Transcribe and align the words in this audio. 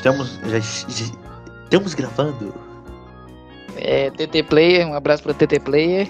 Estamos. 0.00 0.40
Já, 0.46 0.58
já- 0.58 1.12
estamos 1.64 1.92
gravando. 1.92 2.54
É, 3.76 4.10
TT 4.10 4.42
Player, 4.44 4.86
um 4.88 4.94
abraço 4.94 5.22
pro 5.22 5.34
TT 5.34 5.60
Player. 5.60 6.08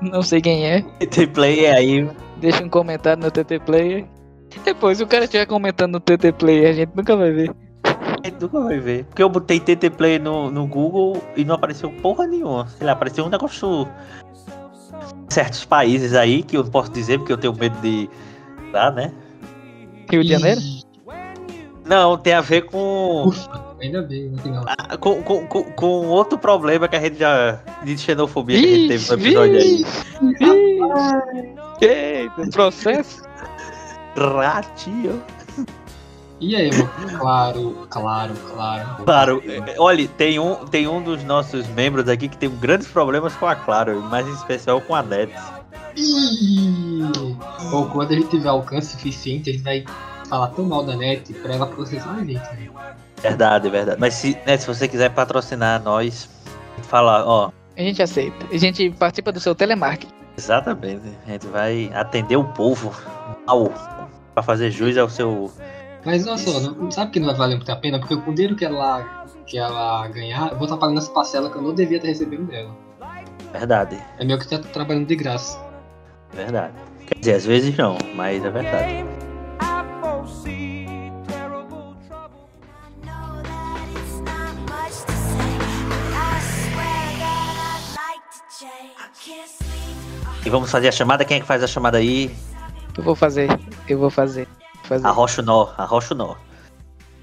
Não 0.00 0.20
sei 0.20 0.40
quem 0.40 0.66
é. 0.66 0.82
TT 0.98 1.28
Player 1.28 1.72
aí. 1.76 2.10
Deixa 2.38 2.64
um 2.64 2.68
comentário 2.68 3.22
no 3.22 3.30
TT 3.30 3.60
Player. 3.60 4.04
Depois, 4.64 4.98
se 4.98 5.04
o 5.04 5.06
cara 5.06 5.24
estiver 5.26 5.46
comentando 5.46 5.92
no 5.92 6.00
TT 6.00 6.32
Player, 6.32 6.70
a 6.70 6.72
gente 6.72 6.90
nunca 6.92 7.14
vai 7.16 7.30
ver. 7.30 7.52
a 7.84 8.26
gente 8.28 8.40
Nunca 8.42 8.60
vai 8.60 8.80
ver. 8.80 9.04
Porque 9.04 9.22
eu 9.22 9.28
botei 9.28 9.60
TT 9.60 9.88
Player 9.90 10.20
no, 10.20 10.50
no 10.50 10.66
Google 10.66 11.22
e 11.36 11.44
não 11.44 11.54
apareceu 11.54 11.88
porra 12.02 12.26
nenhuma. 12.26 12.66
Sei 12.66 12.84
lá, 12.84 12.94
apareceu 12.94 13.24
um 13.24 13.28
negócio. 13.28 13.86
Certos 15.30 15.64
países 15.64 16.14
aí 16.14 16.42
que 16.42 16.56
eu 16.56 16.64
não 16.64 16.70
posso 16.70 16.90
dizer 16.90 17.18
porque 17.18 17.32
eu 17.32 17.38
tenho 17.38 17.54
medo 17.54 17.80
de. 17.80 18.10
Tá, 18.72 18.90
né? 18.90 19.12
Rio 20.10 20.24
de 20.24 20.30
Janeiro? 20.30 20.60
Não, 21.84 22.16
tem 22.16 22.32
a 22.32 22.40
ver 22.40 22.62
com. 22.62 23.24
Ufa, 23.26 23.74
ainda 23.80 24.02
bem, 24.02 24.28
no 24.28 24.38
final. 24.38 24.64
Ah, 24.66 24.96
com, 24.96 25.22
com, 25.22 25.46
com, 25.46 25.64
com 25.64 26.08
outro 26.08 26.38
problema 26.38 26.86
que 26.88 26.96
a 26.96 27.00
gente 27.00 27.18
já. 27.18 27.58
de 27.82 27.98
xenofobia 27.98 28.58
que 28.58 28.66
a 28.66 28.76
gente 28.76 28.88
teve 28.88 29.08
no 29.08 29.22
episódio 29.22 29.56
aí. 29.56 29.84
Ixi, 31.80 31.84
Eita, 31.84 32.50
processo? 32.52 33.22
Ratinho. 34.16 35.22
E 36.40 36.56
aí, 36.56 36.70
meu? 36.70 36.88
Claro, 37.18 37.86
claro, 37.88 38.34
claro. 38.52 39.04
Claro, 39.04 39.42
é, 39.46 39.76
olha, 39.78 40.08
tem 40.08 40.40
um, 40.40 40.56
tem 40.66 40.88
um 40.88 41.00
dos 41.00 41.22
nossos 41.22 41.68
membros 41.68 42.08
aqui 42.08 42.28
que 42.28 42.36
tem 42.36 42.50
grandes 42.50 42.88
problemas 42.88 43.32
com 43.36 43.46
a 43.46 43.54
Claro, 43.54 44.02
mais 44.02 44.26
em 44.26 44.32
especial 44.32 44.80
com 44.80 44.94
a 44.94 45.02
Net. 45.02 45.32
Ih! 45.96 47.02
Ou 47.72 47.86
quando 47.86 48.10
a 48.10 48.14
gente 48.14 48.28
tiver 48.28 48.48
alcance 48.48 48.88
suficiente, 48.88 49.50
a 49.50 49.52
gente 49.52 49.62
vai 49.62 49.84
falar 50.32 50.48
tão 50.48 50.64
mal 50.64 50.82
da 50.82 50.96
net 50.96 51.30
pra 51.34 51.52
ela 51.54 51.66
processar 51.66 52.12
a 52.14 52.18
gente. 52.24 52.32
né? 52.32 52.70
Verdade, 53.20 53.68
verdade. 53.68 54.00
Mas 54.00 54.14
se, 54.14 54.36
né, 54.46 54.56
se 54.56 54.66
você 54.66 54.88
quiser 54.88 55.10
patrocinar 55.10 55.82
nós, 55.82 56.26
falar, 56.84 57.26
ó, 57.26 57.50
A 57.76 57.80
gente 57.82 58.02
aceita. 58.02 58.46
A 58.50 58.56
gente 58.56 58.88
participa 58.92 59.30
do 59.30 59.38
seu 59.38 59.54
telemarketing. 59.54 60.10
exatamente, 60.38 61.02
a 61.26 61.30
gente 61.32 61.46
vai 61.48 61.90
atender 61.94 62.36
o 62.36 62.44
povo 62.44 62.90
mal 63.46 63.70
pra 64.32 64.42
fazer 64.42 64.70
jus 64.70 64.96
ao 64.96 65.10
seu. 65.10 65.52
Mas 66.04 66.26
olha 66.26 66.38
só, 66.38 66.60
não, 66.60 66.90
sabe 66.90 67.10
que 67.10 67.20
não 67.20 67.26
vai 67.28 67.36
valer 67.36 67.56
muito 67.56 67.70
a 67.70 67.76
pena? 67.76 67.98
Porque 68.00 68.14
o 68.14 68.32
dinheiro 68.34 68.56
que 68.56 68.64
ela, 68.64 69.26
que 69.46 69.58
ela 69.58 70.08
ganhar, 70.08 70.50
eu 70.52 70.56
vou 70.56 70.64
estar 70.64 70.78
pagando 70.78 70.96
essa 70.98 71.10
parcela 71.12 71.50
que 71.50 71.56
eu 71.56 71.62
não 71.62 71.74
devia 71.74 71.98
estar 71.98 72.08
recebendo 72.08 72.46
dela. 72.46 72.74
Verdade, 73.52 74.02
É 74.18 74.24
meu 74.24 74.38
que 74.38 74.48
tá 74.48 74.58
trabalhando 74.58 75.06
de 75.06 75.14
graça. 75.14 75.58
verdade. 76.32 76.72
Quer 77.06 77.18
dizer, 77.18 77.34
às 77.34 77.44
vezes 77.44 77.76
não, 77.76 77.98
mas 78.14 78.42
é 78.42 78.50
verdade. 78.50 79.04
E 90.44 90.50
vamos 90.50 90.68
fazer 90.68 90.88
a 90.88 90.92
chamada, 90.92 91.24
quem 91.24 91.36
é 91.36 91.40
que 91.40 91.46
faz 91.46 91.62
a 91.62 91.66
chamada 91.68 91.98
aí? 91.98 92.28
Eu 92.98 93.04
vou 93.04 93.14
fazer. 93.14 93.48
Eu 93.88 93.98
vou 93.98 94.10
fazer. 94.10 94.48
fazer. 94.82 95.06
Arrocha 95.06 95.40
o 95.40 95.44
nó, 95.44 95.68
arrocha 95.78 96.12
o 96.12 96.16
nó. 96.16 96.34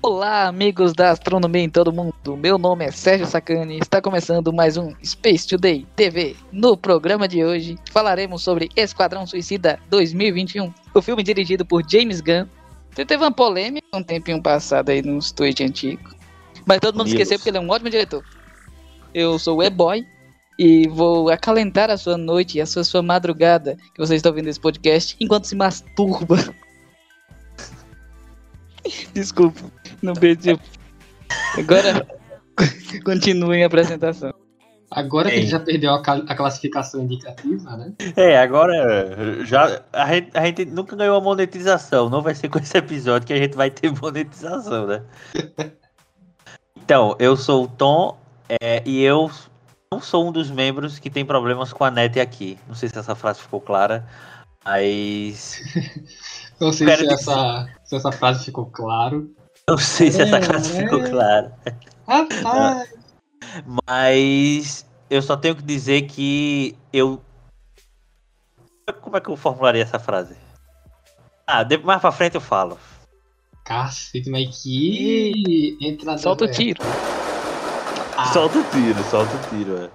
Olá, 0.01 0.47
amigos 0.47 0.93
da 0.93 1.11
astronomia 1.11 1.61
em 1.61 1.69
todo 1.69 1.91
mundo. 1.91 2.37
Meu 2.37 2.57
nome 2.57 2.85
é 2.85 2.91
Sérgio 2.91 3.27
Sacani. 3.27 3.79
Está 3.79 4.01
começando 4.01 4.53
mais 4.53 4.77
um 4.77 4.93
Space 5.03 5.45
Today 5.45 5.85
TV. 5.97 6.37
No 6.53 6.77
programa 6.77 7.27
de 7.27 7.43
hoje, 7.43 7.77
falaremos 7.91 8.43
sobre 8.43 8.69
Esquadrão 8.77 9.27
Suicida 9.27 9.77
2021, 9.89 10.73
o 10.93 11.01
filme 11.01 11.21
dirigido 11.21 11.65
por 11.65 11.83
James 11.85 12.21
Gunn. 12.21 12.45
Teve 12.95 13.17
uma 13.17 13.31
polêmica 13.31 13.85
um 13.93 14.01
tempinho 14.01 14.41
passado 14.41 14.87
aí 14.87 15.01
nos 15.01 15.33
tweets 15.33 15.67
antigos, 15.67 16.15
mas 16.65 16.79
todo 16.79 16.95
mundo 16.95 17.07
News. 17.07 17.19
esqueceu 17.19 17.37
porque 17.37 17.49
ele 17.49 17.57
é 17.57 17.61
um 17.61 17.69
ótimo 17.69 17.89
diretor. 17.89 18.23
Eu 19.13 19.37
sou 19.37 19.57
o 19.57 19.63
E-Boy 19.63 20.07
e 20.59 20.89
vou 20.89 21.29
acalentar 21.29 21.89
a 21.89 21.95
sua 21.95 22.17
noite 22.17 22.57
e 22.57 22.61
a 22.61 22.65
sua, 22.65 22.83
sua 22.83 23.01
madrugada 23.01 23.77
que 23.95 23.97
você 23.97 24.15
está 24.15 24.27
ouvindo 24.27 24.49
esse 24.49 24.59
podcast 24.59 25.15
enquanto 25.17 25.45
se 25.45 25.55
masturba. 25.55 26.35
Desculpa, 29.13 29.61
não 30.01 30.13
perdi. 30.13 30.59
Agora, 31.57 32.05
continuem 33.05 33.63
a 33.63 33.67
apresentação. 33.67 34.33
Agora 34.91 35.29
que 35.29 35.35
a 35.35 35.37
gente 35.37 35.45
Ei. 35.45 35.51
já 35.51 35.59
perdeu 35.61 35.91
a, 35.91 36.01
a 36.01 36.35
classificação 36.35 37.03
indicativa, 37.03 37.77
né? 37.77 37.93
É, 38.17 38.39
agora 38.39 39.45
já 39.45 39.81
a 39.93 40.13
gente, 40.13 40.29
a 40.33 40.45
gente 40.45 40.65
nunca 40.65 40.95
ganhou 40.95 41.15
a 41.15 41.21
monetização. 41.21 42.09
Não 42.09 42.21
vai 42.21 42.35
ser 42.35 42.49
com 42.49 42.59
esse 42.59 42.77
episódio 42.77 43.25
que 43.25 43.33
a 43.33 43.37
gente 43.37 43.55
vai 43.55 43.69
ter 43.69 43.93
monetização, 44.01 44.87
né? 44.87 45.03
Então, 46.75 47.15
eu 47.17 47.37
sou 47.37 47.63
o 47.63 47.67
Tom 47.67 48.17
é, 48.49 48.81
e 48.83 49.03
eu 49.03 49.29
não 49.91 49.99
sou 50.01 50.27
um 50.27 50.31
dos 50.31 50.51
membros 50.51 50.99
que 50.99 51.09
tem 51.09 51.25
problemas 51.25 51.73
com 51.73 51.83
a 51.83 51.89
net 51.89 52.19
aqui. 52.19 52.59
Não 52.67 52.75
sei 52.75 52.89
se 52.89 52.97
essa 52.97 53.15
frase 53.15 53.39
ficou 53.41 53.59
clara, 53.59 54.07
mas 54.63 55.61
Não 56.61 56.71
sei 56.71 56.87
se 56.95 57.07
essa, 57.07 57.67
se 57.83 57.95
essa 57.95 58.11
frase 58.11 58.45
ficou 58.45 58.67
claro. 58.67 59.33
não 59.67 59.77
sei 59.79 60.11
se 60.11 60.21
essa 60.21 60.37
É, 60.37 60.41
frase 60.43 60.77
ficou 60.77 61.01
é. 61.03 61.09
clara. 61.09 61.57
Rapaz! 62.07 62.93
Mas 63.87 64.85
eu 65.09 65.21
só 65.23 65.35
tenho 65.35 65.55
que 65.55 65.63
dizer 65.63 66.03
que 66.03 66.77
eu. 66.93 67.19
Como 69.01 69.17
é 69.17 69.21
que 69.21 69.29
eu 69.29 69.37
formularia 69.37 69.81
essa 69.83 69.97
frase? 69.99 70.35
Ah, 71.47 71.63
de- 71.63 71.77
mais 71.79 71.99
pra 72.01 72.11
frente 72.11 72.35
eu 72.35 72.41
falo. 72.41 72.77
Cacete, 73.65 74.29
mas 74.29 74.61
que 74.61 75.77
entrada. 75.81 76.17
Solta 76.19 76.45
o 76.45 76.51
tiro. 76.51 76.81
Solta 78.33 78.59
o 78.59 78.63
tiro, 78.63 79.03
solta 79.09 79.35
o 79.35 79.49
tiro. 79.49 79.77
é. 79.77 79.89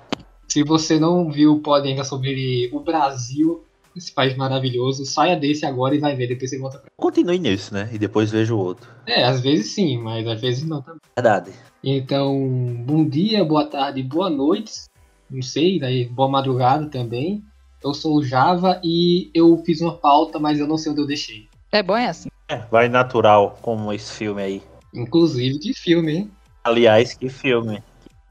Se 0.48 0.62
você 0.62 0.98
não 0.98 1.30
viu 1.30 1.54
o 1.54 1.60
pod 1.60 1.86
ainda 1.86 2.04
sobre 2.04 2.70
o 2.72 2.80
Brasil, 2.80 3.64
esse 3.96 4.12
país 4.12 4.36
maravilhoso, 4.36 5.04
saia 5.04 5.36
desse 5.36 5.66
agora 5.66 5.94
e 5.94 5.98
vai 5.98 6.14
ver, 6.14 6.28
depois 6.28 6.50
você 6.50 6.58
volta 6.58 6.78
pra. 6.78 6.90
Continue 6.96 7.38
nisso, 7.38 7.72
né? 7.72 7.88
E 7.92 7.98
depois 7.98 8.30
vejo 8.30 8.56
o 8.56 8.58
outro. 8.58 8.88
É, 9.06 9.24
às 9.24 9.40
vezes 9.40 9.72
sim, 9.72 9.98
mas 9.98 10.26
às 10.26 10.40
vezes 10.40 10.64
não 10.64 10.82
também. 10.82 11.00
Verdade. 11.16 11.52
Então, 11.82 12.36
bom 12.84 13.04
dia, 13.06 13.44
boa 13.44 13.66
tarde, 13.66 14.02
boa 14.02 14.30
noite. 14.30 14.84
Não 15.30 15.42
sei, 15.42 15.78
daí 15.78 16.06
boa 16.06 16.28
madrugada 16.28 16.86
também. 16.86 17.42
Eu 17.82 17.92
sou 17.92 18.16
o 18.16 18.24
Java 18.24 18.80
e 18.82 19.30
eu 19.34 19.62
fiz 19.64 19.80
uma 19.80 19.96
pauta, 19.96 20.38
mas 20.38 20.58
eu 20.58 20.66
não 20.66 20.78
sei 20.78 20.92
onde 20.92 21.00
eu 21.02 21.06
deixei. 21.06 21.48
É 21.70 21.82
bom 21.82 21.96
é 21.96 22.08
assim. 22.08 22.28
É, 22.48 22.58
vai 22.70 22.88
natural, 22.88 23.58
como 23.60 23.92
esse 23.92 24.12
filme 24.12 24.42
aí. 24.42 24.62
Inclusive, 24.94 25.58
que 25.58 25.74
filme, 25.74 26.12
hein? 26.16 26.30
Aliás, 26.64 27.14
que 27.14 27.28
filme. 27.28 27.82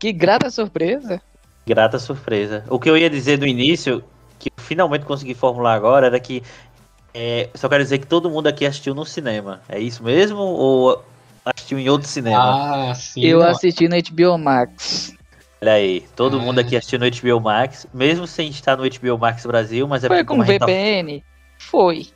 Que 0.03 0.11
grata 0.11 0.49
surpresa. 0.49 1.21
Grata 1.65 1.97
surpresa. 1.97 2.65
O 2.69 2.77
que 2.77 2.89
eu 2.89 2.97
ia 2.97 3.09
dizer 3.09 3.39
no 3.39 3.47
início, 3.47 4.03
que 4.37 4.49
eu 4.49 4.61
finalmente 4.61 5.05
consegui 5.05 5.33
formular 5.33 5.73
agora, 5.75 6.07
era 6.07 6.19
que 6.19 6.43
é, 7.13 7.47
só 7.55 7.69
quero 7.69 7.81
dizer 7.81 7.99
que 7.99 8.05
todo 8.07 8.29
mundo 8.29 8.47
aqui 8.47 8.65
assistiu 8.65 8.93
no 8.93 9.05
cinema. 9.05 9.61
É 9.69 9.79
isso 9.79 10.03
mesmo? 10.03 10.39
Ou 10.41 11.01
assistiu 11.45 11.79
em 11.79 11.87
outro 11.87 12.05
cinema? 12.09 12.89
Ah, 12.89 12.93
sim. 12.93 13.21
Eu 13.23 13.39
não. 13.39 13.47
assisti 13.47 13.87
no 13.87 13.95
HBO 13.95 14.37
Max. 14.37 15.13
Olha 15.61 15.71
aí, 15.71 16.01
todo 16.17 16.37
Ah. 16.37 16.41
mundo 16.41 16.59
aqui 16.59 16.75
assistiu 16.75 16.99
no 16.99 17.05
HBO 17.09 17.39
Max, 17.39 17.87
mesmo 17.93 18.27
sem 18.27 18.49
estar 18.49 18.75
no 18.75 18.83
HBO 18.83 19.17
Max 19.17 19.45
Brasil, 19.45 19.87
mas 19.87 20.03
é 20.03 20.09
Foi 20.09 20.17
com 20.25 20.33
como 20.33 20.41
a 20.43 20.45
gente 20.45 20.59
tá- 20.59 20.65
VPN? 20.65 21.23
Foi. 21.59 22.07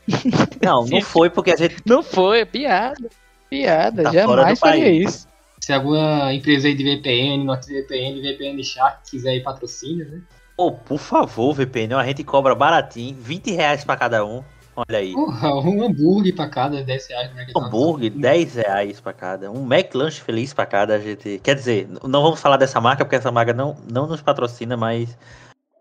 Não, 0.61 0.83
não 0.91 1.01
foi 1.01 1.29
porque 1.29 1.51
a 1.51 1.55
gente 1.55 1.77
Não 1.85 2.03
foi, 2.03 2.41
é 2.41 2.45
piada. 2.45 3.07
Piada, 3.49 4.03
Tá 4.03 4.11
jamais 4.11 4.59
do 4.59 4.59
faria 4.59 4.89
isso. 4.91 5.25
Se 5.67 5.73
alguma 5.73 6.33
empresa 6.33 6.69
aí 6.69 6.73
de 6.73 6.81
VPN, 6.81 7.43
NordVPN, 7.43 8.21
VPN 8.21 8.63
Shark 8.63 8.99
quiser 9.11 9.35
ir 9.35 9.43
patrocínio, 9.43 10.09
né? 10.09 10.21
Pô, 10.55 10.71
por 10.71 10.97
favor, 10.97 11.53
VPN, 11.53 11.95
a 11.95 12.05
gente 12.05 12.23
cobra 12.23 12.55
baratinho, 12.55 13.13
20 13.19 13.51
reais 13.51 13.83
pra 13.83 13.97
cada 13.97 14.25
um. 14.25 14.41
Olha 14.73 14.99
aí. 14.99 15.11
Porra, 15.11 15.53
um 15.55 15.83
hambúrguer 15.83 16.33
pra 16.33 16.47
cada 16.47 16.81
10 16.81 17.07
reais. 17.09 17.35
Né, 17.35 17.43
que 17.43 17.51
tá- 17.51 17.59
Hambúrguer, 17.59 18.11
10 18.11 18.55
reais 18.55 19.01
pra 19.01 19.11
cada. 19.11 19.51
Um 19.51 19.65
McLanche 19.65 20.21
feliz 20.21 20.53
pra 20.53 20.65
cada. 20.65 20.95
A 20.95 20.99
gente... 20.99 21.37
Quer 21.43 21.55
dizer, 21.55 21.89
não 22.01 22.23
vamos 22.23 22.39
falar 22.39 22.55
dessa 22.55 22.79
marca, 22.79 23.03
porque 23.03 23.17
essa 23.17 23.29
marca 23.29 23.51
não, 23.51 23.75
não 23.91 24.07
nos 24.07 24.21
patrocina, 24.21 24.77
mas. 24.77 25.17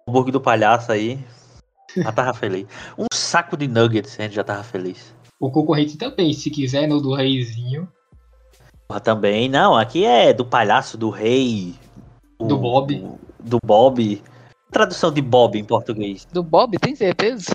O 0.05 0.11
hambúrguer 0.11 0.33
do 0.33 0.41
palhaço 0.41 0.91
aí. 0.91 1.25
Já 1.97 2.11
tava 2.11 2.35
feliz. 2.35 2.67
Um 2.99 3.07
saco 3.15 3.57
de 3.57 3.69
nuggets, 3.69 4.19
a 4.19 4.25
gente 4.25 4.35
já 4.35 4.43
tava 4.43 4.65
feliz. 4.65 5.15
O 5.39 5.49
concorrente 5.49 5.97
também, 5.97 6.33
se 6.33 6.51
quiser, 6.51 6.89
no 6.89 7.01
do 7.01 7.15
Reizinho, 7.15 7.89
também. 9.03 9.49
Não, 9.49 9.77
aqui 9.77 10.05
é 10.05 10.33
do 10.33 10.45
palhaço, 10.45 10.97
do 10.97 11.11
rei. 11.11 11.75
o- 12.39 12.45
Do 12.45 12.59
Bob. 12.59 12.95
o- 12.95 13.19
do 13.41 13.59
Bob. 13.65 14.23
Tradução 14.71 15.11
de 15.13 15.23
Bob 15.23 15.59
em 15.59 15.65
português. 15.65 16.27
Do 16.33 16.43
Bob, 16.43 16.79
tem 16.79 16.95
certeza? 16.95 17.51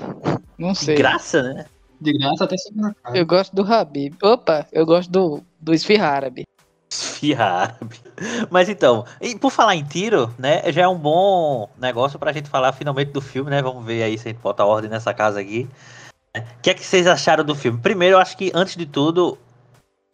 Não 0.58 0.74
sei. 0.74 0.96
Graça, 0.96 1.42
né? 1.44 1.66
de 2.00 2.14
graça 2.18 2.46
até 2.46 2.56
cara. 3.04 3.16
Eu 3.18 3.26
gosto 3.28 3.56
do 3.56 3.62
Habib. 3.62 4.16
Opa, 4.24 4.66
eu 4.72 4.88
gosto 4.88 5.12
do, 5.12 5.44
do 5.60 5.72
esfirra 5.72 6.08
árabe. 6.08 6.48
Esfirra 6.92 7.46
árabe. 7.46 7.96
Mas 8.50 8.70
então, 8.70 9.06
e 9.22 9.38
por 9.38 9.52
falar 9.52 9.76
em 9.76 9.84
tiro, 9.84 10.34
né? 10.38 10.64
Já 10.72 10.82
é 10.82 10.88
um 10.88 10.98
bom 10.98 11.70
negócio 11.80 12.18
pra 12.18 12.32
gente 12.34 12.50
falar 12.50 12.74
finalmente 12.74 13.12
do 13.12 13.22
filme, 13.22 13.52
né? 13.52 13.62
Vamos 13.62 13.86
ver 13.86 14.02
aí 14.02 14.18
se 14.18 14.28
a 14.28 14.32
gente 14.32 14.42
bota 14.42 14.66
ordem 14.66 14.90
nessa 14.90 15.14
casa 15.14 15.40
aqui. 15.40 15.70
O 16.36 16.42
que 16.64 16.72
é 16.72 16.74
que 16.74 16.84
vocês 16.84 17.06
acharam 17.06 17.44
do 17.44 17.54
filme? 17.54 17.78
Primeiro, 17.78 18.16
eu 18.16 18.20
acho 18.20 18.36
que 18.36 18.52
antes 18.56 18.76
de 18.76 18.88
tudo, 18.88 19.38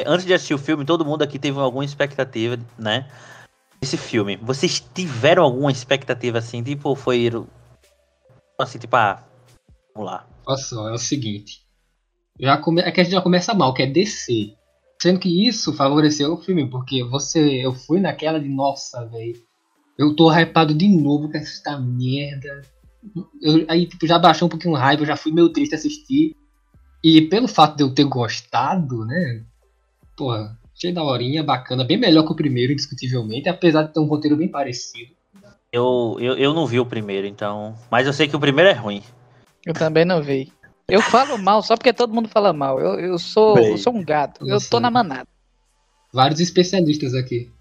Antes 0.05 0.25
de 0.25 0.33
assistir 0.33 0.53
o 0.53 0.59
filme, 0.59 0.85
todo 0.85 1.05
mundo 1.05 1.23
aqui 1.23 1.39
teve 1.39 1.57
alguma 1.59 1.83
expectativa, 1.83 2.59
né? 2.77 3.09
Esse 3.81 3.97
filme. 3.97 4.38
Vocês 4.38 4.79
tiveram 4.94 5.44
alguma 5.44 5.71
expectativa 5.71 6.38
assim? 6.38 6.61
Tipo, 6.61 6.95
foi. 6.95 7.29
Assim, 8.59 8.77
tipo, 8.77 8.95
ah. 8.95 9.23
Vamos 9.94 10.11
lá. 10.11 10.27
Olha 10.45 10.57
só, 10.57 10.89
é 10.89 10.94
o 10.94 10.97
seguinte. 10.97 11.65
Já 12.39 12.57
come... 12.57 12.81
É 12.81 12.91
que 12.91 13.01
a 13.01 13.03
gente 13.03 13.13
já 13.13 13.21
começa 13.21 13.53
mal, 13.53 13.73
que 13.73 13.81
é 13.81 13.88
descer. 13.88 14.53
Sendo 15.01 15.19
que 15.19 15.47
isso 15.47 15.73
favoreceu 15.73 16.33
o 16.33 16.41
filme, 16.41 16.69
porque 16.69 17.03
você. 17.03 17.39
Eu 17.39 17.73
fui 17.73 17.99
naquela 17.99 18.39
de 18.39 18.49
nossa, 18.49 19.05
velho. 19.07 19.35
Eu 19.97 20.15
tô 20.15 20.31
hypado 20.31 20.75
de 20.75 20.88
novo 20.88 21.31
com 21.31 21.38
essa 21.38 21.79
merda. 21.79 22.61
Eu, 23.41 23.65
aí, 23.67 23.88
tipo, 23.88 24.05
já 24.05 24.19
baixou 24.19 24.47
um 24.47 24.49
pouquinho 24.49 24.75
o 24.75 24.77
hype, 24.77 24.99
eu 24.99 25.07
já 25.07 25.15
fui 25.15 25.31
meio 25.31 25.49
triste 25.49 25.73
assistir. 25.73 26.35
E 27.03 27.21
pelo 27.23 27.47
fato 27.47 27.77
de 27.77 27.83
eu 27.83 27.94
ter 27.94 28.03
gostado, 28.03 29.05
né? 29.05 29.44
Porra, 30.18 30.58
achei 30.75 30.92
da 30.92 31.04
horinha, 31.04 31.44
bacana, 31.44 31.84
bem 31.84 31.98
melhor 31.98 32.25
que 32.25 32.31
o 32.31 32.36
primeiro, 32.36 32.74
indiscutivelmente, 32.74 33.48
apesar 33.48 33.84
de 33.84 33.94
ter 33.94 34.00
um 34.00 34.08
roteiro 34.08 34.36
bem 34.36 34.48
parecido. 34.48 35.12
Eu, 35.72 36.18
eu, 36.19 36.36
eu 36.38 36.54
não 36.54 36.66
vi 36.66 36.80
o 36.80 36.86
primeiro, 36.86 37.28
então. 37.28 37.75
Mas 37.92 38.08
eu 38.08 38.14
sei 38.14 38.28
que 38.28 38.36
o 38.36 38.40
primeiro 38.40 38.69
é 38.69 38.74
ruim. 38.74 39.04
Eu 39.66 39.74
também 39.74 40.04
não 40.04 40.22
vi. 40.22 40.52
Eu 40.88 41.02
falo 41.02 41.38
mal 41.38 41.62
só 41.62 41.75
porque 41.75 41.94
todo 41.94 42.14
mundo 42.14 42.30
fala 42.30 42.52
mal. 42.52 42.80
Eu, 42.80 43.00
eu, 43.00 43.19
sou, 43.19 43.56
Bem, 43.56 43.72
eu 43.72 43.78
sou 43.78 43.94
um 43.94 44.04
gato. 44.04 44.48
Eu 44.48 44.60
tô 44.60 44.80
na 44.80 44.90
manada. 44.90 45.28
Vários 46.12 46.40
especialistas 46.40 47.14
aqui. 47.14 47.52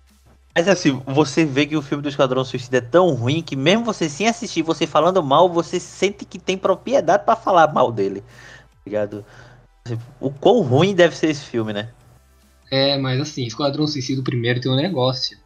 Mas 0.54 0.68
assim, 0.68 1.02
você 1.04 1.44
vê 1.44 1.66
que 1.66 1.76
o 1.76 1.82
filme 1.82 2.02
do 2.02 2.08
Esquadrão 2.08 2.42
Suicida 2.42 2.78
é 2.78 2.80
tão 2.80 3.12
ruim 3.12 3.42
que 3.42 3.54
mesmo 3.54 3.84
você 3.84 4.08
sem 4.08 4.26
assistir, 4.26 4.62
você 4.62 4.86
falando 4.86 5.22
mal, 5.22 5.50
você 5.50 5.78
sente 5.78 6.24
que 6.24 6.38
tem 6.38 6.56
propriedade 6.56 7.24
pra 7.24 7.36
falar 7.36 7.70
mal 7.74 7.92
dele. 7.92 8.22
Tá 8.22 8.80
ligado? 8.86 9.24
O 10.18 10.30
quão 10.30 10.62
ruim 10.62 10.94
deve 10.94 11.14
ser 11.14 11.28
esse 11.28 11.44
filme, 11.44 11.72
né? 11.72 11.90
É, 12.70 12.96
mas 12.98 13.20
assim, 13.20 13.44
Esquadrão 13.44 13.86
Suicida, 13.86 14.20
o 14.20 14.24
primeiro 14.24 14.60
tem 14.60 14.70
um 14.70 14.76
negócio. 14.76 15.38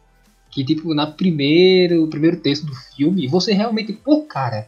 Que, 0.49 0.65
tipo, 0.65 0.93
na 0.93 1.07
primeiro, 1.07 2.07
primeiro 2.07 2.37
texto 2.37 2.65
do 2.65 2.75
filme, 2.75 3.27
você 3.27 3.53
realmente, 3.53 3.93
pô, 3.93 4.23
cara, 4.23 4.67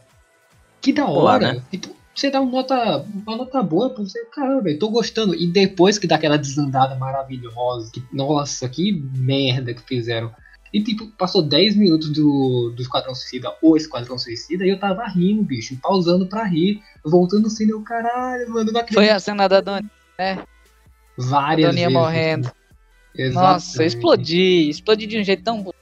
que 0.80 0.92
da 0.92 1.04
Pô, 1.04 1.12
hora. 1.12 1.54
né? 1.54 1.62
Tipo, 1.70 1.94
você 2.14 2.30
dá 2.30 2.40
uma 2.40 2.50
nota, 2.50 3.04
uma 3.26 3.36
nota 3.36 3.62
boa 3.62 3.90
pra 3.90 4.04
você, 4.04 4.24
caramba, 4.26 4.62
velho, 4.62 4.78
tô 4.78 4.88
gostando. 4.88 5.34
E 5.34 5.46
depois 5.46 5.98
que 5.98 6.06
dá 6.06 6.14
aquela 6.14 6.38
desandada 6.38 6.94
maravilhosa, 6.94 7.90
que, 7.92 8.02
nossa, 8.12 8.68
que 8.68 8.92
merda 9.14 9.74
que 9.74 9.82
fizeram. 9.82 10.30
E, 10.72 10.82
tipo, 10.82 11.06
passou 11.18 11.42
10 11.42 11.76
minutos 11.76 12.10
do, 12.10 12.72
do 12.74 12.82
Esquadrão 12.82 13.14
Suicida, 13.14 13.52
ou 13.62 13.76
Esquadrão 13.76 14.18
Suicida, 14.18 14.64
e 14.64 14.70
eu 14.70 14.78
tava 14.78 15.06
rindo, 15.06 15.42
bicho, 15.42 15.76
pausando 15.82 16.26
pra 16.26 16.44
rir, 16.44 16.82
voltando 17.04 17.42
no 17.42 17.50
cine, 17.50 17.72
eu, 17.72 17.82
caralho, 17.82 18.50
mano, 18.50 18.72
não 18.72 18.80
acredito. 18.80 18.94
Foi 18.94 19.10
a 19.10 19.20
cena 19.20 19.48
da 19.48 19.60
Doni. 19.60 19.88
Várias 21.16 21.68
A 21.68 21.70
Doninha 21.70 21.88
vezes. 21.88 21.92
morrendo. 22.02 22.52
Exatamente. 23.16 23.52
Nossa, 23.52 23.82
eu 23.82 23.86
explodi. 23.86 24.68
Explodi 24.68 25.06
de 25.06 25.18
um 25.20 25.24
jeito 25.24 25.44
tão. 25.44 25.56
bonito. 25.58 25.74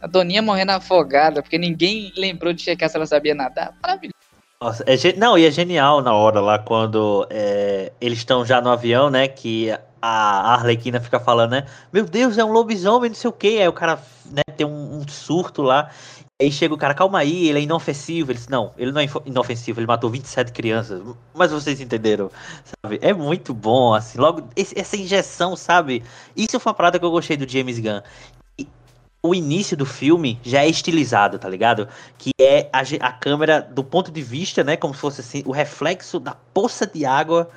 A 0.00 0.06
Doninha 0.06 0.42
morrendo 0.42 0.72
afogada, 0.72 1.42
porque 1.42 1.56
ninguém 1.56 2.12
lembrou 2.16 2.52
de 2.52 2.60
checar 2.62 2.90
se 2.90 2.96
ela 2.96 3.06
sabia 3.06 3.34
nadar. 3.34 3.74
Maravilhoso. 3.82 4.14
Nossa, 4.60 4.84
é 4.86 4.96
gen- 4.96 5.16
não, 5.16 5.36
e 5.36 5.46
é 5.46 5.50
genial 5.50 6.00
na 6.02 6.12
hora 6.14 6.40
lá 6.40 6.58
quando 6.58 7.26
é, 7.30 7.92
eles 8.00 8.18
estão 8.18 8.44
já 8.44 8.60
no 8.60 8.70
avião, 8.70 9.08
né? 9.10 9.26
Que 9.28 9.70
a 10.00 10.52
Arlequina 10.54 11.00
fica 11.00 11.18
falando, 11.18 11.52
né? 11.52 11.66
Meu 11.92 12.04
Deus, 12.04 12.36
é 12.36 12.44
um 12.44 12.52
lobisomem, 12.52 13.08
não 13.10 13.16
sei 13.16 13.28
o 13.30 13.32
que. 13.32 13.60
Aí 13.60 13.68
o 13.68 13.72
cara 13.72 13.98
né, 14.26 14.42
tem 14.56 14.66
um, 14.66 14.98
um 14.98 15.08
surto 15.08 15.62
lá. 15.62 15.90
Aí 16.42 16.50
chega 16.50 16.74
o 16.74 16.78
cara, 16.78 16.94
calma 16.94 17.20
aí, 17.20 17.48
ele 17.48 17.60
é 17.60 17.62
inofensivo. 17.62 18.32
Ele 18.32 18.38
disse, 18.38 18.50
não, 18.50 18.72
ele 18.76 18.90
não 18.90 19.00
é 19.00 19.06
inofensivo, 19.24 19.78
ele 19.78 19.86
matou 19.86 20.10
27 20.10 20.50
crianças. 20.52 21.00
Mas 21.32 21.52
vocês 21.52 21.80
entenderam, 21.80 22.28
sabe? 22.82 22.98
É 23.00 23.12
muito 23.12 23.54
bom, 23.54 23.94
assim. 23.94 24.18
Logo, 24.18 24.48
esse- 24.56 24.76
essa 24.78 24.96
injeção, 24.96 25.54
sabe? 25.54 26.02
Isso 26.36 26.58
foi 26.58 26.70
uma 26.70 26.74
parada 26.76 26.98
que 26.98 27.04
eu 27.04 27.10
gostei 27.10 27.36
do 27.36 27.48
James 27.48 27.78
Gunn. 27.78 28.00
E 28.58 28.66
o 29.22 29.32
início 29.32 29.76
do 29.76 29.86
filme 29.86 30.40
já 30.42 30.64
é 30.64 30.68
estilizado, 30.68 31.38
tá 31.38 31.48
ligado? 31.48 31.88
que 32.18 32.32
é 32.40 32.68
a, 32.72 32.80
a 33.06 33.12
câmera 33.12 33.60
do 33.62 33.84
ponto 33.84 34.10
de 34.10 34.20
vista, 34.20 34.64
né? 34.64 34.76
Como 34.76 34.92
se 34.92 35.00
fosse 35.00 35.20
assim, 35.20 35.42
o 35.46 35.52
reflexo 35.52 36.18
da 36.18 36.34
poça 36.52 36.84
de 36.84 37.06
água, 37.06 37.44
tá 37.44 37.52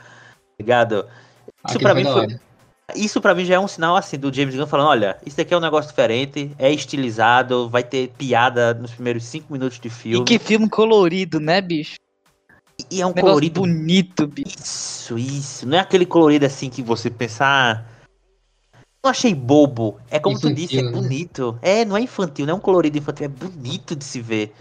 ligado? 0.59 1.07
Isso 1.47 1.77
Aquilo 1.77 1.81
pra 1.81 1.95
mim 1.95 2.03
foi. 2.03 2.39
Isso 2.95 3.19
pra 3.19 3.35
mim 3.35 3.43
já 3.43 3.55
é 3.55 3.59
um 3.59 3.67
sinal 3.67 3.97
assim 3.97 4.17
do 4.17 4.33
James 4.33 4.55
Gunn 4.55 4.65
falando, 4.65 4.87
olha, 4.87 5.17
isso 5.25 5.35
daqui 5.35 5.53
é 5.53 5.57
um 5.57 5.61
negócio 5.61 5.89
diferente, 5.89 6.55
é 6.57 6.71
estilizado, 6.71 7.69
vai 7.69 7.83
ter 7.83 8.09
piada 8.17 8.73
nos 8.73 8.91
primeiros 8.91 9.25
cinco 9.25 9.51
minutos 9.51 9.77
de 9.77 9.89
E 9.89 9.91
filme. 9.91 10.25
que 10.25 10.39
filme 10.39 10.69
colorido, 10.69 11.39
né, 11.39 11.59
bicho? 11.59 11.95
E 12.89 13.01
é 13.01 13.05
um 13.05 13.09
Negócio 13.09 13.23
colorido 13.23 13.59
bonito, 13.61 14.25
bicho. 14.27 14.55
Isso, 14.57 15.17
isso. 15.17 15.67
Não 15.67 15.77
é 15.77 15.81
aquele 15.81 16.05
colorido 16.05 16.45
assim 16.45 16.69
que 16.69 16.81
você 16.81 17.09
pensar. 17.09 17.85
Não 19.03 19.11
achei 19.11 19.33
bobo. 19.33 19.99
É 20.09 20.19
como 20.19 20.39
tu 20.39 20.53
disse, 20.53 20.77
é 20.77 20.79
Infantil, 20.79 21.01
né? 21.01 21.07
bonito. 21.07 21.59
É, 21.61 21.83
não 21.83 21.97
é 21.97 22.01
infantil, 22.01 22.45
não 22.45 22.53
é 22.53 22.57
um 22.57 22.61
colorido 22.61 22.97
infantil, 22.97 23.25
é 23.25 23.29
bonito 23.29 23.95
de 23.95 24.05
se 24.05 24.21
ver. 24.21 24.53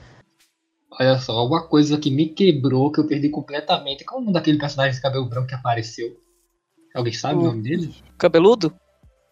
Olha 0.99 1.19
só, 1.19 1.46
uma 1.46 1.69
coisa 1.69 1.99
que 1.99 2.11
me 2.11 2.31
quebrou, 2.31 2.90
que 2.90 2.99
eu 2.99 3.06
perdi 3.06 3.28
completamente. 3.28 4.05
Qual 4.05 4.19
é 4.19 4.23
o 4.23 4.25
nome 4.25 4.32
daquele 4.34 4.58
personagem 4.58 4.94
de 4.96 5.02
cabelo 5.02 5.26
branco 5.26 5.49
que 5.49 5.55
apareceu? 5.55 6.17
Alguém 6.97 7.13
sabe 7.13 7.37
o, 7.37 7.43
O- 7.43 7.45
nome 7.45 7.63
dele? 7.63 7.95
Cabeludo? 8.19 8.75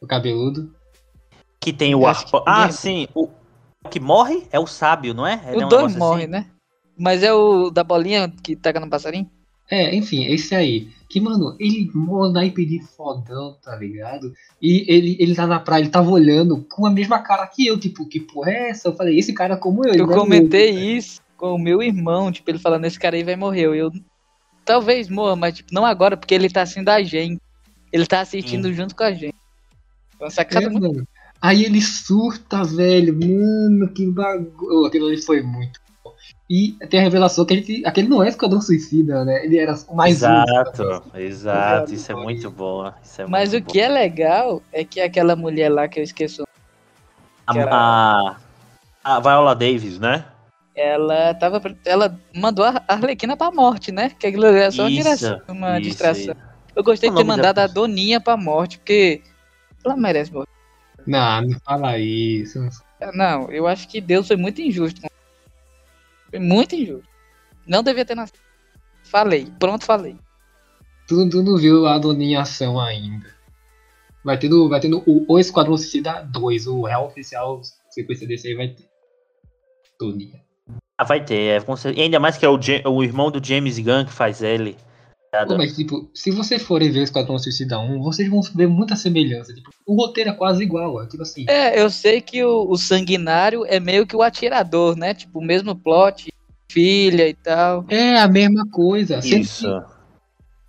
O 0.00 0.06
cabeludo? 0.06 0.74
Que 1.58 1.72
tem 1.72 1.94
o 1.94 2.06
arpa... 2.06 2.42
que 2.42 2.44
Ah, 2.46 2.70
sim. 2.70 3.08
O 3.14 3.28
o 3.84 3.88
que 3.90 4.00
morre 4.00 4.44
é 4.50 4.58
o 4.58 4.66
sábio, 4.66 5.12
não 5.12 5.26
é? 5.26 5.40
É, 5.46 5.52
não 5.52 5.60
é 5.60 5.64
o 5.64 5.66
um 5.66 5.68
dois 5.68 5.96
morre, 5.96 6.22
assim? 6.22 6.30
né? 6.32 6.46
Mas 6.98 7.22
é 7.22 7.32
o 7.32 7.70
da 7.70 7.84
bolinha 7.84 8.32
que 8.42 8.56
taca 8.56 8.80
no 8.80 8.88
passarinho? 8.88 9.28
É, 9.70 9.94
enfim, 9.94 10.24
esse 10.24 10.54
aí. 10.54 10.88
Que, 11.08 11.20
mano, 11.20 11.54
ele 11.60 11.90
mó 11.94 12.28
naipe 12.28 12.64
de 12.64 12.80
fodão, 12.80 13.56
tá 13.62 13.76
ligado? 13.76 14.32
E 14.60 14.84
ele, 14.88 15.16
ele 15.20 15.34
tá 15.34 15.46
na 15.46 15.60
praia, 15.60 15.82
ele 15.82 15.90
tava 15.90 16.10
olhando 16.10 16.64
com 16.70 16.86
a 16.86 16.90
mesma 16.90 17.18
cara 17.20 17.46
que 17.46 17.66
eu, 17.66 17.78
tipo, 17.78 18.08
que 18.08 18.20
porra 18.20 18.50
é 18.50 18.70
essa? 18.70 18.88
Eu 18.88 18.96
falei, 18.96 19.18
esse 19.18 19.32
cara 19.32 19.54
é 19.54 19.56
como 19.56 19.84
eu. 19.84 19.92
ele 19.92 20.02
Eu 20.02 20.10
é 20.10 20.14
comentei 20.14 20.70
louco, 20.72 20.86
isso 20.86 21.20
com 21.36 21.54
o 21.54 21.58
meu 21.58 21.82
irmão, 21.82 22.32
tipo, 22.32 22.50
ele 22.50 22.58
falando, 22.58 22.84
esse 22.86 22.98
cara 22.98 23.16
aí 23.16 23.22
vai 23.22 23.36
morrer. 23.36 23.66
Eu, 23.66 23.90
talvez 24.64 25.08
morra, 25.08 25.36
mas 25.36 25.54
tipo, 25.56 25.74
não 25.74 25.84
agora, 25.84 26.16
porque 26.16 26.34
ele 26.34 26.48
tá 26.48 26.62
assistindo 26.62 26.88
a 26.88 27.02
gente. 27.02 27.40
Ele 27.94 28.06
tá 28.06 28.20
assistindo 28.22 28.72
junto 28.72 28.96
com 28.96 29.04
a 29.04 29.12
gente. 29.12 29.36
Então, 30.16 30.28
É, 30.60 30.68
muito. 30.68 30.82
mano. 30.94 31.08
Aí 31.40 31.64
ele 31.64 31.80
surta, 31.80 32.64
velho. 32.64 33.14
Mano, 33.14 33.88
que 33.92 34.04
bagulho. 34.10 34.84
Aquilo 34.84 35.06
ali 35.06 35.22
foi 35.22 35.42
muito 35.42 35.78
bom. 36.02 36.12
E 36.50 36.72
tem 36.90 36.98
a 36.98 37.02
revelação 37.04 37.44
que 37.46 37.54
ele, 37.54 37.86
aquele 37.86 38.08
não 38.08 38.20
é 38.20 38.28
Esquadrão 38.28 38.60
Suicida, 38.60 39.24
né? 39.24 39.44
Ele 39.44 39.58
era 39.58 39.74
o 39.88 39.94
mais 39.94 40.14
um. 40.22 40.26
Exato, 40.26 40.82
exato. 41.14 41.82
Obrigado, 41.82 41.92
Isso 41.94 42.10
é 42.10 42.14
muito 42.16 42.50
bom. 42.50 42.92
Isso 43.00 43.22
é 43.22 43.26
Mas 43.28 43.50
o 43.50 43.52
muito 43.52 43.70
que 43.70 43.78
bom. 43.78 43.84
é 43.84 43.88
legal 43.88 44.62
é 44.72 44.84
que 44.84 45.00
aquela 45.00 45.36
mulher 45.36 45.68
lá 45.68 45.86
que 45.86 46.00
eu 46.00 46.04
esqueço, 46.04 46.42
que 47.52 47.58
era- 47.58 47.70
A, 47.72 48.36
a, 49.04 49.16
a 49.16 49.20
Viola 49.20 49.54
Davis, 49.54 50.00
né? 50.00 50.24
ela 50.74 51.32
tava. 51.34 51.62
Ela 51.84 52.18
mandou 52.34 52.64
a 52.64 52.82
Arlequina 52.88 53.36
pra 53.36 53.52
morte, 53.52 53.92
né? 53.92 54.10
Que 54.18 54.26
aquilo 54.26 54.46
era 54.46 54.72
só 54.72 54.82
uma, 54.82 54.90
Isso, 54.90 55.06
isso 55.12 55.78
distração. 55.82 56.34
aí. 56.36 56.53
Eu 56.74 56.82
gostei 56.82 57.08
de 57.10 57.16
ter 57.16 57.24
mandado 57.24 57.56
da- 57.56 57.64
a 57.64 57.66
Doninha 57.66 58.20
pra 58.20 58.36
morte, 58.36 58.78
porque 58.78 59.22
ela 59.84 59.96
merece 59.96 60.32
morrer. 60.32 60.48
Não, 61.06 61.42
não 61.42 61.60
fala 61.60 61.98
isso. 61.98 62.58
Não, 63.12 63.50
eu 63.50 63.66
acho 63.66 63.86
que 63.88 64.00
Deus 64.00 64.26
foi 64.26 64.36
muito 64.36 64.60
injusto. 64.60 65.00
com- 65.00 65.08
Foi 66.30 66.38
muito 66.38 66.74
injusto. 66.74 67.08
Não 67.66 67.82
devia 67.82 68.04
ter 68.04 68.14
nascido. 68.14 68.38
Falei, 69.04 69.52
pronto, 69.58 69.84
falei. 69.84 70.16
Tu, 71.06 71.28
tu 71.28 71.42
não 71.42 71.56
viu 71.58 71.86
a 71.86 71.98
Doninha 71.98 72.38
em 72.38 72.40
ação 72.40 72.80
ainda. 72.80 73.26
Vai 74.24 74.38
ter, 74.38 74.48
no, 74.48 74.68
vai 74.68 74.80
ter 74.80 74.88
no, 74.88 75.02
o, 75.06 75.24
o 75.28 75.38
Esquadrão 75.38 75.76
Suicida 75.76 76.22
2, 76.22 76.66
o 76.66 76.82
real 76.82 77.06
oficial 77.06 77.60
sequência 77.90 78.26
desse 78.26 78.48
aí 78.48 78.54
vai 78.54 78.68
ter. 78.68 78.88
Doninha. 80.00 80.40
Ah, 80.96 81.04
vai 81.04 81.22
ter, 81.24 81.34
é, 81.34 81.64
e 81.94 82.00
ainda 82.00 82.18
mais 82.20 82.36
que 82.38 82.46
é 82.46 82.48
o, 82.48 82.58
o 82.86 83.02
irmão 83.04 83.30
do 83.30 83.44
James 83.44 83.78
Gunn 83.78 84.04
que 84.06 84.12
faz 84.12 84.42
ele. 84.42 84.76
Pô, 85.46 85.56
mas, 85.58 85.74
tipo, 85.74 86.08
se 86.14 86.30
vocês 86.30 86.62
forem 86.62 86.90
ver 86.90 87.00
o 87.00 87.04
Esquadrão 87.04 87.38
Suicida 87.38 87.78
1, 87.78 88.00
vocês 88.02 88.28
vão 88.28 88.40
ver 88.54 88.68
muita 88.68 88.94
semelhança. 88.96 89.52
Tipo, 89.54 89.70
o 89.86 89.94
roteiro 89.94 90.30
é 90.30 90.32
quase 90.34 90.62
igual. 90.62 91.02
É, 91.02 91.06
tipo 91.06 91.22
assim. 91.22 91.44
É, 91.48 91.80
eu 91.80 91.90
sei 91.90 92.20
que 92.20 92.44
o, 92.44 92.70
o 92.70 92.76
sanguinário 92.76 93.64
é 93.66 93.80
meio 93.80 94.06
que 94.06 94.16
o 94.16 94.22
atirador, 94.22 94.96
né? 94.96 95.14
Tipo, 95.14 95.40
o 95.40 95.44
mesmo 95.44 95.74
plot, 95.74 96.32
filha 96.70 97.28
e 97.28 97.34
tal. 97.34 97.84
É 97.88 98.18
a 98.18 98.28
mesma 98.28 98.66
coisa. 98.70 99.18
Isso. 99.18 99.66
que- 99.66 99.94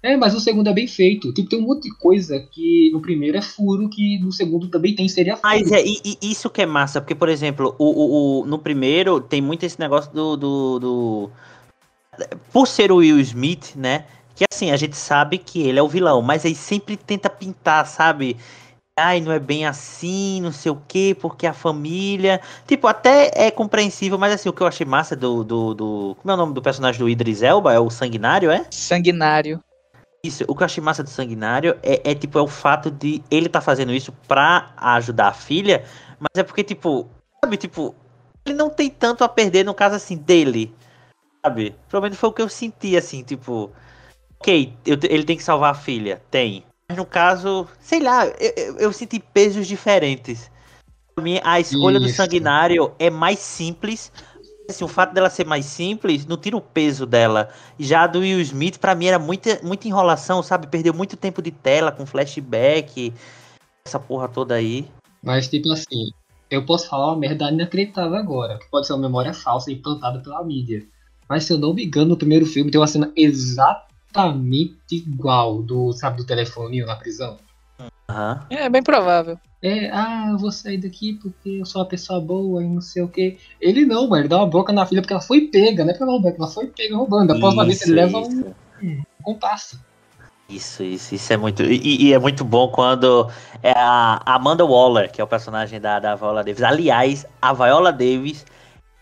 é, 0.08 0.16
mas 0.16 0.36
o 0.36 0.40
segundo 0.40 0.70
é 0.70 0.74
bem 0.74 0.88
feito. 0.88 1.34
Tipo, 1.34 1.50
tem 1.50 1.60
um 1.60 1.64
monte 1.66 1.90
de 1.90 1.96
coisa 1.98 2.40
que 2.40 2.92
no 2.94 3.02
primeiro 3.02 3.38
é 3.38 3.42
furo, 3.42 3.90
que 3.90 4.20
no 4.20 4.32
segundo 4.32 4.68
também 4.70 4.94
tem, 4.94 5.10
seria 5.10 5.36
furo. 5.36 5.48
Mas 5.52 5.72
é 5.72 5.84
e- 5.84 6.00
e 6.22 6.32
isso 6.32 6.48
que 6.48 6.62
é 6.62 6.66
massa, 6.66 7.02
porque, 7.02 7.16
por 7.16 7.28
exemplo, 7.28 7.76
o, 7.80 7.86
o, 7.86 8.42
o- 8.42 8.46
no 8.46 8.60
primeiro 8.60 9.20
tem 9.20 9.42
muito 9.42 9.64
esse 9.66 9.80
negócio 9.80 10.12
do, 10.14 10.38
do, 10.38 10.80
do- 10.80 11.32
Por 12.54 12.68
ser 12.68 12.92
o 12.92 12.98
Will 12.98 13.20
Smith, 13.20 13.76
né? 13.76 14.06
Que 14.36 14.46
assim, 14.52 14.72
a 14.72 14.78
gente 14.78 14.96
sabe 14.98 15.38
que 15.38 15.62
ele 15.62 15.80
é 15.80 15.84
o 15.84 15.88
vilão, 15.88 16.22
mas 16.22 16.46
aí 16.46 16.54
sempre 16.56 16.98
tenta 16.98 17.30
pintar, 17.30 17.86
sabe? 17.88 18.38
Ai, 18.98 19.20
não 19.22 19.32
é 19.32 19.40
bem 19.40 19.66
assim, 19.66 20.42
não 20.42 20.52
sei 20.54 20.72
o 20.72 20.82
quê, 20.88 21.16
porque 21.20 21.46
a 21.48 21.54
família. 21.54 22.42
Tipo, 22.68 22.88
até 22.88 23.32
é 23.36 23.52
compreensível, 23.52 24.18
mas 24.18 24.34
assim, 24.34 24.50
o 24.50 24.54
que 24.54 24.62
eu 24.62 24.68
achei 24.68 24.86
massa 24.86 25.16
do. 25.16 25.44
do, 25.44 25.74
do- 25.74 26.16
Como 26.22 26.32
é 26.32 26.34
o 26.34 26.38
nome 26.38 26.54
do 26.54 26.62
personagem 26.62 27.00
do 27.00 27.10
Idris 27.10 27.42
Elba? 27.42 27.74
É 27.74 27.80
o 27.80 27.90
Sanguinário, 27.90 28.52
é? 28.52 28.66
Sanguinário. 28.72 29.60
Isso, 30.26 30.44
o 30.48 30.56
que 30.56 30.64
eu 30.64 30.66
achei 30.66 30.84
massa 30.84 31.04
do 31.04 31.10
Sanguinário 31.10 31.78
é, 31.84 32.12
é, 32.12 32.16
tipo, 32.16 32.40
é 32.40 32.42
o 32.42 32.48
fato 32.48 32.90
de 32.90 33.22
ele 33.30 33.48
tá 33.48 33.62
fazendo 33.62 33.94
isso 33.94 34.12
pra 34.28 34.72
ajudar 34.78 35.28
a 35.28 35.34
filha, 35.34 35.86
mas 36.20 36.30
é 36.38 36.44
porque, 36.44 36.64
tipo, 36.64 37.08
sabe, 37.44 37.58
tipo, 37.58 37.94
ele 38.46 38.56
não 38.56 38.70
tem 38.70 38.90
tanto 38.90 39.24
a 39.24 39.30
perder 39.30 39.64
no 39.64 39.74
caso 39.74 39.96
assim 39.96 40.18
dele. 40.18 40.74
Sabe? 41.46 41.76
Pelo 41.90 42.02
menos 42.04 42.18
foi 42.18 42.30
o 42.30 42.34
que 42.34 42.42
eu 42.42 42.50
senti, 42.50 42.98
assim, 42.98 43.24
tipo. 43.24 43.72
Ok, 44.40 44.74
eu 44.86 44.98
ele 45.10 45.24
tem 45.24 45.38
que 45.38 45.44
salvar 45.44 45.72
a 45.72 45.76
filha. 45.76 46.22
Tem. 46.30 46.64
Mas 46.90 46.98
no 46.98 47.06
caso, 47.06 47.68
sei 47.80 48.00
lá, 48.00 48.26
eu, 48.28 48.54
eu- 48.56 48.78
eu 48.78 48.94
senti 48.94 49.20
pesos 49.20 49.68
diferentes. 49.68 50.52
Pra 51.16 51.24
mim, 51.24 51.40
a 51.44 51.60
escolha 51.60 52.00
do 52.00 52.08
Isso. 52.08 52.18
sanguinário 52.18 52.94
é 53.00 53.10
mais 53.10 53.40
simples. 53.40 54.12
Assim, 54.70 54.84
o 54.84 54.88
fato 54.88 55.14
dela 55.14 55.30
ser 55.30 55.46
mais 55.46 55.66
simples 55.66 56.26
não 56.26 56.38
tira 56.38 56.58
o 56.58 56.62
peso 56.62 57.06
dela. 57.06 57.50
Já 57.80 58.04
a 58.04 58.08
do 58.08 58.20
Will 58.20 58.42
Smith, 58.42 58.80
pra 58.80 58.96
mim, 58.96 59.06
era 59.06 59.20
muita, 59.20 59.60
muita 59.64 59.88
enrolação, 59.88 60.42
sabe? 60.44 60.68
Perdeu 60.68 60.94
muito 60.94 61.16
tempo 61.16 61.42
de 61.42 61.52
tela 61.52 61.92
com 61.92 62.06
flashback, 62.06 63.14
essa 63.88 64.00
porra 64.00 64.28
toda 64.28 64.56
aí. 64.56 64.88
Mas, 65.24 65.48
tipo 65.48 65.72
assim, 65.72 66.12
eu 66.50 66.66
posso 66.66 66.90
falar 66.90 67.08
uma 67.08 67.18
merda 67.18 67.50
inacreditável 67.52 68.16
agora, 68.16 68.58
que 68.60 68.70
pode 68.70 68.88
ser 68.88 68.94
uma 68.94 69.04
memória 69.04 69.34
falsa 69.34 69.72
implantada 69.72 70.20
pela 70.20 70.44
mídia. 70.44 70.86
Mas 71.30 71.44
se 71.46 71.54
eu 71.54 71.58
não 71.58 71.74
me 71.74 71.86
engano, 71.86 72.10
no 72.10 72.18
primeiro 72.18 72.46
filme 72.46 72.70
tem 72.72 72.80
uma 72.80 72.88
cena 72.88 73.12
exatamente 74.16 74.96
igual 74.96 75.62
do, 75.62 75.92
sabe, 75.92 76.18
do 76.18 76.26
telefoninho 76.26 76.86
na 76.86 76.96
prisão. 76.96 77.38
Aham. 78.10 78.46
É 78.50 78.70
bem 78.70 78.82
provável. 78.82 79.38
É, 79.62 79.90
ah, 79.92 80.28
eu 80.32 80.38
vou 80.38 80.52
sair 80.52 80.78
daqui 80.78 81.14
porque 81.14 81.50
eu 81.60 81.66
sou 81.66 81.82
uma 81.82 81.88
pessoa 81.88 82.22
boa 82.22 82.64
e 82.64 82.68
não 82.68 82.82
sei 82.82 83.02
o 83.02 83.08
que. 83.08 83.38
Ele 83.60 83.86
não, 83.86 84.08
mano, 84.08 84.22
ele 84.22 84.30
dá 84.30 84.38
uma 84.38 84.48
boca 84.48 84.72
na 84.72 84.86
filha 84.86 85.02
porque 85.02 85.14
ela 85.14 85.22
foi 85.22 85.42
pega, 85.42 85.84
não 85.84 85.90
é 85.90 85.94
porque 85.94 86.04
ela 86.04 86.12
roubou, 86.12 86.30
é 86.30 86.34
que 86.34 86.42
ela 86.42 86.50
foi 86.50 86.68
pega 86.68 86.96
roubando. 86.96 87.32
Após 87.34 87.54
uma 87.54 87.66
vez 87.66 87.82
Isso, 87.82 87.90
ele 87.90 87.96
leva 87.96 88.22
isso. 88.22 88.56
um 88.82 89.04
compasso. 89.24 89.80
Isso, 90.48 90.84
isso, 90.84 91.16
isso 91.16 91.34
é 91.34 91.38
muito. 91.38 91.64
E, 91.64 92.06
e 92.06 92.14
é 92.14 92.20
muito 92.20 92.46
bom 92.46 92.68
quando 92.68 93.28
é 93.64 93.72
a 93.72 94.22
Amanda 94.24 94.64
Waller, 94.64 95.12
que 95.12 95.20
é 95.20 95.24
o 95.24 95.28
personagem 95.28 95.82
da, 95.82 96.00
da 96.00 96.16
Viola 96.16 96.44
Davis. 96.44 96.62
Aliás, 96.62 97.26
a 97.42 97.52
Viola 97.52 97.92
Davis, 97.92 98.46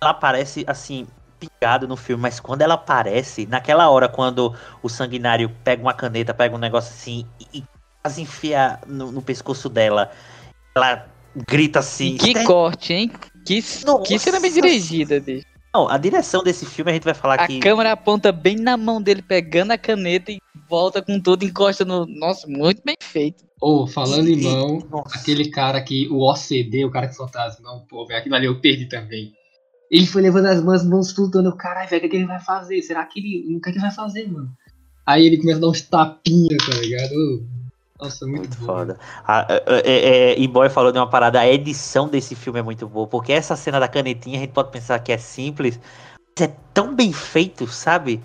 ela 0.02 0.12
aparece 0.12 0.64
assim, 0.66 1.06
pingado 1.50 1.88
no 1.88 1.96
filme, 1.96 2.22
mas 2.22 2.40
quando 2.40 2.62
ela 2.62 2.76
aparece, 2.76 3.46
naquela 3.46 3.90
hora, 3.90 4.08
quando 4.10 4.54
o 4.82 4.90
sanguinário 4.90 5.50
pega 5.64 5.82
uma 5.82 5.94
caneta, 5.94 6.34
pega 6.34 6.56
um 6.56 6.60
negócio 6.60 6.92
assim 6.94 7.26
e, 7.54 7.64
quase 8.02 8.22
enfia 8.22 8.80
no, 8.86 9.12
no 9.12 9.22
pescoço 9.22 9.70
dela, 9.70 10.12
ela 10.76 11.08
grita 11.48 11.80
assim. 11.80 12.18
Que 12.18 12.32
"Ste- 12.32 12.44
corte, 12.46 12.94
hein? 12.94 13.12
Que, 13.46 13.64
Nossa 13.86 14.04
que 14.04 14.20
cena 14.20 14.40
bem 14.40 14.52
dirigida, 14.52 15.20
bicho. 15.20 15.46
Não, 15.76 15.90
a 15.90 15.98
direção 15.98 16.44
desse 16.44 16.66
filme 16.68 16.92
a 16.92 16.94
gente 16.94 17.04
vai 17.04 17.16
falar 17.16 17.36
A 17.36 17.48
que. 17.48 17.60
câmera 17.60 17.94
aponta 17.94 18.32
bem 18.32 18.56
na 18.56 18.78
mão 18.78 19.02
dele, 19.02 19.24
pegando 19.24 19.72
a 19.72 19.78
caneta 19.78 20.32
e 20.32 20.38
volta 20.70 21.02
com 21.02 21.20
tudo, 21.20 21.44
encosta 21.44 21.84
no. 21.84 22.06
Nossa, 22.06 22.48
muito 22.48 22.82
bem 22.86 22.96
feito. 23.02 23.44
Ou, 23.60 23.88
falando 23.88 24.28
em 24.28 24.42
mão, 24.44 24.84
Nossa. 24.92 25.18
aquele 25.18 25.50
cara 25.50 25.82
que, 25.82 26.08
o 26.10 26.20
OCD, 26.20 26.86
o 26.86 26.92
cara 26.92 27.08
que 27.08 27.16
solta 27.16 27.42
as 27.44 27.60
mãos, 27.60 27.84
pô, 27.90 28.06
velho, 28.06 28.20
aquilo 28.20 28.36
ali 28.36 28.46
eu 28.46 28.60
perdi 28.62 28.86
também. 28.86 29.34
Ele 29.94 30.08
foi 30.08 30.24
levando 30.24 30.48
as 30.48 30.60
mãos, 30.60 30.84
mãos 30.84 31.12
flutuando, 31.12 31.50
eu, 31.50 31.56
caralho, 31.56 31.88
velho, 31.88 32.00
o 32.00 32.02
que, 32.02 32.10
que 32.10 32.16
ele 32.16 32.26
vai 32.26 32.40
fazer? 32.40 32.82
Será 32.82 33.06
que 33.06 33.20
ele. 33.20 33.56
O 33.56 33.62
que, 33.62 33.70
que 33.72 33.78
ele 33.78 33.80
vai 33.80 33.92
fazer, 33.92 34.28
mano? 34.28 34.52
Aí 35.06 35.28
ele 35.28 35.38
começa 35.38 35.60
a 35.60 35.62
dar 35.62 35.68
uns 35.68 35.82
tapinhas, 35.82 36.66
tá 36.66 36.76
ligado? 36.80 37.46
Nossa, 38.02 38.26
muito, 38.26 38.40
Muito 38.40 38.58
foda. 38.58 38.98
A, 39.24 39.46
é, 39.48 39.64
é, 39.68 40.32
é, 40.32 40.40
e 40.40 40.48
Boy 40.48 40.68
falou 40.68 40.92
de 40.92 40.98
uma 40.98 41.08
parada, 41.08 41.40
a 41.40 41.48
edição 41.48 42.08
desse 42.10 42.34
filme 42.34 42.60
é 42.60 42.64
muito 42.64 42.88
boa, 42.88 43.06
porque 43.06 43.32
essa 43.32 43.56
cena 43.56 43.80
da 43.80 43.88
canetinha 43.88 44.40
a 44.40 44.42
gente 44.42 44.52
pode 44.52 44.72
pensar 44.72 44.98
que 44.98 45.12
é 45.12 45.18
simples, 45.20 45.80
mas 46.36 46.50
é 46.50 46.56
tão 46.74 46.96
bem 46.96 47.14
feito, 47.14 47.68
sabe? 47.68 48.20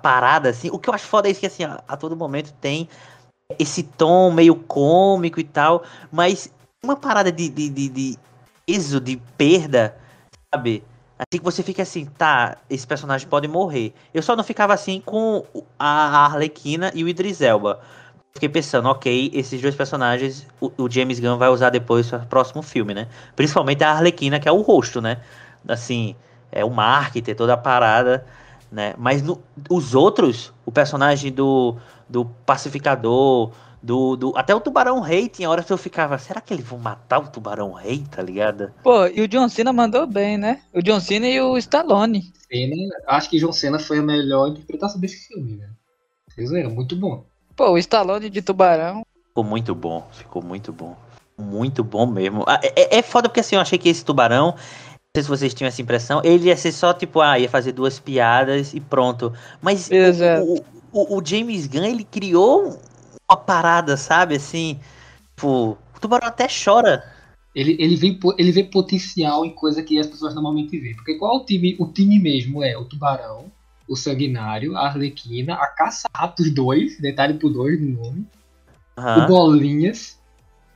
Parada, 0.00 0.48
assim. 0.48 0.70
O 0.70 0.78
que 0.78 0.88
eu 0.88 0.94
acho 0.94 1.04
foda 1.04 1.28
é 1.28 1.32
isso 1.32 1.40
que, 1.40 1.46
assim, 1.46 1.64
a, 1.64 1.84
a 1.86 1.94
todo 1.94 2.16
momento 2.16 2.54
tem 2.54 2.88
esse 3.58 3.82
tom 3.82 4.30
meio 4.32 4.54
cômico 4.54 5.38
e 5.38 5.44
tal, 5.44 5.84
mas 6.10 6.50
uma 6.82 6.96
parada 6.96 7.30
de, 7.30 7.50
de, 7.50 7.68
de, 7.68 7.88
de 7.90 8.18
peso, 8.64 8.98
de 8.98 9.18
perda, 9.36 9.94
sabe? 10.50 10.82
Assim 11.30 11.38
que 11.38 11.44
você 11.44 11.62
fica 11.62 11.82
assim, 11.82 12.04
tá, 12.06 12.56
esse 12.68 12.86
personagem 12.86 13.28
pode 13.28 13.46
morrer. 13.48 13.94
Eu 14.12 14.22
só 14.22 14.34
não 14.36 14.44
ficava 14.44 14.74
assim 14.74 15.00
com 15.00 15.44
a 15.78 16.24
Arlequina 16.26 16.90
e 16.94 17.04
o 17.04 17.08
Idris 17.08 17.40
Elba. 17.40 17.80
Fiquei 18.34 18.48
pensando, 18.48 18.88
ok, 18.88 19.30
esses 19.34 19.60
dois 19.60 19.74
personagens 19.74 20.46
o, 20.60 20.72
o 20.78 20.90
James 20.90 21.20
Gunn 21.20 21.36
vai 21.38 21.48
usar 21.48 21.70
depois 21.70 22.10
no 22.10 22.26
próximo 22.26 22.62
filme, 22.62 22.94
né? 22.94 23.08
Principalmente 23.36 23.84
a 23.84 23.90
Arlequina, 23.92 24.40
que 24.40 24.48
é 24.48 24.52
o 24.52 24.62
rosto, 24.62 25.00
né? 25.00 25.18
Assim, 25.68 26.16
é 26.50 26.64
o 26.64 26.70
marketing, 26.70 27.34
toda 27.34 27.54
a 27.54 27.56
parada, 27.56 28.24
né? 28.70 28.94
Mas 28.98 29.22
no- 29.22 29.40
os 29.70 29.94
outros, 29.94 30.52
o 30.64 30.72
personagem 30.72 31.30
do, 31.30 31.76
do 32.08 32.24
pacificador, 32.46 33.52
do, 33.82 34.16
do. 34.16 34.32
Até 34.36 34.54
o 34.54 34.60
Tubarão 34.60 35.00
Rei, 35.00 35.28
tinha 35.28 35.50
horas 35.50 35.64
que 35.64 35.72
eu 35.72 35.78
ficava, 35.78 36.16
será 36.18 36.40
que 36.40 36.54
eles 36.54 36.64
vão 36.64 36.78
matar 36.78 37.18
o 37.18 37.28
Tubarão 37.28 37.72
Rei, 37.72 38.04
tá 38.10 38.22
ligado? 38.22 38.72
Pô, 38.82 39.06
e 39.06 39.20
o 39.20 39.28
John 39.28 39.48
Cena 39.48 39.72
mandou 39.72 40.06
bem, 40.06 40.38
né? 40.38 40.62
O 40.72 40.80
John 40.80 41.00
Cena 41.00 41.26
e 41.26 41.40
o 41.40 41.58
Stallone. 41.58 42.32
Cena, 42.50 42.76
acho 43.08 43.28
que 43.28 43.38
John 43.38 43.52
Cena 43.52 43.78
foi 43.78 43.98
a 43.98 44.02
melhor 44.02 44.48
interpretação 44.48 45.00
desse 45.00 45.26
filme, 45.26 45.56
né? 45.56 45.68
Vocês 46.28 46.50
viram? 46.50 46.70
Muito 46.70 46.94
bom. 46.96 47.24
Pô, 47.56 47.70
o 47.70 47.78
Stallone 47.78 48.30
de 48.30 48.40
Tubarão. 48.40 49.02
Ficou 49.28 49.44
muito 49.44 49.74
bom, 49.74 50.06
ficou 50.12 50.42
muito 50.42 50.72
bom. 50.72 50.96
Muito 51.36 51.82
bom 51.82 52.06
mesmo. 52.06 52.44
Ah, 52.46 52.60
É, 52.62 52.98
é 52.98 53.02
foda 53.02 53.28
porque 53.28 53.40
assim, 53.40 53.56
eu 53.56 53.60
achei 53.60 53.78
que 53.78 53.88
esse 53.88 54.04
tubarão, 54.04 54.48
não 54.52 54.56
sei 55.16 55.22
se 55.22 55.28
vocês 55.28 55.54
tinham 55.54 55.68
essa 55.68 55.82
impressão, 55.82 56.20
ele 56.22 56.48
ia 56.48 56.56
ser 56.56 56.70
só 56.72 56.94
tipo, 56.94 57.20
ah, 57.20 57.38
ia 57.38 57.48
fazer 57.48 57.72
duas 57.72 57.98
piadas 57.98 58.74
e 58.74 58.80
pronto. 58.80 59.32
Mas 59.60 59.90
o, 60.42 60.62
o, 60.92 61.18
o 61.18 61.24
James 61.24 61.66
Gunn, 61.66 61.84
ele 61.84 62.04
criou 62.04 62.78
uma 63.32 63.36
parada, 63.36 63.96
sabe, 63.96 64.36
assim, 64.36 64.78
tipo, 65.34 65.78
o 65.96 66.00
tubarão 66.00 66.28
até 66.28 66.46
chora. 66.46 67.04
Ele, 67.54 67.76
ele, 67.78 67.96
vê, 67.96 68.18
ele 68.38 68.52
vê 68.52 68.64
potencial 68.64 69.44
em 69.44 69.50
coisa 69.50 69.82
que 69.82 69.98
as 69.98 70.06
pessoas 70.06 70.34
normalmente 70.34 70.78
vê. 70.78 70.94
Porque 70.94 71.14
qual 71.16 71.38
é 71.38 71.42
o 71.42 71.44
time? 71.44 71.76
O 71.78 71.86
time 71.86 72.18
mesmo 72.18 72.62
é 72.64 72.76
o 72.78 72.84
Tubarão, 72.84 73.52
o 73.86 73.94
Sanguinário, 73.94 74.74
a 74.74 74.86
Arlequina, 74.86 75.54
a 75.54 75.66
Caça-Ratos 75.66 76.50
2, 76.50 76.98
detalhe 76.98 77.34
pro 77.34 77.50
2 77.50 77.78
no 77.80 78.02
nome, 78.02 78.26
o 78.96 79.00
Aham. 79.00 79.26
Bolinhas, 79.26 80.18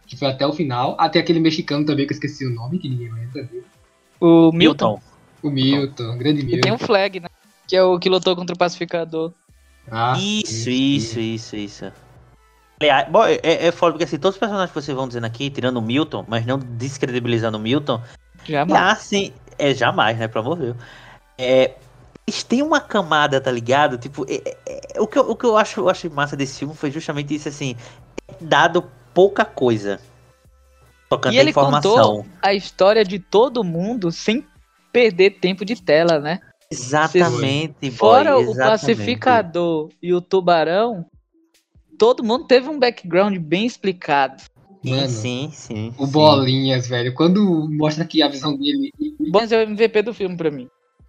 que 0.07 0.17
foi 0.19 0.29
até 0.29 0.47
o 0.47 0.53
final, 0.53 0.97
até 0.99 1.19
aquele 1.19 1.41
mexicano 1.41 1.85
também 1.87 2.07
que 2.07 2.13
eu 2.13 2.17
esqueci 2.17 2.47
o 2.47 2.51
nome, 2.51 2.79
que 2.79 2.89
ninguém 2.89 3.11
lembra 3.11 3.45
dele. 3.45 3.65
O 4.21 4.53
Milton. 4.53 5.01
O 5.43 5.51
Milton, 5.51 6.19
grande 6.19 6.43
E 6.43 6.61
tem 6.61 6.73
Milton. 6.73 6.75
o 6.75 6.79
Flag, 6.87 7.21
né? 7.21 7.29
Que 7.67 7.77
é 7.77 7.83
o 7.83 7.99
que 7.99 8.09
lutou 8.09 8.37
contra 8.37 8.55
o 8.55 8.59
pacificador. 8.59 9.33
Ah, 9.91 10.15
Isso, 10.19 10.53
sim, 10.53 10.97
isso, 10.97 11.21
isso, 11.21 11.57
isso. 11.57 11.93
Aliás, 12.81 13.09
bom, 13.09 13.25
é, 13.25 13.41
é 13.43 13.73
foda 13.73 13.93
porque 13.93 14.05
assim, 14.05 14.19
todos 14.19 14.37
os 14.37 14.41
personagens 14.41 14.71
que 14.71 14.81
vocês 14.81 14.95
vão 14.95 15.09
dizendo 15.09 15.25
aqui, 15.25 15.49
tirando 15.49 15.79
o 15.79 15.83
Milton, 15.83 16.25
mas 16.29 16.45
não 16.45 16.59
descredibilizando 16.59 17.57
o 17.57 17.61
Milton, 17.61 18.03
Jamais. 18.45 18.83
Ah, 18.83 18.95
sim. 18.95 19.33
É 19.59 19.75
jamais, 19.75 20.19
né? 20.19 20.29
Deus. 20.29 20.77
É, 21.39 21.75
eles 22.27 22.43
têm 22.43 22.63
uma 22.63 22.81
camada, 22.81 23.41
tá 23.41 23.51
ligado? 23.51 23.99
Tipo, 23.99 24.25
é- 24.29 24.43
é- 24.67 24.81
é- 24.95 25.01
o, 25.01 25.07
que 25.07 25.19
eu, 25.19 25.31
o 25.31 25.35
que 25.37 25.45
eu 25.47 25.57
acho, 25.57 25.81
eu 25.81 25.89
acho 25.89 26.11
massa 26.11 26.37
desse 26.37 26.59
filme 26.59 26.75
foi 26.75 26.91
justamente 26.91 27.35
isso, 27.35 27.49
assim. 27.49 27.77
é 28.29 28.35
Dado 28.41 28.85
pouca 29.15 29.45
coisa. 29.45 30.01
Tocando 31.09 31.35
E 31.35 31.39
a 31.39 31.41
ele 31.41 31.51
informação. 31.51 32.17
contou 32.19 32.27
a 32.43 32.53
história 32.53 33.05
de 33.05 33.19
todo 33.19 33.65
mundo 33.65 34.13
sem 34.13 34.47
perder 34.93 35.39
tempo 35.41 35.65
de 35.65 35.81
tela, 35.81 36.19
né? 36.19 36.41
Exatamente, 36.71 37.91
boy, 37.91 37.97
Fora 37.97 38.37
o 38.37 38.41
exatamente. 38.41 38.59
pacificador 38.59 39.91
e 40.03 40.13
o 40.13 40.21
tubarão, 40.21 41.07
todo 41.99 42.23
mundo 42.25 42.45
teve 42.47 42.69
um 42.69 42.79
background 42.79 43.37
bem 43.39 43.67
explicado. 43.67 44.43
Sim, 44.85 44.91
Mano, 44.91 45.09
sim, 45.09 45.51
sim. 45.53 45.95
O 45.99 46.07
sim. 46.07 46.13
Bolinhas, 46.13 46.87
velho. 46.87 47.13
Quando 47.15 47.69
mostra 47.73 48.05
aqui 48.05 48.23
a 48.23 48.29
visão 48.29 48.57
dele, 48.57 48.93
Bom, 49.31 49.41
esse 49.41 49.55
é 49.55 49.59
o 49.59 49.63
MVP 49.63 50.03
do 50.03 50.15
filme 50.15 50.37
pra 50.37 50.51
mim. 50.51 50.69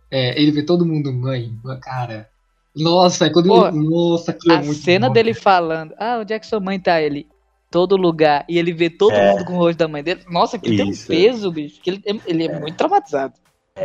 é, 0.10 0.39
ele 0.41 0.51
vê 0.51 0.63
todo 0.63 0.86
mundo 0.86 1.13
mãe, 1.13 1.51
cara. 1.82 2.27
Nossa, 2.75 3.25
é 3.25 3.29
quando 3.29 3.48
Pô, 3.48 3.67
ele, 3.67 3.77
Nossa, 3.89 4.32
aquilo 4.32 4.53
é 4.53 4.58
A 4.58 4.62
muito 4.63 4.79
cena 4.82 5.08
bom. 5.08 5.13
dele 5.13 5.34
falando, 5.34 5.94
ah, 6.00 6.20
onde 6.22 6.34
é 6.34 6.39
que 6.39 6.46
sua 6.48 6.60
mãe 6.60 6.79
tá? 6.79 7.01
Ele, 7.01 7.27
todo 7.70 7.96
lugar. 7.98 8.46
E 8.48 8.58
ele 8.58 8.72
vê 8.74 8.89
todo 8.89 9.13
É. 9.13 9.32
mundo 9.32 9.46
com 9.46 9.53
o 9.53 9.58
rosto 9.58 9.77
da 9.79 9.88
mãe 9.88 10.01
dele. 10.03 10.22
Nossa, 10.29 10.58
que 10.58 10.75
tem 10.75 10.86
um 10.91 10.96
peso, 11.08 11.51
bicho. 11.51 11.79
Que 11.82 11.89
ele, 11.91 12.03
ele 12.25 12.46
é 12.46 12.60
muito 12.60 12.77
traumatizado. 12.77 13.34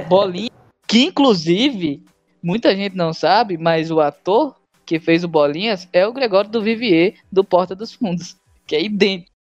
Bolinha, 0.09 0.51
que 0.87 1.05
inclusive, 1.05 2.03
muita 2.43 2.75
gente 2.75 2.95
não 2.97 3.13
sabe, 3.13 3.59
mas 3.59 3.91
o 3.91 4.01
ator 4.01 4.55
que 4.93 5.01
fez 5.01 5.25
o 5.25 5.29
Bolinhas 5.29 5.89
é 5.91 6.07
o 6.07 6.13
Gregório 6.13 6.51
do 6.51 6.61
Vivier, 6.61 7.15
do 7.33 7.43
Porta 7.43 7.75
dos 7.75 7.95
Fundos. 7.95 8.37
Que 8.67 8.77
é 8.77 8.83
idêntico, 8.85 9.33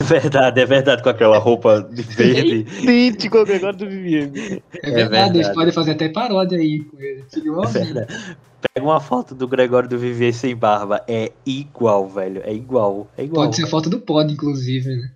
É 0.00 0.04
verdade, 0.04 0.58
é 0.60 0.64
verdade, 0.64 1.02
com 1.02 1.10
aquela 1.10 1.36
roupa 1.36 1.82
de 1.82 2.00
verde. 2.02 2.64
idêntico 2.82 3.36
ao 3.36 3.44
Gregório 3.44 3.78
do 3.78 3.86
Vivier. 3.86 4.28
bicho. 4.28 4.62
É 4.82 4.90
verdade, 4.90 5.36
eles 5.36 5.48
podem 5.50 5.70
fazer 5.70 5.90
até 5.90 6.08
paródia 6.08 6.56
aí 6.58 6.80
com 6.80 6.98
ele. 6.98 7.24
É 7.30 7.68
verdade. 7.68 8.36
Pega 8.72 8.86
uma 8.86 9.00
foto 9.00 9.34
do 9.34 9.46
Gregório 9.46 9.86
do 9.86 9.98
Vivier 9.98 10.32
sem 10.32 10.56
barba. 10.56 11.04
É 11.06 11.30
igual, 11.44 12.08
velho. 12.08 12.40
É 12.42 12.54
igual. 12.54 13.06
É 13.18 13.24
igual. 13.24 13.44
Pode 13.44 13.56
ser 13.56 13.64
a 13.64 13.66
foto 13.66 13.90
do 13.90 14.00
pod, 14.00 14.32
inclusive, 14.32 14.96
né? 14.96 15.10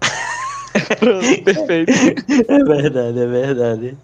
Pronto, 0.98 1.42
perfeito. 1.44 1.92
É 2.48 2.64
verdade, 2.64 3.18
é 3.20 3.26
verdade. 3.26 3.98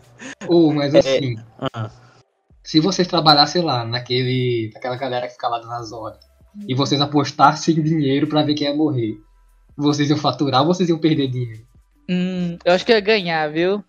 Ou, 0.49 0.75
mas 0.75 0.95
assim, 0.95 1.37
Ah, 1.75 1.91
se 2.63 2.81
vocês 2.81 3.09
trabalhassem 3.09 3.63
lá, 3.63 3.85
naquele. 3.85 4.71
naquela 4.75 4.97
galera 4.97 5.27
que 5.27 5.33
fica 5.33 5.49
lá 5.49 5.65
nas 5.65 5.93
horas, 5.93 6.19
e 6.69 6.75
vocês 6.75 7.01
apostassem 7.01 7.83
dinheiro 7.83 8.27
pra 8.27 8.43
ver 8.43 8.55
quem 8.55 8.69
ia 8.69 8.75
morrer. 8.75 9.17
Vocês 9.77 10.11
iam 10.11 10.19
faturar 10.19 10.61
ou 10.61 10.67
vocês 10.67 10.89
iam 10.89 10.99
perder 10.99 11.29
dinheiro? 11.29 11.63
Hum, 12.09 12.59
eu 12.65 12.73
acho 12.73 12.85
que 12.85 12.93
ia 12.93 13.01
ganhar, 13.01 13.51
viu? 13.51 13.83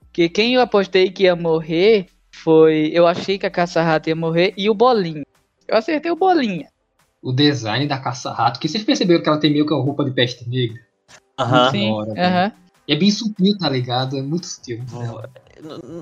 Porque 0.00 0.28
quem 0.28 0.54
eu 0.54 0.60
apostei 0.60 1.10
que 1.10 1.24
ia 1.24 1.34
morrer 1.34 2.06
foi. 2.30 2.90
Eu 2.92 3.06
achei 3.06 3.38
que 3.38 3.46
a 3.46 3.50
caça-rato 3.50 4.08
ia 4.08 4.16
morrer 4.16 4.52
e 4.56 4.68
o 4.68 4.74
Bolinha. 4.74 5.24
Eu 5.66 5.76
acertei 5.76 6.10
o 6.10 6.16
Bolinha. 6.16 6.68
O 7.22 7.32
design 7.32 7.86
da 7.86 7.98
caça-rato, 7.98 8.60
que 8.60 8.68
vocês 8.68 8.84
perceberam 8.84 9.22
que 9.22 9.28
ela 9.28 9.38
tem 9.38 9.52
meio 9.52 9.64
que 9.64 9.72
uma 9.72 9.82
roupa 9.82 10.04
de 10.04 10.10
peste 10.10 10.48
negra. 10.48 10.80
Aham. 11.38 11.70
Sim. 11.70 11.90
hora, 11.90 12.12
aham. 12.12 12.52
E 12.86 12.92
é 12.92 12.96
bem 12.96 13.10
sutil, 13.10 13.56
tá 13.58 13.68
ligado? 13.68 14.18
É 14.18 14.22
muito 14.22 14.46
sutil. 14.46 14.80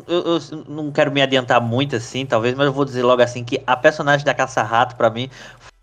Eu, 0.08 0.24
eu 0.24 0.40
não 0.68 0.90
quero 0.90 1.12
me 1.12 1.20
adiantar 1.20 1.60
muito 1.60 1.96
assim, 1.96 2.24
talvez, 2.24 2.54
mas 2.54 2.66
eu 2.66 2.72
vou 2.72 2.84
dizer 2.84 3.02
logo 3.02 3.22
assim 3.22 3.44
que 3.44 3.62
a 3.66 3.76
personagem 3.76 4.24
da 4.24 4.32
Caça-Rato, 4.32 4.96
pra 4.96 5.10
mim, 5.10 5.28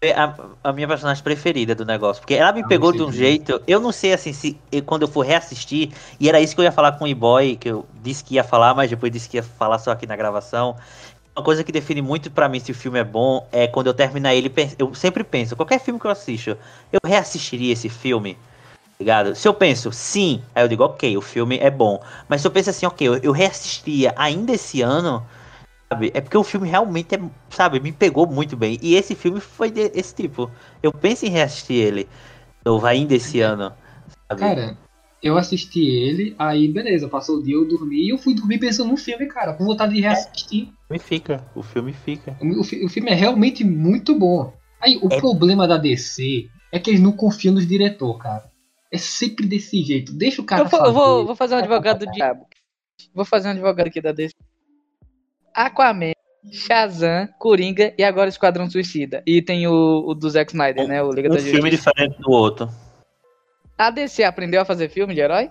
foi 0.02 0.12
a, 0.12 0.34
a 0.64 0.74
minha 0.74 0.88
personagem 0.88 1.24
preferida 1.24 1.76
do 1.76 1.86
negócio. 1.86 2.22
Porque 2.22 2.34
ela 2.34 2.52
me 2.52 2.62
Ah, 2.62 2.68
pegou 2.68 2.92
de 2.92 3.04
um 3.04 3.12
jeito. 3.12 3.62
Eu 3.68 3.80
não 3.80 3.92
sei 3.92 4.14
assim 4.14 4.34
se 4.34 4.60
quando 4.86 5.04
eu 5.04 5.08
for 5.08 5.22
reassistir, 5.22 5.92
e 6.20 6.28
era 6.28 6.40
isso 6.42 6.56
que 6.56 6.62
eu 6.62 6.66
ia 6.66 6.72
falar 6.72 6.94
com 6.94 7.06
o 7.06 7.08
E-Boy, 7.08 7.56
que 7.56 7.70
eu 7.70 7.86
disse 8.02 8.24
que 8.24 8.36
ia 8.36 8.44
falar, 8.44 8.74
mas 8.74 8.90
depois 8.90 9.12
disse 9.12 9.30
que 9.30 9.38
ia 9.38 9.44
falar 9.44 9.80
só 9.80 9.92
aqui 9.92 10.08
na 10.08 10.16
gravação. 10.16 10.76
Uma 11.36 11.44
coisa 11.44 11.64
que 11.64 11.72
define 11.72 12.02
muito 12.02 12.32
pra 12.32 12.50
mim 12.50 12.60
se 12.60 12.72
o 12.72 12.76
filme 12.76 12.98
é 12.98 13.04
bom 13.04 13.48
é 13.52 13.68
quando 13.68 13.88
eu 13.88 13.94
terminar 13.94 14.34
ele, 14.34 14.52
eu 14.80 14.96
sempre 14.96 15.24
penso, 15.24 15.56
qualquer 15.56 15.80
filme 15.80 16.00
que 16.00 16.08
eu 16.08 16.12
assisto, 16.12 16.58
eu 16.92 17.00
reassistiria 17.06 17.74
esse 17.74 17.90
filme. 17.90 18.36
Ligado? 19.00 19.36
Se 19.36 19.48
eu 19.48 19.54
penso 19.54 19.92
sim, 19.92 20.42
aí 20.56 20.64
eu 20.64 20.68
digo, 20.68 20.84
ok, 20.84 21.16
o 21.18 21.22
filme 21.22 21.58
é 21.60 21.70
bom. 21.70 22.02
Mas 22.28 22.42
se 22.42 22.48
eu 22.48 22.52
penso 22.52 22.70
assim, 22.72 22.86
ok, 22.86 23.08
eu, 23.08 23.18
eu 23.18 23.32
reassistiria 23.32 24.14
ainda 24.18 24.54
esse 24.54 24.82
ano, 24.82 25.24
sabe? 25.92 26.12
É 26.16 26.22
porque 26.22 26.38
o 26.38 26.44
filme 26.44 26.68
realmente 26.68 27.16
é, 27.16 27.20
sabe, 27.50 27.80
me 27.80 27.92
pegou 27.92 28.28
muito 28.28 28.58
bem. 28.58 28.80
E 28.82 28.96
esse 28.96 29.16
filme 29.16 29.40
foi 29.40 29.72
desse 29.72 30.16
tipo. 30.16 30.52
Eu 30.84 30.92
penso 30.92 31.26
em 31.26 31.30
reassistir 31.30 31.76
ele. 31.78 32.10
Novo 32.66 32.86
ainda 32.88 33.16
esse 33.16 33.42
ano. 33.42 33.74
Sabe? 34.30 34.42
Cara, 34.42 34.78
eu 35.22 35.38
assisti 35.38 35.80
ele, 35.82 36.36
aí 36.38 36.68
beleza, 36.68 37.08
passou 37.08 37.38
o 37.38 37.44
dia, 37.44 37.56
eu 37.56 37.68
dormi 37.68 38.06
e 38.06 38.10
eu 38.10 38.18
fui 38.18 38.34
dormir 38.36 38.60
pensando 38.60 38.90
no 38.90 38.98
filme, 38.98 39.28
cara, 39.28 39.54
com 39.54 39.66
vontade 39.66 39.94
de 39.94 40.02
reassistir. 40.02 40.70
O 40.90 40.94
filme 40.94 41.00
fica. 41.00 41.44
O 41.56 41.64
filme 41.64 41.94
fica. 41.94 42.36
O, 42.60 42.64
fi- 42.64 42.84
o 42.86 42.90
filme 42.90 43.10
é 43.12 43.14
realmente 43.16 43.64
muito 43.64 44.18
bom. 44.18 44.54
Aí, 44.82 44.98
o 45.02 45.10
É- 45.10 45.20
problema 45.20 45.68
da 45.68 45.78
DC 45.78 46.50
é 46.72 46.80
que 46.80 46.90
eles 46.92 47.02
não 47.02 47.12
confiam 47.12 47.54
nos 47.54 47.68
diretor, 47.68 48.18
cara. 48.20 48.52
É 48.92 48.98
sempre 48.98 49.46
desse 49.46 49.82
jeito. 49.84 50.14
Deixa 50.14 50.42
o 50.42 50.46
cara 50.46 50.62
Eu, 50.64 50.68
vou- 50.68 50.80
fazer. 50.80 50.90
eu 50.90 50.94
vou, 50.94 51.26
vou 51.26 51.36
fazer 51.36 51.56
um 51.56 51.58
advogado 51.60 52.06
do 52.06 52.12
diabo. 52.12 52.48
Vou 53.14 53.26
fazer 53.26 53.48
um 53.50 53.52
advogado 53.52 53.88
aqui 53.88 54.00
da 54.02 54.12
DC. 54.12 54.34
Aquaman, 55.54 56.12
Shazam, 56.52 57.28
Coringa 57.40 57.94
e 57.98 58.04
agora 58.04 58.30
Esquadrão 58.30 58.70
Suicida. 58.70 59.24
E 59.26 59.42
tem 59.42 59.68
o, 59.68 60.04
o 60.08 60.14
do 60.14 60.30
Zack 60.30 60.52
Snyder, 60.52 60.88
né? 60.88 61.02
O 61.04 61.12
Liga 61.12 61.30
Um 61.30 61.34
da 61.34 61.40
filme 61.40 61.70
Justiça. 61.72 61.92
diferente 61.94 62.22
do 62.22 62.32
outro. 62.32 62.70
A 63.78 63.90
DC 63.90 64.24
aprendeu 64.24 64.62
a 64.62 64.66
fazer 64.66 64.90
filme 64.90 65.14
de 65.14 65.20
herói? 65.22 65.50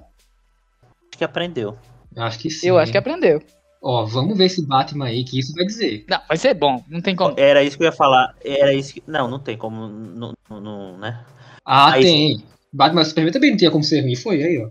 Acho 0.82 1.18
que 1.18 1.24
aprendeu. 1.24 1.76
Eu 2.14 2.22
acho 2.22 2.38
que 2.38 2.50
sim. 2.50 2.66
Eu 2.68 2.78
acho 2.78 2.90
que 2.92 2.98
aprendeu. 2.98 3.42
Ó, 3.82 4.04
vamos 4.06 4.36
ver 4.36 4.46
esse 4.46 4.66
Batman 4.66 5.06
aí, 5.06 5.22
que 5.24 5.38
isso 5.38 5.52
vai 5.54 5.64
dizer. 5.66 6.04
Não, 6.08 6.20
vai 6.26 6.36
ser 6.36 6.54
bom. 6.54 6.82
Não 6.88 7.00
tem 7.00 7.14
como. 7.14 7.34
Era 7.38 7.62
isso 7.62 7.76
que 7.76 7.82
eu 7.84 7.86
ia 7.86 7.92
falar. 7.92 8.34
Era 8.44 8.72
isso 8.72 8.94
que. 8.94 9.02
Não, 9.06 9.28
não 9.28 9.38
tem 9.38 9.56
como. 9.56 9.86
Não, 9.86 10.32
não- 10.50 10.60
não- 10.60 10.98
né? 10.98 11.24
Ah, 11.64 11.92
Aí 11.92 12.02
tem. 12.02 12.44
Batman 12.73 13.04
Superman 13.04 13.32
também 13.32 13.50
não 13.50 13.56
tinha 13.56 13.70
como 13.70 13.85
ser 13.85 14.00
ruim. 14.00 14.16
Foi 14.16 14.42
aí, 14.42 14.58
ó. 14.62 14.70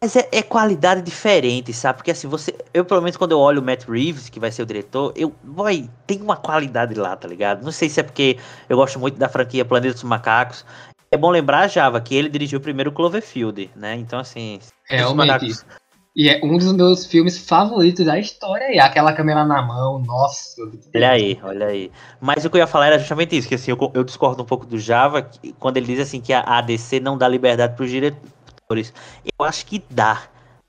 Mas 0.00 0.14
é, 0.14 0.28
é 0.30 0.42
qualidade 0.42 1.00
diferente, 1.00 1.72
sabe? 1.72 1.98
Porque 1.98 2.10
assim, 2.10 2.28
você. 2.28 2.54
Eu, 2.72 2.84
pelo 2.84 3.00
menos, 3.00 3.16
quando 3.16 3.32
eu 3.32 3.38
olho 3.38 3.60
o 3.60 3.64
Matt 3.64 3.88
Reeves, 3.88 4.28
que 4.28 4.38
vai 4.38 4.52
ser 4.52 4.62
o 4.62 4.66
diretor, 4.66 5.12
eu. 5.16 5.34
Boy, 5.42 5.88
tem 6.06 6.20
uma 6.20 6.36
qualidade 6.36 6.94
lá, 6.94 7.16
tá 7.16 7.26
ligado? 7.26 7.64
Não 7.64 7.72
sei 7.72 7.88
se 7.88 8.00
é 8.00 8.02
porque 8.02 8.38
eu 8.68 8.76
gosto 8.76 8.98
muito 8.98 9.18
da 9.18 9.28
franquia 9.28 9.64
Planeta 9.64 9.94
dos 9.94 10.02
Macacos. 10.02 10.64
É 11.10 11.16
bom 11.16 11.30
lembrar, 11.30 11.68
Java, 11.68 12.00
que 12.00 12.14
ele 12.14 12.28
dirigiu 12.28 12.60
primeiro 12.60 12.90
o 12.90 12.92
Cloverfield, 12.92 13.70
né? 13.74 13.94
Então, 13.94 14.18
assim. 14.18 14.58
Realmente. 14.88 15.26
Macacos- 15.26 15.66
E 16.16 16.30
é 16.30 16.40
um 16.42 16.56
dos 16.56 16.72
meus 16.72 17.04
filmes 17.04 17.36
favoritos 17.36 18.06
da 18.06 18.18
história 18.18 18.68
aí. 18.68 18.78
Aquela 18.78 19.12
câmera 19.12 19.44
na 19.44 19.60
mão, 19.60 19.98
nossa. 19.98 20.56
Olha 20.94 21.10
aí, 21.10 21.38
olha 21.42 21.66
aí. 21.66 21.92
Mas 22.18 22.42
o 22.46 22.48
que 22.48 22.56
eu 22.56 22.60
ia 22.60 22.66
falar 22.66 22.86
era 22.86 22.98
justamente 22.98 23.36
isso, 23.36 23.46
que 23.46 23.54
assim, 23.54 23.70
eu, 23.70 23.90
eu 23.92 24.02
discordo 24.02 24.42
um 24.42 24.46
pouco 24.46 24.64
do 24.64 24.78
Java, 24.78 25.20
que- 25.20 25.52
quando 25.52 25.76
ele 25.76 25.84
diz 25.86 26.00
assim 26.00 26.18
que 26.18 26.32
a 26.32 26.40
ADC 26.40 27.00
não 27.00 27.18
dá 27.18 27.28
liberdade 27.28 27.76
pros 27.76 27.90
diretores. 27.90 28.94
Eu 29.38 29.44
acho 29.44 29.66
que 29.66 29.84
dá. 29.90 30.22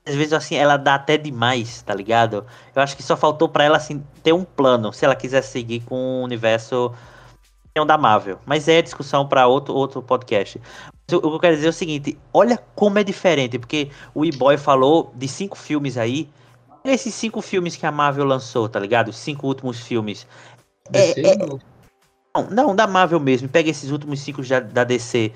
Às 0.06 0.14
vezes, 0.14 0.34
assim, 0.34 0.54
ela 0.54 0.76
dá 0.76 0.94
até 0.96 1.16
demais, 1.16 1.80
tá 1.80 1.94
ligado? 1.94 2.44
Eu 2.74 2.82
acho 2.82 2.94
que 2.96 3.02
só 3.02 3.16
faltou 3.16 3.48
pra 3.48 3.64
ela, 3.64 3.78
assim, 3.78 4.02
ter 4.22 4.32
um 4.34 4.44
plano, 4.44 4.92
se 4.92 5.04
ela 5.04 5.16
quiser 5.16 5.42
seguir 5.42 5.80
com 5.80 6.20
o 6.20 6.22
universo 6.24 6.92
da 7.86 7.96
Marvel. 7.96 8.38
Mas 8.44 8.66
é 8.68 8.82
discussão 8.82 9.26
pra 9.28 9.46
outro, 9.46 9.72
outro 9.74 10.02
podcast. 10.02 10.60
Mas 11.10 11.18
O 11.18 11.20
que 11.20 11.26
eu 11.26 11.40
quero 11.40 11.56
dizer 11.56 11.68
é 11.68 11.70
o 11.70 11.72
seguinte, 11.72 12.18
olha 12.32 12.58
como 12.74 12.98
é 12.98 13.04
diferente, 13.04 13.58
porque 13.58 13.90
o 14.14 14.24
E-Boy 14.24 14.56
falou 14.58 15.12
de 15.14 15.26
cinco 15.26 15.56
filmes 15.56 15.96
aí, 15.96 16.28
Olha 16.84 16.94
esses 16.94 17.14
cinco 17.14 17.42
filmes 17.42 17.76
que 17.76 17.84
a 17.84 17.92
Marvel 17.92 18.24
lançou, 18.24 18.68
tá 18.68 18.78
ligado? 18.78 19.08
Os 19.08 19.16
cinco 19.16 19.46
últimos 19.46 19.80
filmes. 19.80 20.26
DC, 20.90 21.20
é- 21.20 21.36
não. 21.36 21.60
Não, 22.34 22.50
não, 22.50 22.76
da 22.76 22.86
Marvel 22.86 23.20
mesmo. 23.20 23.48
Pega 23.48 23.68
esses 23.68 23.90
últimos 23.90 24.20
cinco 24.20 24.42
já 24.42 24.60
da 24.60 24.84
DC. 24.84 25.32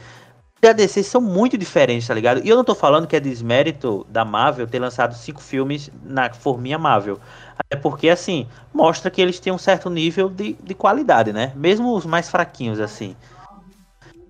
Da 0.62 0.72
DC 0.72 1.02
são 1.02 1.20
muito 1.20 1.58
diferentes, 1.58 2.06
tá 2.06 2.14
ligado? 2.14 2.40
E 2.44 2.48
eu 2.48 2.56
não 2.56 2.62
tô 2.64 2.74
falando 2.74 3.06
que 3.06 3.16
é 3.16 3.20
desmérito 3.20 4.06
da 4.08 4.24
Marvel 4.24 4.66
ter 4.66 4.78
lançado 4.78 5.14
cinco 5.14 5.42
filmes 5.42 5.90
na 6.04 6.32
forminha 6.32 6.78
Marvel. 6.78 7.18
Até 7.58 7.76
porque, 7.76 8.08
assim, 8.08 8.46
mostra 8.72 9.10
que 9.10 9.20
eles 9.20 9.40
têm 9.40 9.52
um 9.52 9.58
certo 9.58 9.90
nível 9.90 10.28
de, 10.30 10.54
de 10.54 10.74
qualidade, 10.74 11.32
né? 11.32 11.52
Mesmo 11.56 11.94
os 11.94 12.06
mais 12.06 12.30
fraquinhos, 12.30 12.78
assim. 12.78 13.16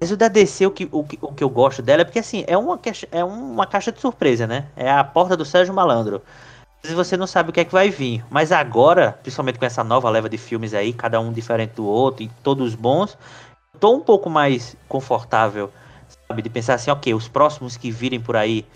Mas 0.02 0.10
o 0.10 0.16
da 0.16 0.26
DC, 0.26 0.66
o 0.66 0.70
que, 0.72 0.88
o, 0.90 1.04
que, 1.04 1.16
o 1.22 1.32
que 1.32 1.44
eu 1.44 1.48
gosto 1.48 1.80
dela 1.80 2.02
é 2.02 2.04
porque, 2.04 2.18
assim, 2.18 2.42
é 2.48 2.58
uma, 2.58 2.76
caixa- 2.76 3.06
é 3.12 3.22
uma 3.22 3.64
caixa 3.68 3.92
de 3.92 4.00
surpresa, 4.00 4.48
né? 4.48 4.64
É 4.74 4.90
a 4.90 5.04
porta 5.04 5.36
do 5.36 5.44
Sérgio 5.44 5.72
Malandro. 5.72 6.20
Às 6.82 6.90
vezes 6.90 6.96
você 6.96 7.16
não 7.16 7.24
sabe 7.28 7.50
o 7.50 7.52
que 7.52 7.60
é 7.60 7.64
que 7.64 7.70
vai 7.70 7.88
vir. 7.88 8.24
Mas 8.28 8.50
agora, 8.50 9.16
principalmente 9.22 9.60
com 9.60 9.64
essa 9.64 9.84
nova 9.84 10.10
leva 10.10 10.28
de 10.28 10.36
filmes 10.36 10.74
aí, 10.74 10.92
cada 10.92 11.20
um 11.20 11.32
diferente 11.32 11.74
do 11.76 11.86
outro 11.86 12.24
e 12.24 12.30
todos 12.42 12.74
bons, 12.74 13.16
eu 13.72 13.78
tô 13.78 13.94
um 13.94 14.00
pouco 14.00 14.28
mais 14.28 14.76
confortável, 14.88 15.70
sabe? 16.26 16.42
De 16.42 16.50
pensar 16.50 16.74
assim, 16.74 16.90
ok, 16.90 17.14
os 17.14 17.28
próximos 17.28 17.76
que 17.76 17.88
virem 17.92 18.20
por 18.20 18.34
aí, 18.34 18.66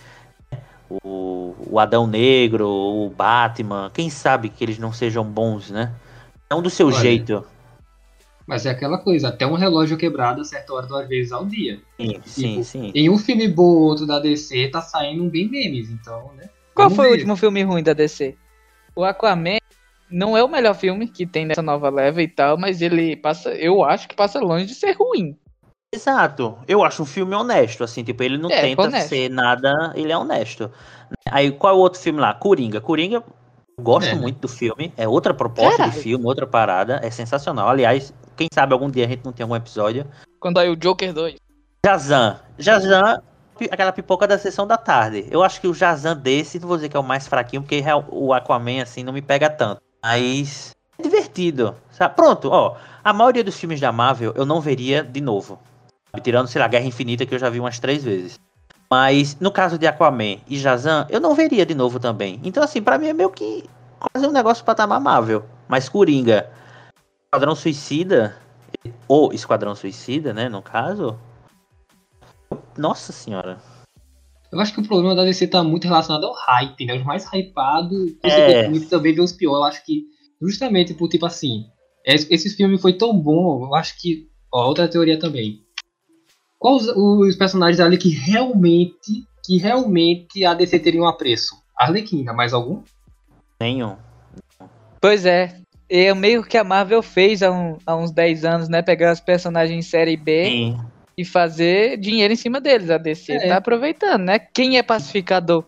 né? 0.52 0.60
o, 0.88 1.56
o 1.68 1.80
Adão 1.80 2.06
Negro, 2.06 2.68
o 2.68 3.10
Batman, 3.10 3.90
quem 3.92 4.08
sabe 4.10 4.48
que 4.48 4.62
eles 4.62 4.78
não 4.78 4.92
sejam 4.92 5.24
bons, 5.24 5.72
né? 5.72 5.92
Não 6.48 6.62
do 6.62 6.70
seu 6.70 6.86
Olha, 6.86 7.00
jeito. 7.00 7.44
Mas 8.46 8.64
é 8.64 8.70
aquela 8.70 8.98
coisa, 8.98 9.28
até 9.28 9.44
um 9.46 9.54
relógio 9.54 9.96
quebrado 9.96 10.40
acerta 10.40 10.72
hora 10.72 10.87
duas 10.87 11.09
vezes 11.09 11.32
ao 11.32 11.44
dia. 11.44 11.80
Sim, 12.00 12.20
sim, 12.24 12.42
Tipo, 12.50 12.64
sim. 12.64 12.92
Em 12.94 13.11
um 13.11 13.18
filme 13.18 13.48
bom 13.48 13.64
ou 13.64 13.82
outro 13.82 14.06
da 14.06 14.20
DC, 14.20 14.68
tá 14.68 14.80
saindo 14.80 15.28
bem 15.28 15.48
memes, 15.48 15.90
então, 15.90 16.30
né? 16.37 16.48
Qual 16.74 16.88
Vamos 16.88 16.96
foi 16.96 17.06
o 17.06 17.11
ver. 17.11 17.16
último 17.16 17.37
filme 17.37 17.62
ruim 17.62 17.82
da 17.82 17.92
DC? 17.92 18.37
O 18.94 19.02
Aquaman 19.02 19.59
não 20.09 20.37
é 20.37 20.44
o 20.44 20.48
melhor 20.48 20.74
filme 20.74 21.09
que 21.09 21.26
tem 21.26 21.44
nessa 21.44 21.62
nova 21.62 21.90
leva 21.90 22.22
e 22.22 22.28
tal, 22.28 22.56
mas 22.56 22.80
ele 22.80 23.16
passa, 23.16 23.50
eu 23.54 23.82
acho 23.82 24.06
que 24.06 24.14
passa 24.14 24.38
longe 24.38 24.66
de 24.66 24.74
ser 24.74 24.92
ruim. 24.92 25.37
Exato. 25.92 26.59
Eu 26.68 26.85
acho 26.85 27.02
um 27.02 27.06
filme 27.06 27.35
honesto, 27.35 27.82
assim, 27.82 28.04
tipo, 28.04 28.22
ele 28.22 28.38
não 28.38 28.50
É, 28.50 28.61
tenta 28.61 28.82
honesto. 28.82 29.09
ser 29.09 29.30
nada, 29.30 29.92
ele 29.96 30.12
é 30.12 30.16
honesto. 30.18 30.70
Aí, 31.30 31.50
qual 31.50 31.74
é 31.74 31.76
o 31.76 31.80
outro 31.80 32.00
filme 32.00 32.20
lá? 32.20 32.35
Coringa. 32.35 32.80
Coringa, 32.80 33.22
gosto 33.80 34.08
É, 34.08 34.14
muito 34.14 34.40
do 34.40 34.48
filme, 34.48 34.92
é 34.96 35.06
outra 35.06 35.34
proposta 35.34 35.76
Caralho. 35.78 35.92
de 35.92 36.00
filme, 36.00 36.24
outra 36.24 36.46
parada, 36.46 37.00
é 37.02 37.10
sensacional. 37.10 37.68
Aliás, 37.68 38.12
quem 38.36 38.48
sabe 38.52 38.72
algum 38.72 38.90
dia 38.90 39.04
a 39.04 39.08
gente 39.08 39.24
não 39.24 39.32
tem 39.32 39.44
algum 39.44 39.56
episódio. 39.56 40.06
Quando 40.40 40.58
aí 40.58 40.68
o 40.68 40.76
Joker 40.76 41.12
2. 41.12 41.36
Jazam. 41.84 42.36
Jazam, 42.58 43.22
pi- 43.58 43.68
aquela 43.70 43.92
pipoca 43.92 44.26
da 44.26 44.38
sessão 44.38 44.66
da 44.66 44.76
tarde. 44.76 45.26
Eu 45.30 45.42
acho 45.42 45.60
que 45.60 45.68
o 45.68 45.74
Jazam 45.74 46.16
desse, 46.16 46.58
não 46.58 46.68
vou 46.68 46.76
dizer 46.76 46.88
que 46.88 46.96
é 46.96 47.00
o 47.00 47.04
mais 47.04 47.26
fraquinho, 47.28 47.62
porque 47.62 47.82
o 48.10 48.32
Aquaman, 48.32 48.82
assim, 48.82 49.04
não 49.04 49.12
me 49.12 49.22
pega 49.22 49.48
tanto. 49.50 49.80
Mas 50.02 50.74
é 50.98 51.02
divertido. 51.02 51.76
Sabe? 51.90 52.14
Pronto, 52.16 52.48
ó. 52.50 52.76
A 53.04 53.12
maioria 53.12 53.44
dos 53.44 53.56
filmes 53.58 53.80
da 53.80 53.92
Marvel 53.92 54.32
eu 54.34 54.44
não 54.46 54.60
veria 54.60 55.04
de 55.04 55.20
novo. 55.20 55.58
Tirando, 56.22 56.48
sei 56.48 56.60
lá, 56.60 56.66
Guerra 56.66 56.86
Infinita, 56.86 57.26
que 57.26 57.34
eu 57.34 57.38
já 57.38 57.50
vi 57.50 57.60
umas 57.60 57.78
três 57.78 58.02
vezes. 58.02 58.40
Mas 58.90 59.38
no 59.40 59.51
caso 59.51 59.79
de 59.79 59.87
Aquaman 59.87 60.38
e 60.46 60.57
Jazam, 60.59 61.07
eu 61.11 61.20
não 61.20 61.35
veria 61.35 61.66
de 61.66 61.75
novo 61.75 61.99
também. 61.99 62.40
Então, 62.44 62.62
assim, 62.62 62.81
pra 62.81 62.99
mim 62.99 63.09
é 63.09 63.12
meio 63.12 63.31
que 63.31 63.64
quase 63.99 64.27
um 64.27 64.33
negócio 64.33 64.64
pra 64.64 64.75
patamar 64.75 65.01
Marvel. 65.01 65.44
Mas 65.68 65.88
Coringa, 65.88 66.49
Esquadrão 67.27 67.57
Suicida, 67.57 68.37
ou 69.09 69.33
Esquadrão 69.33 69.75
Suicida, 69.75 70.33
né, 70.33 70.49
no 70.49 70.62
caso. 70.62 71.18
Nossa 72.77 73.12
senhora. 73.12 73.59
Eu 74.53 74.61
acho 74.61 74.72
que 74.72 74.81
o 74.81 74.87
problema 74.87 75.14
da 75.16 75.25
DC 75.25 75.49
tá 75.49 75.64
muito 75.64 75.85
relacionado 75.88 76.25
ao 76.25 76.33
hype, 76.35 76.87
né? 76.87 76.94
Os 76.94 77.05
mais 77.05 77.27
hypados, 77.33 78.12
É. 78.22 78.29
consequentemente, 78.31 78.87
também 78.87 79.14
vê 79.14 79.20
os 79.20 79.33
piores. 79.33 79.59
Eu 79.59 79.64
acho 79.64 79.85
que, 79.85 80.05
justamente 80.40 80.94
por 80.94 81.09
tipo 81.09 81.27
assim, 81.27 81.64
es- 82.05 82.31
esse 82.31 82.51
filme 82.57 82.79
foi 82.79 82.92
tão 82.92 83.18
bom, 83.18 83.64
eu 83.66 83.75
acho 83.75 84.01
que. 84.01 84.29
Ó, 84.53 84.68
outra 84.68 84.87
teoria 84.88 85.18
também. 85.18 85.65
Quais 86.58 86.88
os, 86.88 86.96
os 86.96 87.36
personagens 87.36 87.80
ali 87.80 87.98
que 87.98 88.08
realmente, 88.10 89.24
que 89.44 89.58
realmente 89.58 90.44
a 90.44 90.54
DC 90.54 90.78
teria 90.78 91.00
um 91.02 91.06
apreço? 91.06 91.54
Arlequina, 91.76 92.32
mais 92.32 92.52
algum? 92.52 92.82
Nenhum. 93.60 93.96
Pois 95.00 95.24
é. 95.26 95.56
é 95.88 96.12
meio 96.14 96.42
que 96.42 96.56
a 96.58 96.64
Marvel 96.64 97.02
fez 97.02 97.42
há, 97.42 97.50
um- 97.52 97.76
há 97.86 97.94
uns 97.94 98.10
10 98.10 98.44
anos, 98.44 98.68
né? 98.68 98.82
Pegar 98.82 99.12
os 99.12 99.20
personagens 99.20 99.86
série 99.86 100.16
B 100.16 100.44
Sim. 100.46 100.80
e 101.16 101.24
fazer 101.24 101.96
dinheiro 101.98 102.32
em 102.32 102.36
cima 102.36 102.60
deles. 102.60 102.90
A 102.90 102.98
DC 102.98 103.32
É. 103.34 103.48
tá 103.48 103.56
aproveitando, 103.58 104.22
né? 104.24 104.38
Quem 104.38 104.78
é 104.78 104.82
pacificador? 104.82 105.64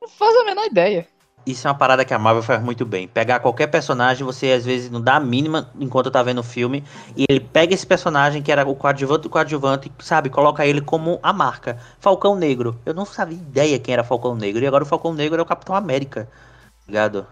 Não 0.00 0.08
faz 0.08 0.34
a 0.36 0.44
menor 0.44 0.64
ideia. 0.66 1.06
Isso 1.44 1.66
é 1.66 1.70
uma 1.70 1.76
parada 1.76 2.04
que 2.04 2.14
a 2.14 2.18
Marvel 2.18 2.42
faz 2.42 2.62
muito 2.62 2.86
bem. 2.86 3.08
Pegar 3.08 3.40
qualquer 3.40 3.66
personagem, 3.66 4.24
você 4.24 4.52
às 4.52 4.64
vezes 4.64 4.90
não 4.90 5.00
dá 5.00 5.16
a 5.16 5.20
mínima 5.20 5.70
enquanto 5.78 6.10
tá 6.10 6.22
vendo 6.22 6.38
o 6.38 6.44
filme. 6.44 6.84
E 7.16 7.24
ele 7.28 7.40
pega 7.40 7.74
esse 7.74 7.86
personagem 7.86 8.42
que 8.42 8.52
era 8.52 8.66
o 8.68 8.74
coadjuvante 8.74 9.22
do 9.22 9.30
coadjuvante, 9.30 9.92
sabe? 9.98 10.30
Coloca 10.30 10.64
ele 10.64 10.80
como 10.80 11.18
a 11.22 11.32
marca. 11.32 11.78
Falcão 11.98 12.36
Negro. 12.36 12.78
Eu 12.86 12.94
não 12.94 13.04
sabia 13.04 13.36
ideia 13.36 13.78
quem 13.78 13.92
era 13.92 14.04
Falcão 14.04 14.36
Negro. 14.36 14.62
E 14.62 14.66
agora 14.66 14.84
o 14.84 14.86
Falcão 14.86 15.12
Negro 15.12 15.40
é 15.40 15.42
o 15.42 15.46
Capitão 15.46 15.74
América. 15.74 16.28
Ligado? 16.86 17.26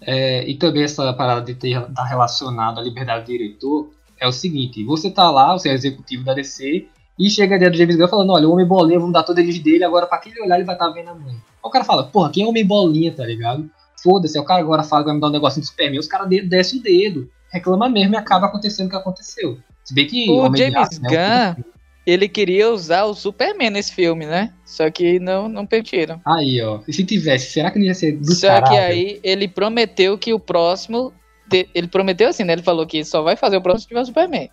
É, 0.00 0.48
e 0.48 0.56
também 0.56 0.82
essa 0.82 1.12
parada 1.12 1.42
de 1.42 1.54
ter 1.54 1.80
tá 1.92 2.04
relacionado 2.04 2.80
à 2.80 2.82
liberdade 2.82 3.24
do 3.24 3.32
diretor 3.32 3.90
é 4.18 4.26
o 4.26 4.32
seguinte, 4.32 4.84
você 4.84 5.10
tá 5.10 5.30
lá, 5.30 5.52
você 5.52 5.68
é 5.68 5.72
executivo 5.72 6.24
da 6.24 6.32
DC, 6.32 6.86
e 7.18 7.28
chega 7.28 7.58
dentro 7.58 7.72
do 7.74 7.78
James 7.78 7.96
Gunn 7.96 8.08
falando, 8.08 8.32
olha, 8.32 8.48
o 8.48 8.52
Homem 8.52 8.66
Bolinha, 8.66 8.98
vamos 8.98 9.12
dar 9.12 9.24
todo 9.24 9.38
ele 9.38 9.58
dele, 9.58 9.84
agora 9.84 10.06
pra 10.06 10.18
quem 10.18 10.32
ele 10.32 10.42
olhar 10.42 10.56
ele 10.56 10.64
vai 10.64 10.74
estar 10.74 10.88
vendo 10.90 11.08
a 11.08 11.14
mãe. 11.14 11.36
Aí 11.64 11.68
o 11.68 11.70
cara 11.70 11.84
fala, 11.84 12.04
porra, 12.04 12.30
quem 12.30 12.44
é 12.44 12.46
Homem 12.46 12.66
Bolinha, 12.66 13.12
tá 13.12 13.24
ligado? 13.24 13.70
Foda-se, 14.02 14.38
o 14.38 14.44
cara 14.44 14.60
agora 14.60 14.82
fala 14.82 15.02
que 15.02 15.06
vai 15.06 15.14
me 15.14 15.20
dar 15.20 15.28
um 15.28 15.30
negocinho 15.30 15.62
do 15.64 15.68
Superman, 15.68 16.00
os 16.00 16.08
caras 16.08 16.28
de- 16.28 16.42
descem 16.42 16.80
o 16.80 16.82
dedo, 16.82 17.30
reclama 17.52 17.88
mesmo 17.88 18.14
e 18.14 18.16
acaba 18.16 18.46
acontecendo 18.46 18.86
o 18.86 18.90
que 18.90 18.96
aconteceu. 18.96 19.58
Se 19.84 19.94
bem 19.94 20.06
que 20.06 20.28
O 20.30 20.38
Homem 20.38 20.62
de 20.62 20.70
James 20.72 20.98
né, 21.00 21.54
Gunn, 21.56 21.62
ele 22.04 22.28
queria 22.28 22.70
usar 22.70 23.04
o 23.04 23.14
Superman 23.14 23.70
nesse 23.70 23.92
filme, 23.92 24.26
né? 24.26 24.52
Só 24.64 24.90
que 24.90 25.20
não, 25.20 25.48
não 25.48 25.64
permitiram. 25.66 26.20
Aí, 26.26 26.60
ó, 26.60 26.80
e 26.88 26.92
se 26.92 27.04
tivesse, 27.04 27.52
será 27.52 27.70
que 27.70 27.78
não 27.78 27.86
ia 27.86 27.94
ser 27.94 28.12
do 28.12 28.32
Só 28.32 28.48
que 28.48 28.48
caralho? 28.48 28.78
aí 28.78 29.20
ele 29.22 29.46
prometeu 29.46 30.18
que 30.18 30.32
o 30.34 30.40
próximo. 30.40 31.12
te- 31.48 31.68
Ele 31.74 31.86
prometeu 31.86 32.28
assim, 32.28 32.42
né? 32.44 32.54
Ele 32.54 32.62
falou 32.62 32.86
que 32.86 33.04
só 33.04 33.22
vai 33.22 33.36
fazer 33.36 33.56
o 33.56 33.62
próximo 33.62 33.82
se 33.82 33.88
tiver 33.88 34.00
o 34.00 34.06
Superman. 34.06 34.50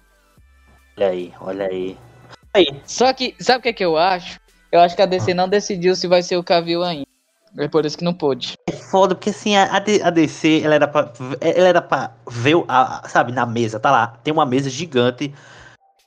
Olha 0.98 1.10
aí, 1.10 1.34
olha 1.42 1.66
aí. 1.68 1.98
Aí, 2.54 2.66
Só 2.86 3.12
que, 3.14 3.36
sabe 3.40 3.60
o 3.60 3.62
que, 3.64 3.70
é 3.70 3.74
que 3.74 3.86
eu 3.86 3.98
acho? 3.98 4.40
Eu 4.72 4.80
acho 4.82 4.96
que 4.96 5.02
a 5.02 5.06
DC 5.06 5.34
não 5.34 5.50
decidiu 5.50 5.96
se 5.96 6.08
vai 6.08 6.22
ser 6.22 6.38
o 6.38 6.44
Cavill 6.44 6.84
ainda. 6.84 7.06
É 7.58 7.68
por 7.68 7.86
isso 7.86 7.98
que 7.98 8.04
não 8.04 8.14
pôde. 8.14 8.54
é 8.68 8.72
foda, 8.74 9.16
porque 9.16 9.32
assim, 9.32 9.56
a, 9.56 9.64
a 9.66 9.78
a 9.78 10.10
DC, 10.12 10.62
ela 10.64 10.76
era 10.76 10.88
pra, 10.88 11.12
ela 11.42 11.68
era 11.68 11.82
pra 11.82 12.12
ver, 12.30 12.56
o- 12.56 12.66
a, 12.68 13.00
a- 13.04 13.10
sabe, 13.10 13.32
na 13.32 13.46
mesa, 13.46 13.80
tá 13.80 13.90
lá, 13.90 14.08
tem 14.24 14.32
uma 14.32 14.46
mesa 14.46 14.70
gigante, 14.70 15.34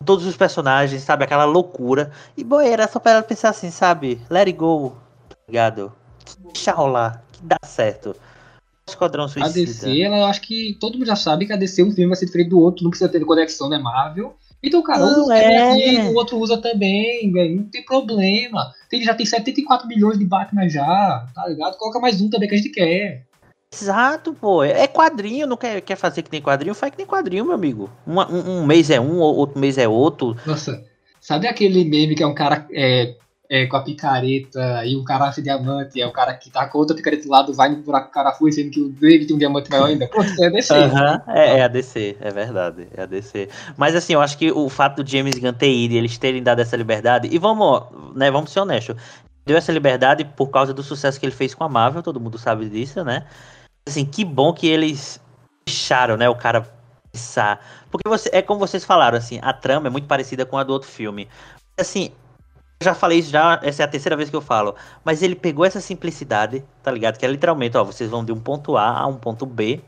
todos 0.04 0.24
os 0.24 0.36
personagens, 0.36 1.02
sabe, 1.02 1.24
aquela 1.24 1.44
loucura. 1.44 2.12
E, 2.36 2.44
boy, 2.44 2.64
era 2.68 2.86
só 2.86 3.00
pra 3.00 3.12
ela 3.12 3.22
pensar 3.22 3.48
assim, 3.50 3.70
sabe, 3.72 4.20
let 4.30 4.46
it 4.46 4.52
go, 4.52 4.96
tá 5.28 5.36
ligado? 5.48 5.92
Deixa 6.52 6.72
rolar, 6.72 7.24
que 7.32 7.40
dá 7.44 7.56
certo. 7.64 8.14
Esquadrão 8.88 9.24
A 9.24 9.28
Suicida. 9.28 9.52
DC, 9.66 10.00
ela, 10.02 10.18
eu 10.18 10.24
acho 10.26 10.40
que 10.42 10.76
todo 10.80 10.94
mundo 10.94 11.06
já 11.06 11.16
sabe 11.16 11.46
que 11.46 11.52
a 11.52 11.56
DC, 11.56 11.82
um 11.82 11.90
filme 11.92 12.08
vai 12.08 12.16
ser 12.16 12.26
diferente 12.26 12.50
do 12.50 12.60
outro, 12.60 12.84
não 12.84 12.90
precisa 12.90 13.10
ter 13.10 13.24
conexão, 13.24 13.68
né, 13.68 13.78
Marvel. 13.78 14.36
Então, 14.62 14.82
cara, 14.82 15.00
Não, 15.00 15.22
usa 15.24 15.36
é. 15.36 15.72
aqui, 15.72 15.96
o 16.02 16.14
outro 16.14 16.38
usa 16.38 16.56
também, 16.56 17.30
velho, 17.32 17.56
não 17.56 17.64
tem 17.64 17.84
problema. 17.84 18.72
Ele 18.92 19.04
já 19.04 19.14
tem 19.14 19.26
74 19.26 19.88
milhões 19.88 20.18
de 20.18 20.24
Batman 20.24 20.68
já, 20.68 21.26
tá 21.34 21.46
ligado? 21.48 21.76
Coloca 21.78 21.98
mais 21.98 22.20
um 22.20 22.30
também 22.30 22.48
que 22.48 22.54
a 22.54 22.58
gente 22.58 22.70
quer. 22.70 23.24
Exato, 23.74 24.34
pô. 24.34 24.62
É 24.62 24.86
quadrinho, 24.86 25.46
não 25.46 25.56
quer, 25.56 25.80
quer 25.80 25.96
fazer 25.96 26.22
que 26.22 26.30
nem 26.30 26.42
quadrinho? 26.42 26.74
Faz 26.74 26.92
que 26.92 26.98
nem 26.98 27.06
quadrinho, 27.06 27.44
meu 27.44 27.54
amigo. 27.54 27.90
Uma- 28.06 28.30
um, 28.30 28.58
um 28.58 28.66
mês 28.66 28.90
é 28.90 29.00
um, 29.00 29.18
outro 29.18 29.58
mês 29.58 29.78
é 29.78 29.88
outro. 29.88 30.36
Nossa, 30.46 30.84
sabe 31.20 31.48
aquele 31.48 31.84
meme 31.84 32.14
que 32.14 32.22
é 32.22 32.26
um 32.26 32.34
cara 32.34 32.66
é, 32.70 33.14
é, 33.52 33.66
com 33.66 33.76
a 33.76 33.82
picareta 33.82 34.82
e 34.86 34.96
o 34.96 35.04
cara 35.04 35.26
acha 35.26 35.42
diamante, 35.42 36.00
é 36.00 36.06
o 36.06 36.10
cara 36.10 36.32
que 36.32 36.48
tá 36.48 36.66
com 36.66 36.78
outra 36.78 36.96
picareta 36.96 37.24
do 37.24 37.28
lado, 37.28 37.52
vai 37.52 37.68
no 37.68 37.82
buraco 37.82 38.06
que 38.06 38.10
o 38.10 38.14
cara 38.14 38.32
foi, 38.32 38.50
sendo 38.50 38.70
que 38.70 38.80
o 38.80 38.88
dele 38.88 39.26
tem 39.26 39.36
um 39.36 39.38
diamante 39.38 39.70
maior 39.70 39.88
ainda? 39.88 40.08
É 40.40 40.48
DC. 40.48 40.72
Aham, 40.72 41.22
é, 41.28 41.58
é 41.58 41.62
a 41.62 41.68
DC, 41.68 42.16
é 42.18 42.30
verdade, 42.30 42.88
é 42.96 43.02
a 43.02 43.04
DC. 43.04 43.50
Mas 43.76 43.94
assim, 43.94 44.14
eu 44.14 44.22
acho 44.22 44.38
que 44.38 44.50
o 44.50 44.70
fato 44.70 45.02
do 45.02 45.10
James 45.10 45.38
Gunn 45.38 45.52
ter 45.52 45.70
ido 45.70 45.92
e 45.92 45.98
eles 45.98 46.16
terem 46.16 46.42
dado 46.42 46.60
essa 46.60 46.74
liberdade, 46.78 47.28
e 47.30 47.36
vamos, 47.36 47.82
né, 48.16 48.30
vamos 48.30 48.50
ser 48.50 48.60
honestos, 48.60 48.96
deu 49.44 49.58
essa 49.58 49.70
liberdade 49.70 50.24
por 50.24 50.48
causa 50.48 50.72
do 50.72 50.82
sucesso 50.82 51.20
que 51.20 51.26
ele 51.26 51.34
fez 51.34 51.54
com 51.54 51.62
a 51.62 51.68
Marvel, 51.68 52.02
todo 52.02 52.18
mundo 52.18 52.38
sabe 52.38 52.70
disso, 52.70 53.04
né? 53.04 53.26
Assim, 53.86 54.06
que 54.06 54.24
bom 54.24 54.54
que 54.54 54.66
eles 54.66 55.20
deixaram, 55.66 56.16
né, 56.16 56.26
o 56.26 56.34
cara 56.34 56.66
pensar. 57.12 57.62
Porque 57.90 58.08
você, 58.08 58.30
é 58.32 58.40
como 58.40 58.58
vocês 58.58 58.82
falaram, 58.82 59.18
assim, 59.18 59.38
a 59.42 59.52
trama 59.52 59.88
é 59.88 59.90
muito 59.90 60.06
parecida 60.06 60.46
com 60.46 60.56
a 60.56 60.64
do 60.64 60.72
outro 60.72 60.88
filme. 60.88 61.28
Assim, 61.78 62.12
já 62.82 62.94
falei 62.94 63.18
isso 63.18 63.30
já, 63.30 63.60
essa 63.62 63.82
é 63.82 63.84
a 63.84 63.88
terceira 63.88 64.16
vez 64.16 64.28
que 64.28 64.36
eu 64.36 64.40
falo, 64.40 64.74
mas 65.04 65.22
ele 65.22 65.34
pegou 65.34 65.64
essa 65.64 65.80
simplicidade, 65.80 66.64
tá 66.82 66.90
ligado? 66.90 67.18
Que 67.18 67.24
é 67.24 67.28
literalmente, 67.28 67.76
ó, 67.76 67.84
vocês 67.84 68.10
vão 68.10 68.24
de 68.24 68.32
um 68.32 68.40
ponto 68.40 68.76
A 68.76 69.00
a 69.00 69.06
um 69.06 69.16
ponto 69.16 69.46
B, 69.46 69.80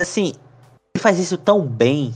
assim, 0.00 0.34
ele 0.94 1.02
faz 1.02 1.18
isso 1.18 1.38
tão 1.38 1.66
bem, 1.66 2.12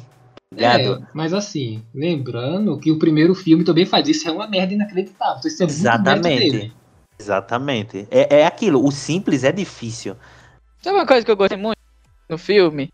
tá 0.51 0.57
ligado? 0.57 1.03
É, 1.03 1.07
mas 1.15 1.33
assim, 1.33 1.83
lembrando 1.95 2.79
que 2.79 2.91
o 2.91 2.99
primeiro 2.99 3.35
filme 3.35 3.65
também 3.65 3.87
faz 3.87 4.09
isso, 4.09 4.29
é 4.29 4.33
uma 4.33 4.47
merda 4.47 4.75
inacreditável. 4.75 5.39
Então 5.39 5.51
isso 5.51 5.63
é 5.63 5.67
Exatamente. 5.67 6.51
dele. 6.51 6.73
Exatamente. 7.19 8.07
É, 8.11 8.41
é 8.41 8.47
aquilo, 8.47 8.85
o 8.85 8.91
simples 8.91 9.45
é 9.45 9.53
difícil. 9.53 10.17
Sabe 10.83 10.99
uma 10.99 11.07
coisa 11.07 11.25
que 11.25 11.31
eu 11.31 11.37
gostei 11.37 11.57
muito 11.59 11.79
no 12.29 12.37
filme? 12.37 12.93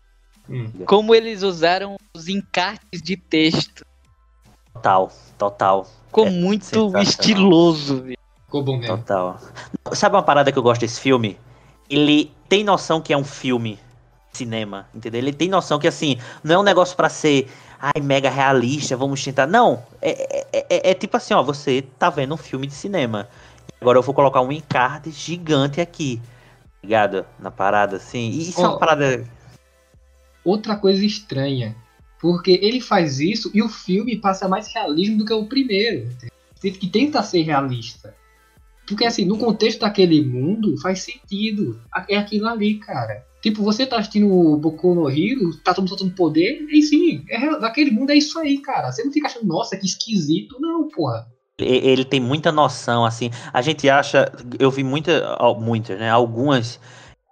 Hum. 0.49 0.69
Como 0.85 1.13
eles 1.13 1.43
usaram 1.43 1.97
os 2.15 2.27
encartes 2.27 3.01
de 3.01 3.17
texto. 3.17 3.85
Total, 4.73 5.11
total, 5.37 5.87
Ficou 6.07 6.27
É 6.27 6.29
muito 6.29 6.91
estiloso, 7.01 8.01
velho. 8.01 8.17
Ficou 8.45 8.63
bom 8.63 8.77
mesmo. 8.77 8.97
total. 8.97 9.39
Sabe 9.93 10.15
uma 10.15 10.23
parada 10.23 10.51
que 10.51 10.59
eu 10.59 10.63
gosto 10.63 10.81
desse 10.81 10.99
filme? 10.99 11.39
Ele 11.89 12.31
tem 12.47 12.63
noção 12.63 13.01
que 13.01 13.11
é 13.11 13.17
um 13.17 13.23
filme 13.23 13.79
de 14.31 14.37
cinema, 14.37 14.87
entendeu? 14.93 15.19
Ele 15.19 15.33
tem 15.33 15.49
noção 15.49 15.79
que, 15.79 15.87
assim, 15.87 16.17
não 16.43 16.55
é 16.55 16.59
um 16.59 16.63
negócio 16.63 16.95
pra 16.95 17.09
ser, 17.09 17.51
ai, 17.79 18.01
mega 18.01 18.29
realista, 18.29 18.95
vamos 18.95 19.23
tentar. 19.23 19.47
Não, 19.47 19.83
é, 20.01 20.45
é, 20.51 20.65
é- 20.69 20.91
é 20.91 20.93
tipo 20.93 21.17
assim, 21.17 21.33
ó, 21.33 21.41
você 21.41 21.81
tá 21.97 22.09
vendo 22.09 22.33
um 22.33 22.37
filme 22.37 22.67
de 22.67 22.73
cinema. 22.73 23.27
Agora 23.81 23.97
eu 23.97 24.03
vou 24.03 24.13
colocar 24.13 24.41
um 24.41 24.51
encarte 24.51 25.11
gigante 25.11 25.81
aqui, 25.81 26.21
ligado? 26.83 27.25
Na 27.39 27.49
parada, 27.51 27.97
assim. 27.97 28.29
E 28.29 28.49
isso 28.49 28.61
é 28.61 28.67
uma 28.67 28.77
parada 28.79 29.25
Outra 30.45 30.75
coisa 30.75 31.05
estranha. 31.05 31.75
Porque 32.23 32.57
ele 32.61 32.79
faz 32.79 33.19
isso 33.19 33.51
e 33.53 33.61
o 33.61 33.67
filme 33.67 34.15
passa 34.15 34.47
mais 34.47 34.73
realismo 34.73 35.17
do 35.17 35.25
que 35.25 35.33
o 35.33 35.45
primeiro. 35.45 36.07
Que 36.61 36.87
tenta 36.87 37.21
ser 37.21 37.41
realista. 37.41 38.15
Porque 38.87 39.03
assim, 39.03 39.25
no 39.25 39.37
contexto 39.37 39.81
daquele 39.81 40.23
mundo, 40.23 40.79
faz 40.79 41.01
sentido. 41.01 41.81
É 42.07 42.15
aquilo 42.15 42.47
ali, 42.47 42.75
cara. 42.75 43.25
Tipo, 43.41 43.61
você 43.61 43.85
tá 43.85 43.97
assistindo 43.97 44.31
o 44.31 44.55
Boku 44.55 44.95
no 44.95 45.09
Hero, 45.09 45.53
tá 45.65 45.73
todo 45.73 45.81
mundo 45.81 45.89
soltando 45.89 46.15
poder, 46.15 46.65
e 46.71 46.81
sim, 46.81 47.25
é, 47.29 47.59
daquele 47.59 47.91
mundo 47.91 48.11
é 48.11 48.15
isso 48.15 48.39
aí, 48.39 48.57
cara. 48.59 48.89
Você 48.89 49.03
não 49.03 49.11
fica 49.11 49.27
achando, 49.27 49.45
nossa, 49.45 49.75
que 49.75 49.85
esquisito. 49.85 50.55
Não, 50.61 50.87
porra. 50.87 51.27
Ele 51.59 52.05
tem 52.05 52.21
muita 52.21 52.53
noção, 52.53 53.03
assim. 53.03 53.31
A 53.51 53.61
gente 53.61 53.89
acha. 53.89 54.31
Eu 54.57 54.71
vi 54.71 54.81
muita, 54.81 55.37
muitas, 55.59 55.99
né? 55.99 56.09
Algumas 56.09 56.79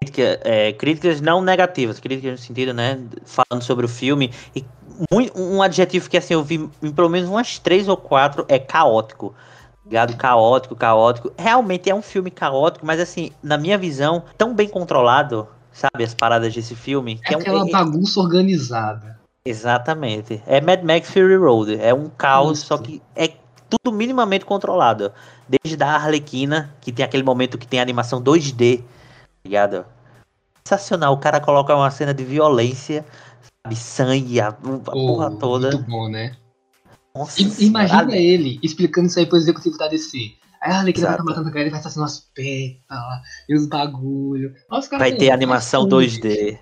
crítica- 0.02 0.40
é, 0.44 0.74
críticas 0.74 1.22
não 1.22 1.42
negativas, 1.42 2.00
críticas 2.00 2.32
no 2.32 2.38
sentido, 2.38 2.74
né? 2.74 3.00
Falando 3.24 3.64
sobre 3.64 3.86
o 3.86 3.90
filme. 3.90 4.32
E 4.56 4.66
um 5.36 5.62
adjetivo 5.62 6.10
que, 6.10 6.18
assim, 6.18 6.34
eu 6.34 6.44
vi 6.44 6.70
em 6.82 6.92
pelo 6.92 7.10
menos 7.10 7.30
umas 7.30 7.58
três 7.58 7.88
ou 7.88 7.98
quatro 7.98 8.46
é 8.48 8.60
caótico. 8.60 9.34
Ligado? 9.86 10.16
Caótico, 10.16 10.76
caótico. 10.76 11.32
Realmente 11.38 11.90
é 11.90 11.96
um 11.96 12.02
filme 12.02 12.30
caótico, 12.30 12.86
mas, 12.86 13.00
assim, 13.00 13.32
na 13.42 13.58
minha 13.58 13.78
visão, 13.78 14.24
tão 14.38 14.54
bem 14.54 14.70
controlado, 14.70 15.48
sabe? 15.72 16.04
As 16.04 16.14
paradas 16.14 16.54
desse 16.54 16.76
filme. 16.76 17.20
É 17.26 17.34
é 17.34 17.38
um, 17.38 17.42
aquela 17.42 17.68
é- 17.68 17.72
bagunça 17.72 18.20
organizada. 18.20 19.20
Exatamente. 19.44 20.42
É 20.46 20.62
Mad 20.62 20.84
Max 20.84 21.10
Fury 21.10 21.36
Road. 21.36 21.76
É 21.82 21.94
um 21.94 22.10
caos, 22.10 22.60
Isso. 22.60 22.68
só 22.68 22.78
que 22.78 23.02
é 23.16 23.32
tudo 23.70 23.96
minimamente 23.96 24.46
controlado. 24.46 25.12
Desde 25.50 25.82
a 25.84 25.96
Arlequina, 25.96 26.74
que 26.80 26.92
tem 26.92 27.04
aquele 27.04 27.24
momento 27.24 27.58
que 27.58 27.68
tem 27.68 27.80
animação 27.80 28.22
2D, 28.22 28.84
ligado? 29.44 29.84
Sensacional. 30.64 31.14
O 31.14 31.18
cara 31.18 31.40
coloca 31.40 31.76
uma 31.76 31.90
cena 31.90 32.14
de 32.14 32.24
violência? 32.24 33.04
Sangue, 33.76 34.40
a, 34.42 34.48
a 34.50 34.52
porra 34.54 35.30
Pô, 35.32 35.38
toda. 35.38 35.72
Muito 35.72 35.90
bom, 35.90 36.10
né? 36.10 36.36
Nossa 37.16 37.42
I-. 37.42 37.66
Imagina 37.66 38.16
ele 38.16 38.60
explicando 38.64 39.08
isso 39.08 39.20
aí 39.20 39.26
pro 39.26 39.38
executivo 39.38 39.78
da 39.78 39.88
DC. 39.88 40.18
Aí 40.62 40.72
a 40.72 40.78
Arlequina 40.80 41.08
vai 41.08 41.16
Exato. 41.16 41.22
estar 41.24 41.32
matando 41.32 41.48
a 41.48 41.52
galera 41.52 41.68
e 41.70 41.72
vai 41.72 41.80
estar 41.80 41.90
sendo 41.90 42.04
as 42.04 42.20
pétalas 42.20 43.22
e 43.50 43.56
os 43.56 43.68
bagulho. 43.68 44.54
Nossa, 44.70 44.90
cara, 44.90 45.00
Vai 45.00 45.12
ter 45.12 45.28
faz 45.28 45.32
animação 45.32 45.84
tudo 45.84 46.02
2D. 46.02 46.60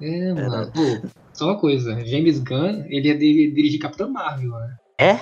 É, 0.00 0.32
mano. 0.32 0.72
Pô, 0.72 1.08
só 1.32 1.46
uma 1.46 1.58
coisa. 1.58 2.04
James 2.04 2.38
Gunn, 2.40 2.84
ele 2.88 3.08
ia 3.08 3.18
di- 3.18 3.52
dirigir 3.52 3.78
Capitão 3.80 4.10
Marvel, 4.10 4.50
né? 4.50 4.76
É? 4.98 5.18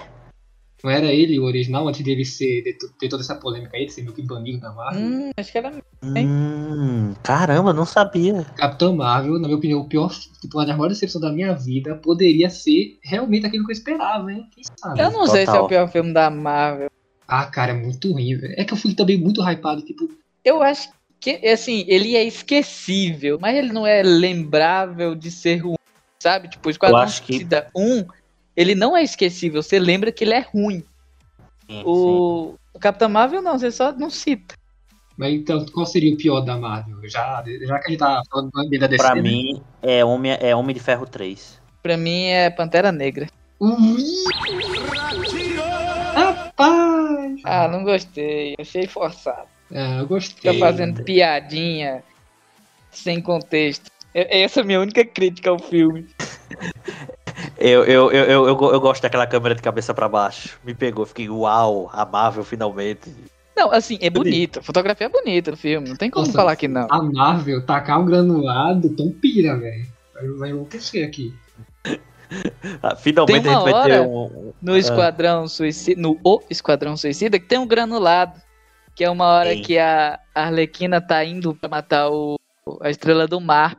Não 0.82 0.90
era 0.90 1.06
ele 1.12 1.38
o 1.38 1.44
original 1.44 1.86
antes 1.86 2.02
dele 2.02 2.24
ser, 2.24 2.62
de 2.62 2.72
ter 2.98 3.08
toda 3.08 3.22
essa 3.22 3.36
polêmica 3.36 3.76
aí, 3.76 3.86
de 3.86 3.92
ser 3.92 4.02
meio 4.02 4.14
que 4.14 4.22
banido 4.22 4.58
da 4.60 4.72
Marvel? 4.72 5.00
Hum, 5.00 5.30
acho 5.36 5.52
que 5.52 5.58
era. 5.58 5.72
Hein? 6.16 6.26
Hum, 6.28 7.14
caramba, 7.22 7.72
não 7.72 7.86
sabia. 7.86 8.44
Capitão 8.56 8.96
Marvel, 8.96 9.34
na 9.38 9.46
minha 9.46 9.56
opinião, 9.56 9.80
o 9.80 9.88
pior, 9.88 10.10
tipo, 10.40 10.58
uma 10.58 10.66
das 10.66 10.76
maiores 10.76 10.96
decepções 10.98 11.22
da 11.22 11.30
minha 11.32 11.54
vida, 11.54 11.94
poderia 11.94 12.50
ser 12.50 12.98
realmente 13.02 13.46
aquilo 13.46 13.64
que 13.64 13.70
eu 13.70 13.76
esperava, 13.76 14.32
hein? 14.32 14.46
Quem 14.52 14.64
sabe? 14.76 15.00
Eu 15.00 15.12
não 15.12 15.26
sei 15.26 15.42
se 15.46 15.50
é 15.50 15.52
Total. 15.52 15.64
o 15.64 15.68
pior 15.68 15.88
filme 15.88 16.12
da 16.12 16.28
Marvel. 16.28 16.90
Ah, 17.28 17.46
cara, 17.46 17.70
é 17.70 17.74
muito 17.74 18.10
ruim, 18.12 18.36
velho. 18.36 18.54
É 18.56 18.64
que 18.64 18.72
eu 18.72 18.76
fui 18.76 18.92
também 18.94 19.16
muito 19.16 19.40
hypado, 19.40 19.82
tipo, 19.82 20.10
Eu 20.44 20.60
acho 20.60 20.90
que, 21.20 21.36
assim, 21.48 21.84
ele 21.86 22.16
é 22.16 22.24
esquecível, 22.24 23.38
mas 23.40 23.56
ele 23.56 23.72
não 23.72 23.86
é 23.86 24.02
lembrável 24.02 25.14
de 25.14 25.30
ser 25.30 25.58
ruim, 25.58 25.76
sabe? 26.20 26.48
Tipo, 26.48 26.68
Esquadrão 26.68 26.98
acho 26.98 27.22
que- 27.22 27.34
Suicida 27.34 27.70
1, 27.76 28.04
ele 28.56 28.74
não 28.74 28.96
é 28.96 29.02
esquecível, 29.02 29.62
você 29.62 29.78
lembra 29.78 30.12
que 30.12 30.24
ele 30.24 30.34
é 30.34 30.40
ruim. 30.40 30.80
Sim, 31.66 31.78
sim. 31.78 31.82
O, 31.84 32.54
o 32.74 32.78
Capitão 32.78 33.08
Marvel 33.08 33.40
não, 33.42 33.58
você 33.58 33.70
só 33.70 33.92
não 33.92 34.10
cita. 34.10 34.54
Mas 35.16 35.34
então, 35.34 35.64
qual 35.66 35.84
seria 35.86 36.14
o 36.14 36.16
pior 36.16 36.40
da 36.40 36.56
Marvel? 36.56 36.96
Já, 37.08 37.44
já 37.62 37.78
que 37.78 37.86
a 37.86 37.90
gente 37.90 37.98
tá 37.98 38.22
falando 38.30 38.50
da 38.50 38.86
DC, 38.86 38.96
Pra 38.96 39.14
né? 39.14 39.22
mim, 39.22 39.62
é 39.82 40.04
Homem, 40.04 40.36
é 40.40 40.56
Homem 40.56 40.74
de 40.74 40.80
Ferro 40.80 41.06
3. 41.06 41.60
Pra 41.82 41.96
mim 41.96 42.24
é 42.26 42.48
Pantera 42.50 42.90
Negra. 42.90 43.28
Rapaz! 46.14 47.40
Ah, 47.44 47.68
não 47.68 47.84
gostei, 47.84 48.54
achei 48.58 48.86
forçado. 48.86 49.48
É, 49.70 50.00
eu 50.00 50.06
gostei. 50.06 50.52
Fica 50.52 50.66
fazendo 50.66 51.02
piadinha 51.04 52.02
sem 52.90 53.20
contexto. 53.20 53.90
É- 54.14 54.42
Essa 54.42 54.60
é 54.60 54.62
a 54.62 54.66
minha 54.66 54.80
única 54.80 55.04
crítica 55.04 55.50
ao 55.50 55.58
filme. 55.58 56.06
Eu, 57.58 57.84
eu, 57.84 58.10
eu, 58.12 58.24
eu, 58.24 58.46
eu, 58.48 58.56
go- 58.56 58.70
eu 58.72 58.80
gosto 58.80 59.02
daquela 59.02 59.26
câmera 59.26 59.54
de 59.54 59.62
cabeça 59.62 59.92
pra 59.94 60.08
baixo. 60.08 60.58
Me 60.64 60.74
pegou, 60.74 61.04
fiquei, 61.06 61.28
uau, 61.28 61.90
amável 61.92 62.44
finalmente. 62.44 63.14
Não, 63.56 63.70
assim, 63.70 63.98
é 64.00 64.08
bonita. 64.10 64.60
A 64.60 64.62
fotografia 64.62 65.06
é 65.06 65.10
bonita 65.10 65.50
no 65.50 65.56
filme. 65.56 65.88
Não 65.88 65.96
tem 65.96 66.10
como 66.10 66.26
Nossa, 66.26 66.36
falar 66.38 66.56
que 66.56 66.66
não. 66.68 66.86
A 66.90 67.02
Marvel 67.02 67.64
tacar 67.64 68.00
um 68.00 68.04
granulado, 68.06 68.88
tão 68.90 69.10
pira, 69.10 69.56
velho. 69.56 69.86
Vai- 70.38 70.50
enlouquecer 70.50 71.06
aqui. 71.06 71.34
Ah, 72.82 72.96
finalmente 72.96 73.42
Tem 73.42 73.52
a 73.52 73.58
uma 73.58 73.66
gente 73.66 73.72
vai 73.72 73.82
ter 73.84 73.98
hora- 74.00 74.08
um. 74.08 74.52
No 74.62 74.76
Esquadrão 74.76 75.46
Suicida. 75.48 76.00
No 76.00 76.18
O 76.24 76.40
Esquadrão 76.48 76.96
Suicida, 76.96 77.38
que 77.38 77.46
tem 77.46 77.58
um 77.58 77.66
granulado. 77.66 78.40
Que 78.94 79.04
é 79.04 79.10
uma 79.10 79.26
hora 79.26 79.54
que 79.56 79.78
a 79.78 80.18
Arlequina 80.34 81.00
tá 81.00 81.24
indo 81.24 81.54
pra 81.54 81.68
matar 81.68 82.10
o, 82.10 82.36
a 82.80 82.90
Estrela 82.90 83.26
do 83.26 83.40
Mar. 83.40 83.76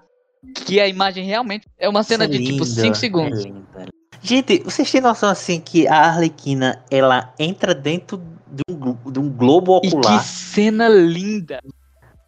Que 0.65 0.79
a 0.79 0.87
imagem 0.87 1.25
realmente 1.25 1.65
é 1.79 1.87
uma 1.87 2.03
cena 2.03 2.27
de 2.27 2.43
tipo 2.43 2.65
5 2.65 2.95
segundos. 2.95 3.45
É. 3.45 3.85
Gente, 4.21 4.59
vocês 4.63 4.89
têm 4.91 5.01
noção 5.01 5.29
assim 5.29 5.59
que 5.59 5.87
a 5.87 5.97
Arlequina 6.07 6.81
ela 6.89 7.33
entra 7.37 7.73
dentro 7.73 8.17
de 8.47 8.63
um, 8.69 9.11
de 9.11 9.19
um 9.19 9.29
globo 9.29 9.79
E 9.83 9.89
que 9.89 9.95
ocular? 9.95 10.23
cena 10.23 10.87
linda! 10.87 11.59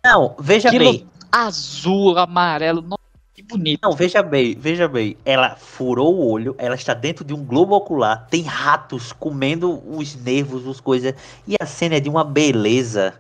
Não, 0.04 0.36
veja 0.40 0.70
Aquilo- 0.70 0.92
bem. 0.92 1.08
Azul, 1.32 2.18
amarelo, 2.18 2.82
nossa, 2.82 3.02
que 3.34 3.42
bonito. 3.44 3.82
Não, 3.84 3.92
veja 3.94 4.24
bem, 4.24 4.56
veja 4.58 4.88
bem. 4.88 5.18
Ela 5.26 5.56
furou 5.56 6.16
o 6.16 6.32
olho, 6.32 6.56
ela 6.58 6.76
está 6.76 6.94
dentro 6.94 7.26
de 7.26 7.34
um 7.34 7.44
globo 7.44 7.76
ocular, 7.76 8.26
tem 8.30 8.44
ratos 8.44 9.12
comendo 9.12 9.82
os 9.86 10.16
nervos, 10.16 10.66
as 10.68 10.80
coisas. 10.80 11.14
E 11.48 11.56
a 11.60 11.66
cena 11.66 11.96
é 11.96 12.00
de 12.00 12.10
uma 12.10 12.24
beleza. 12.24 13.14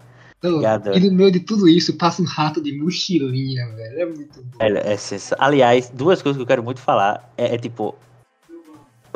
Obrigado. 0.50 0.96
e 0.98 1.00
no 1.00 1.12
meio 1.16 1.32
de 1.32 1.40
tudo 1.40 1.68
isso, 1.68 1.98
passa 1.98 2.22
um 2.22 2.26
rato 2.26 2.62
de 2.62 2.78
mochilinha, 2.78 3.68
velho. 3.76 4.00
É 4.02 4.06
muito 4.06 4.42
bom. 4.42 4.58
Velho, 4.58 4.78
é 4.78 4.98
sens- 4.98 5.34
Aliás, 5.40 5.90
duas 5.90 6.22
coisas 6.22 6.38
que 6.38 6.42
eu 6.44 6.48
quero 6.48 6.64
muito 6.64 6.80
falar. 6.82 7.32
É, 7.38 7.56
é 7.56 7.58
tipo. 7.58 7.96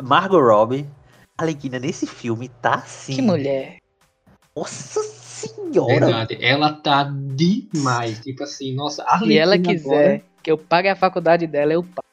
Margot 0.02 0.40
Robbie, 0.40 0.86
a 1.38 1.44
nesse 1.78 2.06
filme 2.06 2.48
tá 2.48 2.76
assim. 2.76 3.14
Que 3.16 3.22
mulher. 3.22 3.76
Nossa 4.56 5.00
senhora! 5.02 6.06
Verdade. 6.06 6.38
Ela 6.40 6.72
tá 6.72 7.04
demais. 7.04 8.20
Tipo 8.20 8.42
assim, 8.44 8.74
nossa, 8.74 9.02
a 9.04 9.18
Se 9.18 9.36
ela 9.38 9.58
quiser 9.58 9.88
agora- 10.16 10.22
que 10.42 10.50
eu 10.50 10.58
pague 10.58 10.88
a 10.88 10.96
faculdade 10.96 11.46
dela, 11.46 11.72
eu 11.72 11.82
pago. 11.82 12.06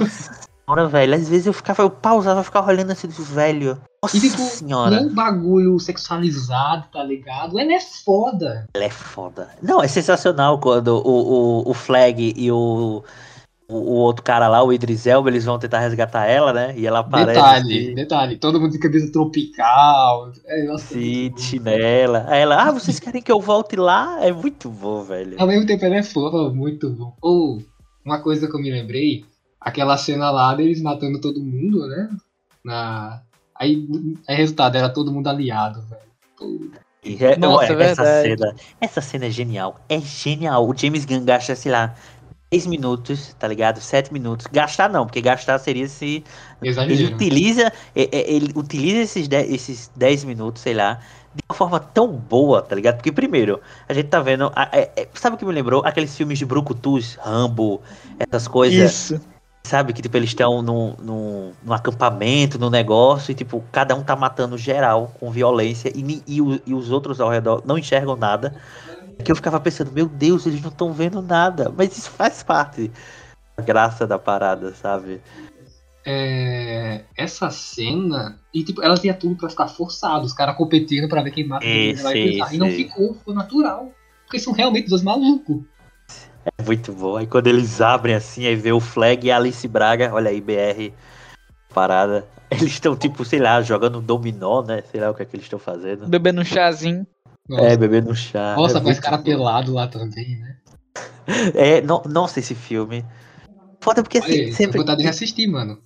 Nossa 0.00 0.48
senhora, 0.68 0.86
velho. 0.86 1.14
Às 1.14 1.28
vezes 1.28 1.46
eu 1.46 1.52
ficava, 1.52 1.82
eu 1.82 1.90
pausava, 1.90 2.40
eu 2.40 2.44
ficava 2.44 2.70
olhando 2.70 2.90
assim, 2.90 3.08
velho. 3.08 3.78
Nossa 4.02 4.16
E 4.16 4.20
tipo, 4.20 4.36
senhora. 4.36 4.96
é 4.96 5.00
um 5.00 5.14
bagulho 5.14 5.78
sexualizado, 5.80 6.84
tá 6.92 7.02
ligado? 7.02 7.58
Ela 7.58 7.72
é 7.72 7.80
foda. 7.80 8.66
Ela 8.74 8.84
é 8.84 8.90
foda. 8.90 9.48
Não, 9.62 9.82
é 9.82 9.88
sensacional 9.88 10.58
quando 10.58 10.88
o, 10.88 11.62
o, 11.64 11.70
o 11.70 11.74
Flag 11.74 12.34
e 12.36 12.52
o, 12.52 13.02
o, 13.68 13.76
o 13.76 13.94
outro 13.94 14.22
cara 14.22 14.46
lá, 14.46 14.62
o 14.62 14.72
Idris 14.72 15.06
Elba, 15.06 15.30
eles 15.30 15.44
vão 15.44 15.58
tentar 15.58 15.80
resgatar 15.80 16.26
ela, 16.26 16.52
né? 16.52 16.74
E 16.76 16.86
ela 16.86 17.00
aparece 17.00 17.34
detalhe, 17.34 17.78
assim, 17.78 17.94
detalhe. 17.94 18.36
Todo 18.36 18.60
mundo 18.60 18.72
de 18.72 18.78
camisa 18.78 19.10
tropical. 19.10 20.32
É, 20.46 20.64
nossa, 20.64 20.94
City 20.94 21.58
nela. 21.58 22.26
Aí 22.28 22.42
ela, 22.42 22.62
ah, 22.62 22.70
vocês 22.70 23.00
querem 23.00 23.22
que 23.22 23.32
eu 23.32 23.40
volte 23.40 23.74
lá? 23.74 24.18
É 24.20 24.30
muito 24.30 24.68
bom, 24.68 25.02
velho. 25.02 25.34
Ao 25.38 25.46
mesmo 25.46 25.66
tempo 25.66 25.84
ela 25.84 25.96
é 25.96 26.02
fofa, 26.02 26.54
muito 26.54 26.88
bom. 26.90 27.16
Ou, 27.20 27.62
uma 28.04 28.20
coisa 28.20 28.46
que 28.46 28.54
eu 28.54 28.60
me 28.60 28.70
lembrei, 28.70 29.24
aquela 29.60 29.96
cena 29.96 30.30
lá 30.30 30.54
deles 30.54 30.80
matando 30.80 31.20
todo 31.20 31.40
mundo, 31.42 31.86
né? 31.86 32.08
Na... 32.64 33.22
Aí, 33.54 33.88
aí 34.28 34.36
resultado, 34.36 34.76
era 34.76 34.88
todo 34.88 35.12
mundo 35.12 35.28
aliado, 35.28 35.82
velho. 35.82 36.70
E 37.04 37.24
é- 37.24 37.36
Nossa, 37.36 37.74
ué, 37.74 37.90
essa 37.90 38.04
cena, 38.22 38.54
essa 38.80 39.00
cena 39.00 39.26
é 39.26 39.30
genial. 39.30 39.80
É 39.88 39.98
genial. 39.98 40.68
O 40.68 40.76
James 40.76 41.04
Gunn 41.04 41.24
gasta, 41.24 41.56
sei 41.56 41.72
lá, 41.72 41.94
10 42.50 42.66
minutos, 42.66 43.34
tá 43.38 43.48
ligado? 43.48 43.80
7 43.80 44.12
minutos. 44.12 44.46
Gastar 44.46 44.88
não, 44.88 45.06
porque 45.06 45.20
gastar 45.20 45.58
seria 45.58 45.88
se 45.88 46.24
Ele 46.62 46.70
Exagero. 46.70 47.14
utiliza, 47.14 47.72
é- 47.94 48.08
é- 48.16 48.32
ele 48.32 48.52
utiliza 48.54 48.98
esses 49.02 49.28
10, 49.28 49.52
esses 49.52 49.90
10 49.96 50.24
minutos, 50.24 50.62
sei 50.62 50.74
lá, 50.74 51.00
de 51.34 51.42
uma 51.48 51.54
forma 51.56 51.78
tão 51.80 52.12
boa, 52.12 52.62
tá 52.62 52.74
ligado? 52.74 52.96
Porque, 52.96 53.12
primeiro, 53.12 53.60
a 53.88 53.92
gente 53.92 54.08
tá 54.08 54.20
vendo. 54.20 54.50
a- 54.54 54.68
é- 54.72 54.90
é- 54.96 55.08
sabe 55.14 55.36
o 55.36 55.38
que 55.38 55.44
me 55.44 55.52
lembrou? 55.52 55.82
Aqueles 55.84 56.16
filmes 56.16 56.38
de 56.38 56.46
Brucutus, 56.46 57.16
Rambo, 57.20 57.82
essas 58.18 58.48
coisas, 58.48 59.10
Isso. 59.10 59.20
Sabe? 59.68 59.92
Que, 59.92 60.02
tipo, 60.02 60.16
eles 60.16 60.30
estão 60.30 60.62
num, 60.62 60.94
num, 61.00 61.52
num 61.62 61.72
acampamento, 61.72 62.58
num 62.58 62.70
negócio, 62.70 63.30
e, 63.32 63.34
tipo, 63.34 63.62
cada 63.70 63.94
um 63.94 64.02
tá 64.02 64.16
matando 64.16 64.56
geral 64.58 65.14
com 65.20 65.30
violência, 65.30 65.92
e, 65.94 66.22
e, 66.26 66.38
e 66.66 66.74
os 66.74 66.90
outros 66.90 67.20
ao 67.20 67.30
redor 67.30 67.62
não 67.64 67.78
enxergam 67.78 68.16
nada. 68.16 68.54
Que 69.22 69.32
eu 69.32 69.36
ficava 69.36 69.58
pensando, 69.58 69.92
meu 69.92 70.06
Deus, 70.06 70.46
eles 70.46 70.62
não 70.62 70.70
estão 70.70 70.92
vendo 70.92 71.20
nada. 71.20 71.72
Mas 71.76 71.96
isso 71.96 72.10
faz 72.10 72.42
parte 72.42 72.90
da 73.56 73.64
graça 73.64 74.06
da 74.06 74.18
parada, 74.18 74.74
sabe? 74.74 75.20
É, 76.06 77.04
essa 77.16 77.50
cena, 77.50 78.38
e 78.54 78.64
tipo, 78.64 78.82
ela 78.82 78.96
tinha 78.96 79.12
tudo 79.12 79.36
pra 79.36 79.50
ficar 79.50 79.68
forçado, 79.68 80.24
os 80.24 80.32
caras 80.32 80.56
competindo 80.56 81.08
pra 81.08 81.22
ver 81.22 81.32
quem 81.32 81.46
mata 81.46 81.66
quem 81.66 81.90
Isso, 81.90 82.02
vai 82.02 82.14
pensar. 82.14 82.54
E 82.54 82.58
não 82.58 82.70
ficou, 82.70 83.14
foi 83.24 83.34
natural. 83.34 83.92
Porque 84.24 84.38
são 84.38 84.52
realmente 84.52 84.88
dois 84.88 85.02
malucos. 85.02 85.62
É 86.56 86.62
muito 86.64 86.92
bom. 86.92 87.16
Aí 87.16 87.26
quando 87.26 87.46
eles 87.46 87.80
abrem 87.80 88.14
assim, 88.14 88.46
aí 88.46 88.54
vê 88.54 88.72
o 88.72 88.80
Flag 88.80 89.26
e 89.26 89.30
a 89.30 89.36
Alice 89.36 89.66
Braga, 89.66 90.12
olha 90.12 90.30
aí, 90.30 90.40
BR 90.40 90.92
parada. 91.72 92.26
Eles 92.50 92.72
estão, 92.72 92.96
tipo, 92.96 93.26
sei 93.26 93.40
lá, 93.40 93.60
jogando 93.60 94.00
dominó, 94.00 94.62
né? 94.62 94.82
Sei 94.90 94.98
lá 94.98 95.10
o 95.10 95.14
que 95.14 95.22
é 95.22 95.26
que 95.26 95.36
eles 95.36 95.44
estão 95.44 95.58
fazendo. 95.58 96.06
Bebendo 96.08 96.40
um 96.40 96.44
chazinho. 96.44 97.06
Nossa, 97.46 97.66
É, 97.66 97.76
bebendo 97.76 98.10
um 98.10 98.14
chá. 98.14 98.56
nossa 98.56 98.78
é 98.78 98.80
mas 98.80 98.98
cara 98.98 99.18
bom. 99.18 99.22
pelado 99.24 99.74
lá 99.74 99.86
também, 99.86 100.38
né? 100.38 100.56
É, 101.54 101.82
no- 101.82 102.02
nossa, 102.08 102.38
esse 102.40 102.54
filme. 102.54 103.04
Foda 103.82 104.02
porque 104.02 104.16
assim, 104.16 104.32
Olha, 104.32 104.44
aí, 104.46 104.52
sempre. 104.52 104.72
tô 104.72 104.78
vontade 104.78 104.98
de 104.98 105.04
reassistir, 105.04 105.46
mano. 105.46 105.78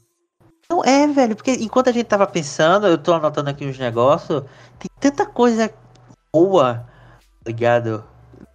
Não 0.70 0.84
é, 0.84 1.06
velho, 1.08 1.34
porque 1.34 1.50
enquanto 1.54 1.88
a 1.90 1.92
gente 1.92 2.06
tava 2.06 2.26
pensando, 2.28 2.86
eu 2.86 2.96
tô 2.96 3.12
anotando 3.12 3.50
aqui 3.50 3.66
uns 3.66 3.78
negócios, 3.78 4.42
tem 4.78 4.88
tanta 5.00 5.26
coisa 5.26 5.68
boa, 6.32 6.86
tá 7.44 7.50
ligado? 7.50 8.04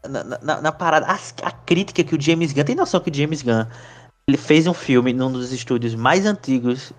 Na, 0.07 0.23
na- 0.23 0.61
na 0.61 0.71
parada. 0.71 1.05
As- 1.07 1.33
a 1.41 1.51
crítica 1.51 2.03
que 2.03 2.15
o 2.15 2.21
James 2.21 2.53
Gunn. 2.53 2.63
Tem 2.63 2.75
noção 2.75 2.99
que 2.99 3.09
o 3.09 3.13
James 3.13 3.41
Gunn 3.41 3.65
ele 4.27 4.37
fez 4.37 4.67
um 4.67 4.73
filme 4.73 5.13
num 5.13 5.31
dos 5.31 5.51
estúdios 5.53 5.95
mais 5.95 6.25
antigos 6.25 6.91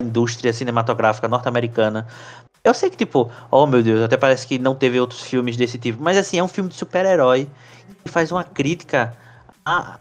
da 0.00 0.04
indústria 0.06 0.52
cinematográfica 0.52 1.28
norte-americana. 1.28 2.06
Eu 2.64 2.74
sei 2.74 2.90
que, 2.90 2.96
tipo, 2.96 3.30
oh 3.50 3.66
meu 3.66 3.80
Deus, 3.82 4.02
até 4.02 4.16
parece 4.16 4.44
que 4.46 4.58
não 4.58 4.74
teve 4.74 4.98
outros 4.98 5.22
filmes 5.22 5.56
desse 5.56 5.78
tipo, 5.78 6.02
mas 6.02 6.16
assim, 6.16 6.38
é 6.38 6.42
um 6.42 6.48
filme 6.48 6.68
de 6.68 6.74
super-herói 6.74 7.48
que 8.04 8.10
faz 8.10 8.32
uma 8.32 8.42
crítica 8.42 9.16
a 9.64 9.96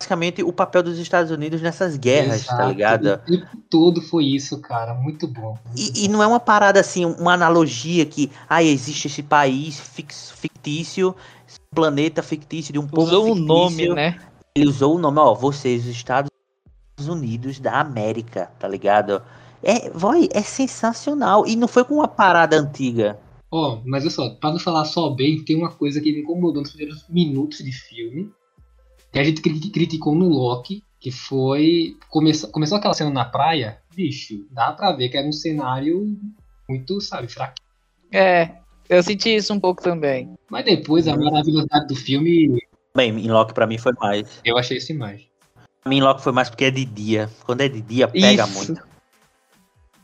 basicamente 0.00 0.42
o 0.42 0.52
papel 0.52 0.82
dos 0.82 0.98
Estados 0.98 1.30
Unidos 1.30 1.60
nessas 1.60 1.96
guerras, 1.96 2.46
tá 2.46 2.54
Exato. 2.54 2.68
ligado? 2.68 3.06
O 3.06 3.18
tempo 3.18 3.46
todo 3.68 4.00
foi 4.00 4.24
isso, 4.24 4.58
cara. 4.58 4.94
Muito 4.94 5.28
bom. 5.28 5.58
E, 5.76 6.04
e 6.04 6.08
não 6.08 6.22
é 6.22 6.26
uma 6.26 6.40
parada 6.40 6.80
assim, 6.80 7.04
uma 7.04 7.34
analogia 7.34 8.06
que, 8.06 8.30
ah, 8.48 8.62
existe 8.62 9.06
esse 9.08 9.22
país 9.22 9.78
fix- 9.78 10.30
fictício, 10.32 11.14
esse 11.46 11.58
planeta 11.74 12.22
fictício 12.22 12.72
de 12.72 12.78
um 12.78 12.86
povo 12.86 13.02
Usou 13.02 13.24
um 13.24 13.34
fictício. 13.36 13.46
nome, 13.46 13.88
né? 13.94 14.18
Ele 14.54 14.68
usou 14.68 14.96
o 14.96 14.98
nome, 14.98 15.18
ó, 15.18 15.34
vocês, 15.34 15.82
os 15.84 15.90
Estados 15.90 16.30
Unidos 17.06 17.60
da 17.60 17.78
América, 17.78 18.50
tá 18.58 18.66
ligado? 18.66 19.22
É, 19.62 19.90
vai, 19.90 20.28
é 20.32 20.42
sensacional. 20.42 21.46
E 21.46 21.54
não 21.54 21.68
foi 21.68 21.84
com 21.84 21.96
uma 21.96 22.08
parada 22.08 22.58
antiga. 22.58 23.18
Ó, 23.52 23.80
mas 23.84 24.04
olha 24.04 24.10
só, 24.10 24.30
pra 24.30 24.50
não 24.52 24.58
falar 24.58 24.84
só 24.86 25.10
bem, 25.10 25.44
tem 25.44 25.56
uma 25.56 25.70
coisa 25.70 26.00
que 26.00 26.10
me 26.10 26.20
incomodou 26.20 26.62
nos 26.62 26.70
primeiros 26.70 27.04
minutos 27.08 27.58
de 27.58 27.72
filme. 27.72 28.30
Que 29.12 29.18
a 29.18 29.24
gente 29.24 29.40
cri- 29.40 29.70
criticou 29.70 30.14
no 30.14 30.28
Loki, 30.28 30.82
que 31.00 31.10
foi. 31.10 31.96
Começou, 32.08 32.50
começou 32.50 32.78
aquela 32.78 32.94
cena 32.94 33.10
na 33.10 33.24
praia, 33.24 33.78
bicho, 33.94 34.46
dá 34.50 34.72
pra 34.72 34.92
ver 34.92 35.08
que 35.08 35.16
era 35.16 35.26
um 35.26 35.32
cenário 35.32 36.16
muito, 36.68 37.00
sabe, 37.00 37.26
fraco. 37.28 37.54
É, 38.12 38.50
eu 38.88 39.02
senti 39.02 39.34
isso 39.34 39.52
um 39.52 39.58
pouco 39.60 39.82
também. 39.82 40.34
Mas 40.50 40.64
depois 40.64 41.08
a 41.08 41.16
maravilhosidade 41.16 41.86
do 41.88 41.96
filme, 41.96 42.58
Bem, 42.94 43.10
em 43.10 43.30
Loki 43.30 43.54
pra 43.54 43.66
mim 43.66 43.78
foi 43.78 43.92
mais. 44.00 44.40
eu 44.44 44.58
achei 44.58 44.76
isso 44.76 44.92
mais. 44.94 45.22
Pra 45.82 45.88
mim, 45.90 45.96
em 45.98 46.02
Loki 46.02 46.22
foi 46.22 46.32
mais 46.32 46.50
porque 46.50 46.64
é 46.66 46.70
de 46.70 46.84
dia. 46.84 47.30
Quando 47.44 47.62
é 47.62 47.68
de 47.68 47.80
dia, 47.80 48.06
pega 48.08 48.44
Isso. 48.44 48.52
muito. 48.52 48.90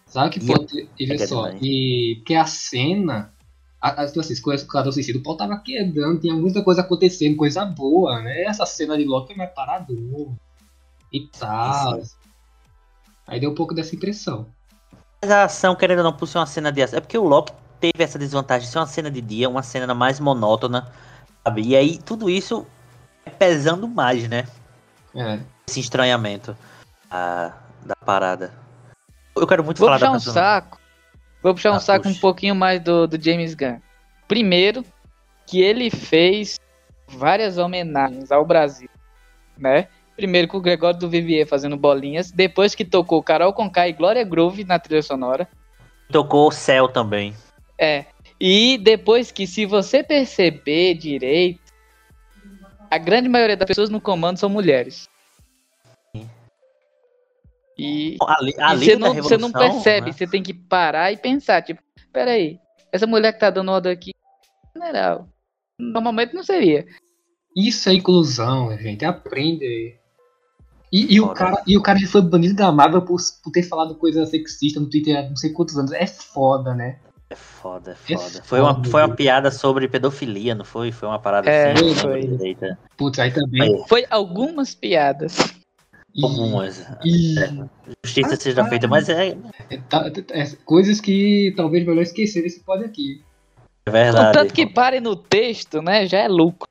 Sabe 0.06 0.30
que 0.30 0.46
pode. 0.46 0.88
E 0.98 1.06
pega 1.06 1.26
só, 1.26 1.46
demais. 1.46 1.60
e 1.62 2.14
porque 2.18 2.34
a 2.34 2.46
cena 2.46 3.34
A, 3.80 4.02
a, 4.02 4.06
tipo 4.06 4.20
assim, 4.20 4.40
com 4.40 4.50
o 4.50 4.54
Esquadrão 4.54 4.92
Suicida, 4.92 5.18
o 5.18 5.22
pau 5.22 5.36
tava 5.36 5.58
quebrando, 5.58 6.20
tinha 6.20 6.34
muita 6.34 6.62
coisa 6.62 6.80
acontecendo, 6.80 7.36
coisa 7.36 7.64
boa, 7.64 8.22
né? 8.22 8.42
Essa 8.44 8.64
cena 8.64 8.96
de 8.96 9.04
Loki 9.04 9.28
foi 9.28 9.36
mais 9.36 9.52
parador 9.52 10.32
e 11.12 11.26
tal. 11.28 12.00
Aí 13.26 13.40
deu 13.40 13.50
um 13.50 13.54
pouco 13.54 13.74
dessa 13.74 13.94
impressão. 13.94 14.46
Mas 15.20 15.30
a 15.30 15.44
ação, 15.44 15.74
querendo 15.74 15.98
ou 15.98 16.04
não, 16.04 16.12
por 16.12 16.26
ser 16.26 16.38
uma 16.38 16.46
cena 16.46 16.72
de 16.72 16.82
ação. 16.82 16.98
É 16.98 17.00
porque 17.00 17.18
o 17.18 17.24
Loki 17.24 17.52
teve 17.80 18.02
essa 18.02 18.18
desvantagem 18.18 18.66
de 18.66 18.72
ser 18.72 18.78
uma 18.78 18.86
cena 18.86 19.10
de 19.10 19.20
dia, 19.20 19.48
uma 19.48 19.62
cena 19.62 19.94
mais 19.94 20.20
monótona, 20.20 20.90
sabe? 21.44 21.62
E 21.62 21.76
aí 21.76 21.98
tudo 21.98 22.30
isso 22.30 22.66
é 23.24 23.30
pesando 23.30 23.86
mais, 23.86 24.28
né? 24.28 24.46
É. 25.14 25.40
Esse 25.66 25.80
estranhamento 25.80 26.56
ah, 27.10 27.52
da 27.84 27.96
parada. 27.96 28.52
Eu 29.34 29.46
quero 29.46 29.64
muito 29.64 29.78
Vou 29.78 29.88
falar 29.88 29.98
puxar 29.98 30.10
da 30.10 30.16
um 30.16 30.20
saco. 30.20 30.80
Vou 31.46 31.54
puxar 31.54 31.70
um 31.70 31.76
Ah, 31.76 31.80
saco 31.80 32.09
um 32.09 32.11
puxa. 32.11 32.20
pouquinho 32.20 32.56
mais 32.56 32.80
do, 32.80 33.06
do 33.06 33.22
James 33.22 33.54
Gunn. 33.54 33.78
Primeiro, 34.26 34.85
que 35.46 35.61
ele 35.61 35.90
fez 35.90 36.59
várias 37.06 37.56
homenagens 37.56 38.32
ao 38.32 38.44
Brasil, 38.44 38.88
né? 39.56 39.87
Primeiro 40.16 40.48
com 40.48 40.56
o 40.56 40.61
Gregório 40.61 40.98
do 40.98 41.09
Vivier 41.09 41.46
fazendo 41.46 41.76
bolinhas, 41.76 42.32
depois 42.32 42.74
que 42.74 42.85
tocou 42.85 43.22
Carol 43.22 43.52
Conká 43.52 43.87
e 43.87 43.92
Glória 43.92 44.24
Groove 44.24 44.64
na 44.64 44.80
trilha 44.80 45.02
sonora. 45.02 45.46
Tocou 46.11 46.48
o 46.48 46.50
céu 46.50 46.88
também. 46.88 47.32
É. 47.78 48.06
E 48.40 48.76
depois 48.78 49.30
que, 49.30 49.46
se 49.46 49.64
você 49.66 50.02
perceber 50.02 50.94
direito, 50.94 51.61
a 52.90 52.98
grande 52.98 53.28
maioria 53.28 53.56
das 53.56 53.68
pessoas 53.68 53.88
no 53.88 54.00
comando 54.00 54.37
são 54.37 54.48
mulheres. 54.48 55.09
E 57.78 58.16
E 58.16 58.78
você 58.78 58.96
não, 58.96 59.14
você 59.14 59.36
não 59.36 59.52
percebe, 59.52 60.06
né? 60.06 60.12
você 60.12 60.26
tem 60.26 60.42
que 60.42 60.54
parar 60.54 61.12
e 61.12 61.16
pensar, 61.16 61.62
tipo, 61.62 61.82
peraí, 62.12 62.58
essa 62.90 63.06
mulher 63.06 63.32
que 63.32 63.40
tá 63.40 63.50
dando 63.50 63.70
ordem 63.70 63.92
aqui, 63.92 64.12
general, 64.74 65.28
normalmente 65.78 66.34
não 66.34 66.42
seria. 66.42 66.86
Isso 67.54 67.88
é 67.88 67.94
inclusão, 67.94 68.76
gente. 68.78 69.04
Aprende 69.04 69.64
aí. 69.64 69.94
E, 70.92 71.16
e 71.16 71.20
o 71.20 71.28
cara, 71.34 71.62
e 71.66 71.76
o 71.76 71.82
cara 71.82 71.98
já 71.98 72.06
foi 72.06 72.22
banido 72.22 72.54
da 72.54 72.70
Marvel 72.70 73.02
por, 73.02 73.18
por 73.42 73.50
ter 73.50 73.62
falado 73.62 73.96
coisa 73.96 74.24
sexista 74.24 74.78
no 74.78 74.88
Twitter 74.88 75.18
há 75.18 75.28
não 75.28 75.36
sei 75.36 75.52
quantos 75.52 75.76
anos. 75.76 75.92
É 75.92 76.06
foda, 76.06 76.74
né? 76.74 76.98
É 77.28 77.34
foda, 77.34 77.90
é 77.90 78.12
É 78.12 78.16
foda. 78.16 78.42
Foi 78.44 78.60
uma, 78.60 78.84
foi 78.84 79.02
uma 79.02 79.14
piada 79.14 79.50
sobre 79.50 79.88
pedofilia, 79.88 80.54
não 80.54 80.64
foi? 80.64 80.92
Foi 80.92 81.08
uma 81.08 81.18
parada 81.18 81.50
É, 81.50 81.72
assim. 81.72 81.94
foi. 81.94 82.56
Putz, 82.96 83.18
aí 83.18 83.32
também. 83.32 83.84
Foi 83.88 84.06
algumas 84.08 84.74
piadas. 84.74 85.36
E- 86.16 86.24
Algumas. 86.24 86.83
E, 87.05 87.35
Justiça 88.02 88.35
Ah, 88.35 88.37
seja 88.37 88.62
ah. 88.62 88.68
feita, 88.68 88.88
mas 88.88 89.09
é, 89.09 89.37
é, 89.68 89.76
tá- 89.88 90.11
é 90.31 90.46
coisas 90.64 91.00
que 91.00 91.52
talvez 91.57 91.85
melhor 91.87 92.02
esquecer 92.02 92.42
desse 92.42 92.61
pod 92.61 92.83
aqui. 92.85 93.22
é 93.87 93.90
verdade. 93.90 94.26
Contanto 94.38 94.55
que 94.55 94.66
pare 94.66 94.98
no 94.98 95.14
texto, 95.14 95.83
né, 95.83 96.07
já 96.07 96.18
é 96.20 96.29
lucro. 96.29 96.66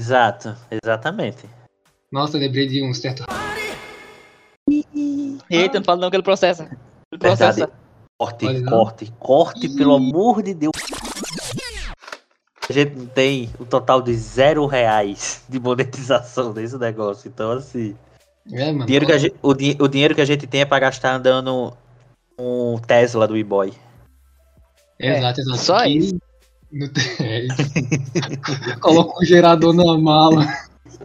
Exato, 0.00 0.54
exatamente. 0.70 1.44
Nossa, 2.10 2.36
lembrei 2.38 2.66
de 2.66 2.82
um 2.82 2.92
certo. 2.92 3.24
Eita, 5.48 5.78
não 5.78 5.84
fala 5.84 6.00
não 6.00 6.10
que 6.10 6.16
ele 6.16 6.22
processa. 6.22 6.64
Ele 7.12 7.18
processa. 7.20 7.60
Verdade. 7.66 7.72
Corte, 8.18 8.46
Olha, 8.46 8.64
corte, 8.64 9.12
corte, 9.18 9.68
pelo 9.76 9.94
amor 9.94 10.42
de 10.42 10.54
Deus. 10.54 10.72
A 12.68 12.72
gente 12.72 12.96
não 12.96 13.06
tem 13.06 13.50
o 13.60 13.64
total 13.66 14.00
de 14.02 14.14
zero 14.14 14.66
reais 14.66 15.44
de 15.48 15.60
monetização 15.60 16.50
desse 16.54 16.76
negócio. 16.78 17.28
Então, 17.28 17.52
assim, 17.52 17.94
É, 18.52 18.66
mano. 18.70 18.82
o 18.82 18.86
dinheiro, 18.86 19.06
que 19.06 19.12
a 19.12 19.18
gente, 19.18 19.34
o, 19.42 19.54
di- 19.54 19.76
o 19.80 19.88
dinheiro 19.88 20.14
que 20.14 20.20
a 20.20 20.24
gente 20.24 20.46
tem 20.46 20.60
é 20.60 20.64
pra 20.64 20.78
gastar 20.78 21.14
andando 21.14 21.72
um 22.38 22.78
Tesla 22.78 23.26
do 23.26 23.36
e-boy. 23.36 23.72
Exato, 24.98 25.40
exato. 25.40 25.58
só 25.58 25.84
isso. 25.84 26.14
no- 26.72 26.86
é 27.20 27.40
isso. 27.46 28.80
Coloca 28.80 29.20
um 29.20 29.24
gerador 29.24 29.72
na 29.72 29.98
mala. 29.98 30.46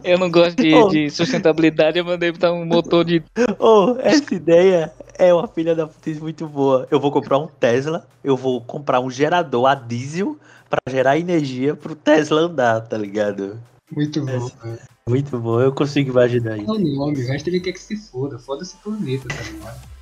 Eu 0.04 0.18
não 0.18 0.30
gosto 0.30 0.56
de, 0.62 0.74
Oh. 0.74 0.88
de 0.88 1.10
sustentabilidade, 1.10 1.98
eu 1.98 2.04
mandei 2.04 2.32
botar 2.32 2.52
um 2.52 2.64
motor 2.64 3.04
de. 3.04 3.22
Oh, 3.58 3.96
essa 4.00 4.34
ideia 4.34 4.92
é 5.18 5.32
uma 5.34 5.46
filha 5.46 5.74
da 5.74 5.86
putice 5.86 6.20
muito 6.20 6.46
boa. 6.48 6.86
Eu 6.90 6.98
vou 6.98 7.12
comprar 7.12 7.38
um 7.38 7.46
Tesla, 7.46 8.06
eu 8.24 8.36
vou 8.36 8.60
comprar 8.60 9.00
um 9.00 9.10
gerador 9.10 9.66
a 9.66 9.74
diesel 9.74 10.38
pra 10.70 10.78
gerar 10.90 11.18
energia 11.18 11.74
pro 11.76 11.94
Tesla 11.94 12.40
andar, 12.42 12.80
tá 12.82 12.96
ligado? 12.96 13.60
Muito 13.94 14.24
bom. 14.24 14.48
velho. 14.62 14.78
Muito 15.08 15.38
bom, 15.38 15.60
eu 15.60 15.72
consigo 15.72 16.10
imaginar 16.10 16.58
É 16.58 16.62
isso. 16.62 16.72
o 16.72 16.78
nome, 16.78 17.22
o 17.24 17.26
resto 17.28 17.48
ele 17.48 17.60
quer 17.60 17.72
que 17.72 17.80
se 17.80 17.96
foda. 17.96 18.38
Foda-se 18.38 18.76
planeta, 18.76 19.28
tá 19.28 19.42
ligado? 19.42 19.92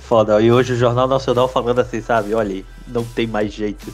Foda, 0.00 0.40
e 0.40 0.50
hoje 0.50 0.72
o 0.72 0.76
Jornal 0.76 1.06
Nacional 1.08 1.48
falando 1.48 1.78
assim, 1.80 2.00
sabe? 2.00 2.34
Olha, 2.34 2.64
não 2.88 3.04
tem 3.04 3.26
mais 3.26 3.52
jeito. 3.52 3.92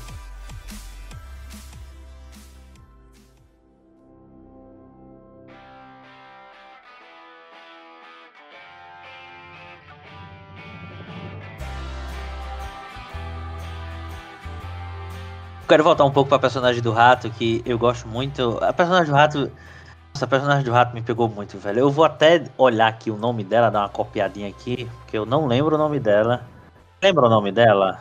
Quero 15.69 15.83
voltar 15.85 16.05
um 16.05 16.11
pouco 16.11 16.29
pra 16.29 16.39
personagem 16.39 16.83
do 16.83 16.93
rato, 16.93 17.31
que 17.31 17.63
eu 17.65 17.79
gosto 17.79 18.07
muito. 18.07 18.59
A 18.63 18.73
personagem 18.73 19.07
do 19.11 19.17
rato. 19.17 19.51
Nossa, 20.15 20.25
a 20.25 20.29
personagem 20.29 20.65
do 20.65 20.71
rato 20.73 20.95
me 20.95 21.03
pegou 21.03 21.29
muito, 21.29 21.59
velho. 21.59 21.81
Eu 21.81 21.91
vou 21.91 22.05
até 22.05 22.45
olhar 22.59 22.87
aqui 22.89 23.11
o 23.11 23.17
nome 23.17 23.43
dela, 23.43 23.71
dar 23.71 23.81
uma 23.81 23.89
copiadinha 23.89 24.49
aqui, 24.49 24.89
porque 25.01 25.17
eu 25.19 25.25
não 25.27 25.47
lembro 25.47 25.75
o 25.75 25.79
nome 25.79 25.99
dela. 25.99 26.45
Lembra 27.03 27.27
o 27.27 27.31
nome 27.31 27.51
dela? 27.51 27.99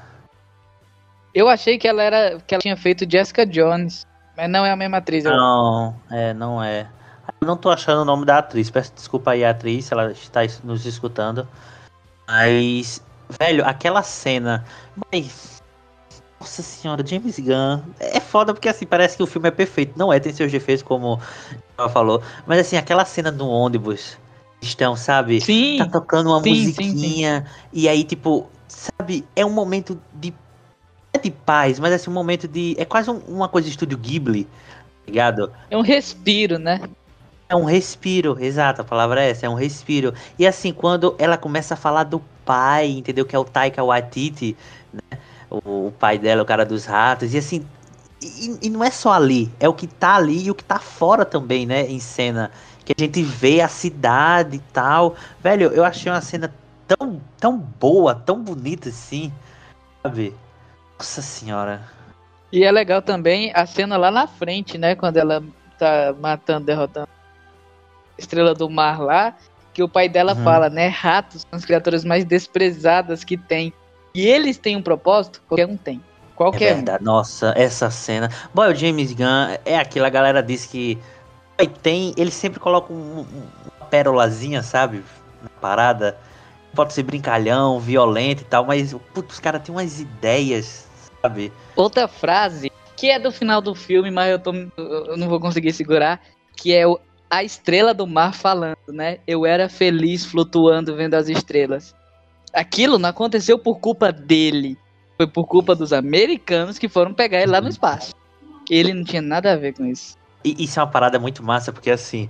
Eu 1.33 1.47
achei 1.49 1.77
que 1.77 1.87
ela 1.87 2.03
era. 2.03 2.39
que 2.45 2.53
ela 2.53 2.61
tinha 2.61 2.77
feito 2.77 3.09
Jessica 3.09 3.45
Jones. 3.45 4.05
Mas 4.35 4.49
não 4.49 4.65
é 4.65 4.71
a 4.71 4.75
mesma 4.75 4.97
atriz. 4.97 5.23
eu- 5.25 5.31
Não, 5.31 5.95
é, 6.11 6.33
não 6.33 6.61
é. 6.63 6.87
Eu 7.41 7.47
não 7.47 7.55
tô 7.57 7.69
achando 7.69 8.01
o 8.01 8.05
nome 8.05 8.25
da 8.25 8.39
atriz. 8.39 8.69
Peço 8.69 8.91
desculpa 8.93 9.31
aí, 9.31 9.43
a 9.45 9.49
atriz, 9.51 9.85
se 9.85 9.93
ela 9.93 10.11
está 10.11 10.43
es- 10.43 10.61
nos 10.63 10.85
escutando. 10.85 11.47
Mas, 12.27 13.01
velho, 13.39 13.65
aquela 13.65 14.01
cena. 14.03 14.63
Mas, 15.11 15.52
nossa 16.43 16.61
senhora, 16.61 17.05
James 17.05 17.39
Gunn. 17.39 17.81
É 17.99 18.19
foda 18.19 18.53
porque, 18.53 18.67
assim, 18.69 18.85
parece 18.85 19.15
que 19.17 19.23
o 19.23 19.27
filme 19.27 19.47
é 19.47 19.51
perfeito. 19.51 19.93
Não 19.97 20.11
é, 20.11 20.19
tem 20.19 20.33
seus 20.33 20.51
defeitos, 20.51 20.83
como 20.83 21.19
ela 21.77 21.89
falou. 21.89 22.21
Mas, 22.45 22.59
assim, 22.59 22.77
aquela 22.77 23.05
cena 23.05 23.31
do 23.31 23.47
ônibus. 23.47 24.17
Estão, 24.61 24.95
sabe? 24.95 25.41
Sim, 25.41 25.77
Tá 25.77 25.85
tocando 25.87 26.29
uma 26.29 26.41
sim, 26.41 26.55
sim, 26.55 26.65
musiquinha. 26.65 27.45
E 27.73 27.89
aí, 27.89 28.03
tipo, 28.03 28.47
sabe? 28.67 29.25
É 29.35 29.45
um 29.45 29.49
momento 29.49 29.99
de. 30.13 30.31
não 30.31 30.37
É 31.13 31.17
de 31.17 31.31
paz, 31.31 31.79
mas 31.79 31.91
assim, 31.93 32.09
um 32.09 32.13
momento 32.13 32.47
de. 32.47 32.73
É 32.77 32.85
quase 32.85 33.09
um- 33.11 33.19
uma 33.27 33.49
coisa 33.49 33.65
de 33.65 33.71
estúdio 33.71 33.97
Ghibli, 33.97 34.45
tá 34.45 34.49
ligado? 35.05 35.51
é 35.69 35.77
um 35.77 35.81
respiro, 35.81 36.57
né? 36.57 36.79
É 37.49 37.55
um 37.55 37.65
respiro, 37.65 38.37
exato, 38.39 38.81
a 38.81 38.85
palavra 38.85 39.21
é 39.21 39.29
essa, 39.29 39.45
é 39.45 39.49
um 39.49 39.53
respiro. 39.53 40.13
E 40.39 40.47
assim, 40.47 40.71
quando 40.73 41.13
ela 41.19 41.37
começa 41.37 41.73
a 41.73 41.77
falar 41.77 42.03
do 42.05 42.21
pai, 42.45 42.87
entendeu? 42.89 43.25
Que 43.25 43.35
é 43.35 43.39
o 43.39 43.43
Taika 43.43 43.83
Waititi, 43.83 44.55
né? 44.93 45.19
O, 45.53 45.87
o 45.87 45.91
pai 45.91 46.17
dela, 46.17 46.41
o 46.41 46.45
cara 46.45 46.65
dos 46.65 46.85
ratos, 46.85 47.33
e 47.33 47.37
assim. 47.37 47.65
E, 48.21 48.57
e 48.67 48.69
não 48.69 48.83
é 48.83 48.89
só 48.89 49.11
ali, 49.11 49.51
é 49.59 49.67
o 49.69 49.73
que 49.73 49.85
tá 49.85 50.15
ali 50.15 50.45
e 50.45 50.51
o 50.51 50.55
que 50.55 50.63
tá 50.63 50.79
fora 50.79 51.25
também, 51.25 51.65
né? 51.65 51.85
Em 51.87 51.99
cena. 51.99 52.51
Que 52.83 52.93
a 52.97 52.99
gente 52.99 53.21
vê 53.21 53.61
a 53.61 53.67
cidade 53.67 54.57
e 54.57 54.59
tal. 54.73 55.15
Velho, 55.41 55.67
eu 55.73 55.83
achei 55.85 56.11
uma 56.11 56.21
cena 56.21 56.53
tão, 56.87 57.21
tão 57.37 57.57
boa, 57.57 58.15
tão 58.15 58.41
bonita 58.41 58.89
assim, 58.89 59.31
sabe? 60.01 60.33
Nossa 60.97 61.21
senhora. 61.21 61.81
E 62.51 62.63
é 62.63 62.71
legal 62.71 63.01
também 63.01 63.51
a 63.53 63.65
cena 63.65 63.97
lá 63.97 64.09
na 64.09 64.27
frente, 64.27 64.77
né? 64.77 64.95
Quando 64.95 65.17
ela 65.17 65.43
tá 65.77 66.13
matando, 66.19 66.65
derrotando 66.65 67.07
a 67.07 68.21
Estrela 68.21 68.53
do 68.53 68.69
Mar 68.69 69.01
lá. 69.01 69.35
Que 69.73 69.81
o 69.83 69.89
pai 69.89 70.07
dela 70.07 70.33
Uhum. 70.33 70.43
fala, 70.43 70.69
né? 70.69 70.87
Ratos 70.87 71.41
são 71.41 71.57
as 71.57 71.65
criaturas 71.65 72.05
mais 72.05 72.23
desprezadas 72.23 73.23
que 73.23 73.35
tem. 73.35 73.73
E 74.13 74.27
eles 74.27 74.57
têm 74.57 74.75
um 74.75 74.81
propósito? 74.81 75.41
Qualquer 75.47 75.67
um 75.67 75.77
tem. 75.77 75.97
É 75.97 76.35
Qualquer 76.35 76.73
um. 76.73 76.75
verdade, 76.77 77.03
nossa, 77.03 77.53
essa 77.55 77.89
cena. 77.89 78.29
Bom, 78.53 78.63
o 78.63 78.75
James 78.75 79.11
Gunn 79.13 79.57
é 79.65 79.77
aquilo, 79.77 80.05
a 80.05 80.09
galera 80.09 80.41
diz 80.41 80.65
que 80.65 80.97
tem, 81.81 82.13
ele 82.17 82.31
sempre 82.31 82.59
coloca 82.59 82.91
um- 82.91 83.19
um- 83.21 83.25
uma 83.79 83.85
pérolazinha, 83.87 84.61
sabe? 84.63 85.03
Na 85.41 85.49
parada. 85.61 86.17
Pode 86.75 86.93
ser 86.93 87.03
brincalhão, 87.03 87.79
violento 87.79 88.41
e 88.41 88.45
tal, 88.45 88.65
mas 88.65 88.93
putz, 89.13 89.35
os 89.35 89.39
caras 89.39 89.61
têm 89.61 89.73
umas 89.73 89.99
ideias, 89.99 90.87
sabe? 91.21 91.53
Outra 91.75 92.07
frase, 92.07 92.71
que 92.95 93.09
é 93.11 93.19
do 93.19 93.31
final 93.31 93.61
do 93.61 93.75
filme, 93.75 94.09
mas 94.09 94.31
eu, 94.31 94.39
tô, 94.39 94.51
eu 94.75 95.15
não 95.15 95.29
vou 95.29 95.39
conseguir 95.39 95.71
segurar, 95.71 96.19
que 96.55 96.73
é 96.73 96.87
o, 96.87 96.99
a 97.29 97.43
estrela 97.43 97.93
do 97.93 98.07
mar 98.07 98.33
falando, 98.33 98.77
né? 98.87 99.19
Eu 99.27 99.45
era 99.45 99.69
feliz 99.69 100.25
flutuando 100.25 100.95
vendo 100.95 101.13
as 101.13 101.29
estrelas. 101.29 101.93
Aquilo 102.53 102.99
não 102.99 103.09
aconteceu 103.09 103.57
por 103.57 103.79
culpa 103.79 104.11
dele. 104.11 104.77
Foi 105.17 105.27
por 105.27 105.45
culpa 105.45 105.75
dos 105.75 105.91
americanos 105.91 106.77
que 106.77 106.87
foram 106.87 107.13
pegar 107.13 107.41
ele 107.41 107.51
lá 107.51 107.59
no 107.59 107.69
espaço. 107.69 108.13
Ele 108.69 108.93
não 108.93 109.03
tinha 109.03 109.21
nada 109.21 109.53
a 109.53 109.55
ver 109.55 109.73
com 109.73 109.85
isso. 109.85 110.17
E 110.43 110.63
isso 110.63 110.79
é 110.79 110.83
uma 110.83 110.89
parada 110.89 111.19
muito 111.19 111.43
massa, 111.43 111.71
porque 111.71 111.89
assim, 111.89 112.29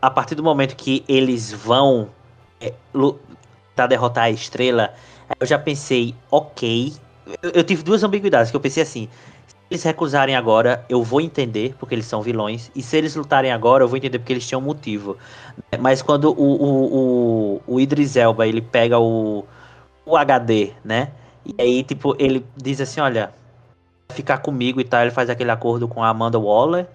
a 0.00 0.10
partir 0.10 0.34
do 0.34 0.42
momento 0.42 0.76
que 0.76 1.04
eles 1.08 1.52
vão 1.52 2.10
é, 2.60 2.74
derrotar 3.88 4.24
a 4.24 4.30
estrela, 4.30 4.94
eu 5.40 5.46
já 5.46 5.58
pensei, 5.58 6.14
ok. 6.30 6.92
Eu, 7.42 7.50
eu 7.52 7.64
tive 7.64 7.82
duas 7.82 8.02
ambiguidades, 8.02 8.50
que 8.50 8.56
eu 8.56 8.60
pensei 8.60 8.82
assim, 8.82 9.08
eles 9.70 9.82
recusarem 9.82 10.36
agora, 10.36 10.84
eu 10.88 11.02
vou 11.02 11.20
entender 11.20 11.74
porque 11.78 11.94
eles 11.94 12.06
são 12.06 12.22
vilões. 12.22 12.70
E 12.74 12.82
se 12.82 12.96
eles 12.96 13.16
lutarem 13.16 13.50
agora, 13.50 13.84
eu 13.84 13.88
vou 13.88 13.96
entender 13.96 14.18
porque 14.18 14.32
eles 14.32 14.46
tinham 14.46 14.60
motivo. 14.60 15.16
Mas 15.80 16.02
quando 16.02 16.30
o, 16.30 16.34
o, 16.34 17.56
o, 17.56 17.62
o 17.66 17.80
Idris 17.80 18.16
Elba 18.16 18.46
ele 18.46 18.60
pega 18.60 18.98
o, 18.98 19.44
o 20.04 20.16
HD, 20.16 20.72
né? 20.84 21.12
E 21.44 21.54
aí, 21.60 21.82
tipo, 21.82 22.14
ele 22.18 22.44
diz 22.56 22.80
assim: 22.80 23.00
olha, 23.00 23.32
ficar 24.10 24.38
comigo 24.38 24.80
e 24.80 24.84
tal. 24.84 25.02
Ele 25.02 25.10
faz 25.10 25.30
aquele 25.30 25.50
acordo 25.50 25.88
com 25.88 26.02
a 26.02 26.08
Amanda 26.08 26.38
Waller. 26.38 26.86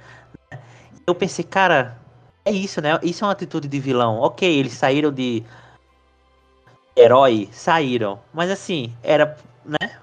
né? 0.51 0.59
Eu 1.05 1.15
pensei, 1.15 1.43
cara, 1.43 1.97
é 2.45 2.51
isso, 2.51 2.81
né? 2.81 2.99
Isso 3.03 3.23
é 3.23 3.27
uma 3.27 3.33
atitude 3.33 3.67
de 3.67 3.79
vilão. 3.79 4.19
Ok, 4.19 4.47
eles 4.47 4.73
saíram 4.73 5.11
de 5.11 5.43
herói, 6.95 7.49
saíram. 7.51 8.19
Mas 8.33 8.49
assim, 8.51 8.93
era, 9.03 9.37
né? 9.65 9.99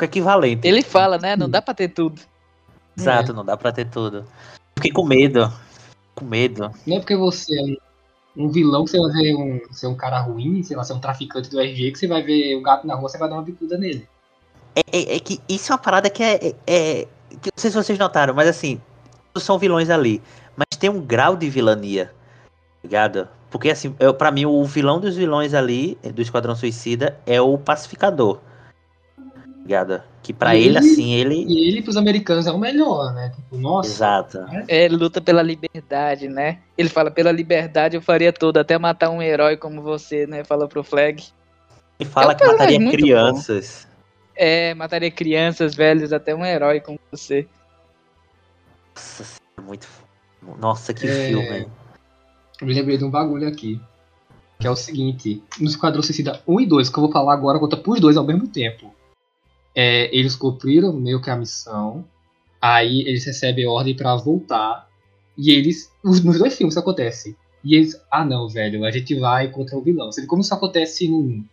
O 0.00 0.04
equivalente. 0.04 0.66
Ele 0.66 0.82
fala, 0.82 1.18
né? 1.18 1.36
Não 1.36 1.48
dá 1.48 1.60
pra 1.60 1.74
ter 1.74 1.88
tudo. 1.88 2.20
Exato, 2.96 3.32
não 3.32 3.44
dá 3.44 3.56
pra 3.56 3.72
ter 3.72 3.86
tudo. 3.88 4.24
Fiquei 4.76 4.92
com 4.92 5.04
medo. 5.04 5.52
Com 6.14 6.24
medo. 6.24 6.70
Não 6.86 6.96
é 6.96 7.00
porque 7.00 7.16
você 7.16 7.58
é 7.58 7.62
um, 7.62 7.76
um 8.36 8.48
vilão 8.48 8.84
que 8.84 8.90
você 8.90 9.00
vai 9.00 9.10
ver 9.10 9.34
um, 9.36 9.60
ser 9.72 9.86
um 9.86 9.94
cara 9.94 10.20
ruim, 10.20 10.62
sei 10.62 10.76
lá, 10.76 10.84
ser 10.84 10.92
um 10.92 11.00
traficante 11.00 11.50
do 11.50 11.60
RG, 11.60 11.92
que 11.92 11.98
você 11.98 12.06
vai 12.06 12.22
ver 12.22 12.56
o 12.56 12.62
gato 12.62 12.86
na 12.86 12.94
rua, 12.94 13.08
você 13.08 13.18
vai 13.18 13.28
dar 13.28 13.36
uma 13.36 13.42
bicuda 13.42 13.78
nele. 13.78 14.06
É, 14.74 14.82
é- 14.92 15.16
é 15.16 15.20
que 15.20 15.40
isso 15.48 15.72
é 15.72 15.74
uma 15.74 15.82
parada 15.82 16.08
que 16.10 16.22
é, 16.22 16.34
é- 16.34 16.54
é- 16.66 17.08
que 17.40 17.50
não 17.54 17.56
sei 17.56 17.70
se 17.70 17.76
vocês 17.76 17.98
notaram, 17.98 18.34
mas 18.34 18.48
assim, 18.48 18.80
todos 19.32 19.44
são 19.44 19.58
vilões 19.58 19.90
ali. 19.90 20.22
Mas 20.56 20.78
tem 20.78 20.90
um 20.90 21.00
grau 21.00 21.36
de 21.36 21.48
vilania. 21.48 22.06
tá 22.06 22.12
Ligado? 22.84 23.28
Porque 23.50 23.70
assim, 23.70 23.94
eu, 23.98 24.14
pra 24.14 24.30
mim, 24.30 24.46
o 24.46 24.64
vilão 24.64 25.00
dos 25.00 25.16
vilões 25.16 25.54
ali, 25.54 25.98
do 26.14 26.22
Esquadrão 26.22 26.54
Suicida, 26.54 27.18
é 27.26 27.40
o 27.40 27.58
pacificador. 27.58 28.38
Ligado? 29.62 30.02
Que 30.22 30.32
pra 30.32 30.54
E 30.56 30.60
ele, 30.60 30.68
ele- 30.68 30.78
assim, 30.78 31.12
ele. 31.12 31.44
E 31.46 31.68
ele, 31.68 31.82
pros 31.82 31.96
americanos, 31.96 32.46
é 32.46 32.50
o 32.52 32.58
melhor, 32.58 33.12
né? 33.14 33.30
Tipo, 33.34 33.56
nossa. 33.58 33.90
Exato. 33.90 34.38
É, 34.68 34.84
ele 34.86 34.96
luta 34.96 35.20
pela 35.20 35.42
liberdade, 35.42 36.28
né? 36.28 36.60
Ele 36.76 36.88
fala, 36.88 37.10
pela 37.10 37.30
liberdade 37.30 37.96
eu 37.96 38.02
faria 38.02 38.32
tudo, 38.32 38.58
até 38.58 38.78
matar 38.78 39.10
um 39.10 39.20
herói 39.22 39.56
como 39.56 39.82
você, 39.82 40.26
né? 40.26 40.42
Fala 40.44 40.66
pro 40.66 40.82
Flag. 40.82 41.22
E 41.98 42.04
fala 42.04 42.32
É 42.32 42.34
um 42.34 42.38
que 42.38 42.46
mataria 42.46 42.90
crianças. 42.90 43.86
É, 44.34 44.72
mataria 44.74 45.10
crianças, 45.10 45.74
velhos, 45.74 46.12
até 46.12 46.34
um 46.34 46.44
herói 46.44 46.80
como 46.80 46.98
você. 47.12 47.46
Nossa, 48.94 49.24
senhora, 49.24 49.66
muito. 49.66 49.86
Nossa, 50.58 50.94
que 50.94 51.06
É. 51.06 51.26
filme. 51.28 51.68
Eu 52.60 52.66
me 52.66 52.74
lembrei 52.74 52.96
de 52.96 53.04
um 53.04 53.10
bagulho 53.10 53.46
aqui. 53.46 53.80
Que 54.58 54.66
é 54.66 54.70
o 54.70 54.76
seguinte: 54.76 55.42
no 55.58 55.66
Esquadrão 55.68 56.02
Suicida 56.02 56.40
1 56.46 56.60
e 56.60 56.66
2, 56.66 56.88
que 56.90 56.98
eu 56.98 57.02
vou 57.02 57.12
falar 57.12 57.32
agora, 57.34 57.58
conta 57.58 57.76
pros 57.76 58.00
dois 58.00 58.16
ao 58.16 58.24
mesmo 58.24 58.46
tempo. 58.48 58.94
É, 59.74 60.14
eles 60.16 60.34
cumpriram 60.36 60.92
meio 60.92 61.20
que 61.20 61.30
a 61.30 61.36
missão. 61.36 62.04
Aí 62.60 63.00
eles 63.02 63.24
recebem 63.24 63.66
ordem 63.66 63.94
pra 63.96 64.16
voltar. 64.16 64.88
E 65.36 65.50
eles. 65.50 65.90
os- 66.04 66.22
Nos 66.22 66.38
dois 66.38 66.56
filmes 66.56 66.74
isso 66.74 66.80
acontece. 66.80 67.36
E 67.64 67.74
eles. 67.74 67.96
Ah 68.10 68.24
não, 68.24 68.48
velho, 68.48 68.84
a 68.84 68.90
gente 68.90 69.14
vai 69.18 69.48
contra 69.48 69.76
o 69.76 69.82
vilão. 69.82 70.10
Você 70.10 70.22
vê 70.22 70.26
como 70.26 70.42
isso 70.42 70.52
acontece 70.54 71.08
no 71.08 71.18
1. 71.20 71.44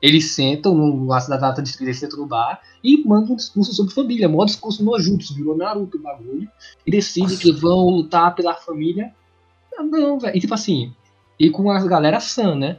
Eles 0.00 0.32
sentam 0.32 0.74
numa 0.74 1.18
da 1.20 1.36
data 1.36 1.62
de 1.62 1.72
eles 1.80 1.96
sentam 1.98 2.18
no 2.18 2.26
bar 2.26 2.60
e 2.82 3.04
mandam 3.06 3.34
um 3.34 3.36
discurso 3.36 3.72
sobre 3.72 3.94
família. 3.94 4.28
Mó 4.28 4.44
discurso 4.44 4.84
nojutsu, 4.84 5.32
virou 5.34 5.56
Naruto 5.56 5.96
o 5.96 6.00
bagulho. 6.00 6.48
E 6.84 6.90
decidem 6.90 7.36
que 7.38 7.52
vão 7.52 7.88
lutar 7.88 8.34
pela 8.34 8.54
família. 8.54 9.14
Ah, 9.78 9.82
Não, 9.84 10.18
velho. 10.18 10.36
E 10.36 10.40
tipo 10.40 10.52
assim, 10.54 10.92
e 11.38 11.48
com 11.50 11.70
a 11.70 11.80
galera 11.86 12.18
sã, 12.18 12.54
né? 12.56 12.78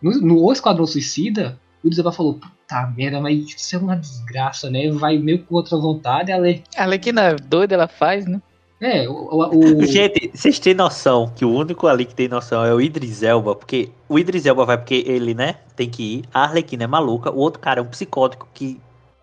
No, 0.00 0.10
no 0.20 0.52
Esquadrão 0.52 0.86
Suicida, 0.86 1.60
o 1.84 1.90
Dzeba 1.90 2.10
falou, 2.12 2.40
puta 2.66 2.86
merda, 2.96 3.20
mas 3.20 3.44
isso 3.46 3.76
é 3.76 3.78
uma 3.78 3.96
desgraça, 3.96 4.70
né? 4.70 4.90
Vai 4.90 5.18
meio 5.18 5.44
contra 5.44 5.76
a 5.76 5.80
vontade, 5.80 6.30
ela 6.32 6.48
é. 6.48 6.62
A 6.76 6.84
Alequina 6.84 7.36
doida, 7.36 7.74
ela 7.74 7.88
faz, 7.88 8.26
né? 8.26 8.40
É, 8.80 9.08
o. 9.08 9.12
o, 9.12 9.78
o- 9.80 9.84
Gente, 9.86 10.30
vocês 10.34 10.58
têm 10.58 10.74
noção 10.74 11.28
que 11.34 11.44
o 11.44 11.52
único 11.54 11.86
ali 11.86 12.04
que 12.04 12.14
tem 12.14 12.28
noção 12.28 12.64
é 12.64 12.74
o 12.74 12.80
Idris 12.80 13.22
Elba, 13.22 13.54
porque 13.54 13.90
o 14.08 14.18
Idris 14.18 14.46
Elba 14.46 14.64
vai 14.64 14.76
porque 14.78 15.04
ele, 15.06 15.34
né, 15.34 15.56
tem 15.76 15.88
que 15.88 16.18
ir, 16.18 16.24
a 16.32 16.42
Arlequina 16.42 16.84
é 16.84 16.86
maluca, 16.86 17.30
o 17.30 17.38
outro 17.38 17.60
cara 17.60 17.80
é 17.80 17.82
um 17.82 17.86
psicótico 17.86 18.48
que 18.52 18.80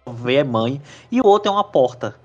vê 0.10 0.36
é 0.36 0.44
mãe, 0.44 0.82
e 1.12 1.22
o 1.22 1.26
outro 1.28 1.52
é 1.52 1.56
uma 1.56 1.64
porta. 1.64 2.16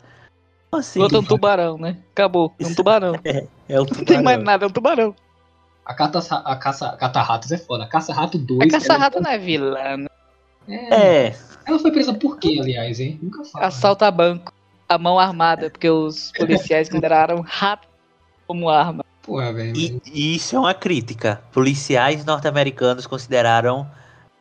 Assim, 0.73 0.99
O 0.99 1.03
outro 1.03 1.19
é 1.19 1.21
um 1.21 1.25
tubarão, 1.25 1.79
né? 1.79 1.97
Acabou, 2.13 2.53
é 2.59 2.67
um 2.67 2.75
tubarão. 2.75 3.15
é 3.69 3.81
o 3.81 3.85
Não 3.85 4.05
tem 4.05 4.23
mais 4.23 4.37
tubarão. 4.39 4.43
nada, 4.45 4.65
é 4.65 4.69
um 4.69 4.71
tubarão. 4.71 5.15
a 5.85 5.95
caça, 5.95 6.37
a 6.37 6.57
caça, 6.57 6.89
a 6.89 6.97
caça-ratos 6.97 7.53
é 7.53 7.59
foda. 7.59 7.85
A 7.85 7.89
caça-rato 7.89 8.37
2. 8.39 8.61
A 8.63 8.79
caça-rato 8.79 9.21
não 9.21 9.31
é 9.31 9.39
vilã, 9.39 9.97
né? 9.97 10.07
É, 10.69 11.27
É, 11.29 11.35
Ela 11.67 11.79
foi 11.79 11.91
presa 11.91 12.15
por 12.15 12.39
quê, 12.39 12.59
aliás, 12.61 13.01
hein? 13.01 13.19
Nunca 13.23 13.45
fala. 13.45 13.67
Assalta 13.67 14.11
banco. 14.11 14.53
A 14.89 14.99
mão 14.99 15.19
armada, 15.19 15.69
porque 15.69 15.91
os 15.91 16.31
policiais 16.39 16.89
consideraram 16.89 17.41
rato 17.45 17.89
como 18.47 18.69
arma. 18.69 19.05
Porra, 19.23 19.53
velho. 19.53 19.77
e, 19.77 20.01
e 20.07 20.37
isso 20.37 20.55
é 20.55 20.59
uma 20.61 20.73
crítica. 20.75 21.43
Policiais 21.53 22.25
norte-americanos 22.25 23.05
consideraram 23.09 23.91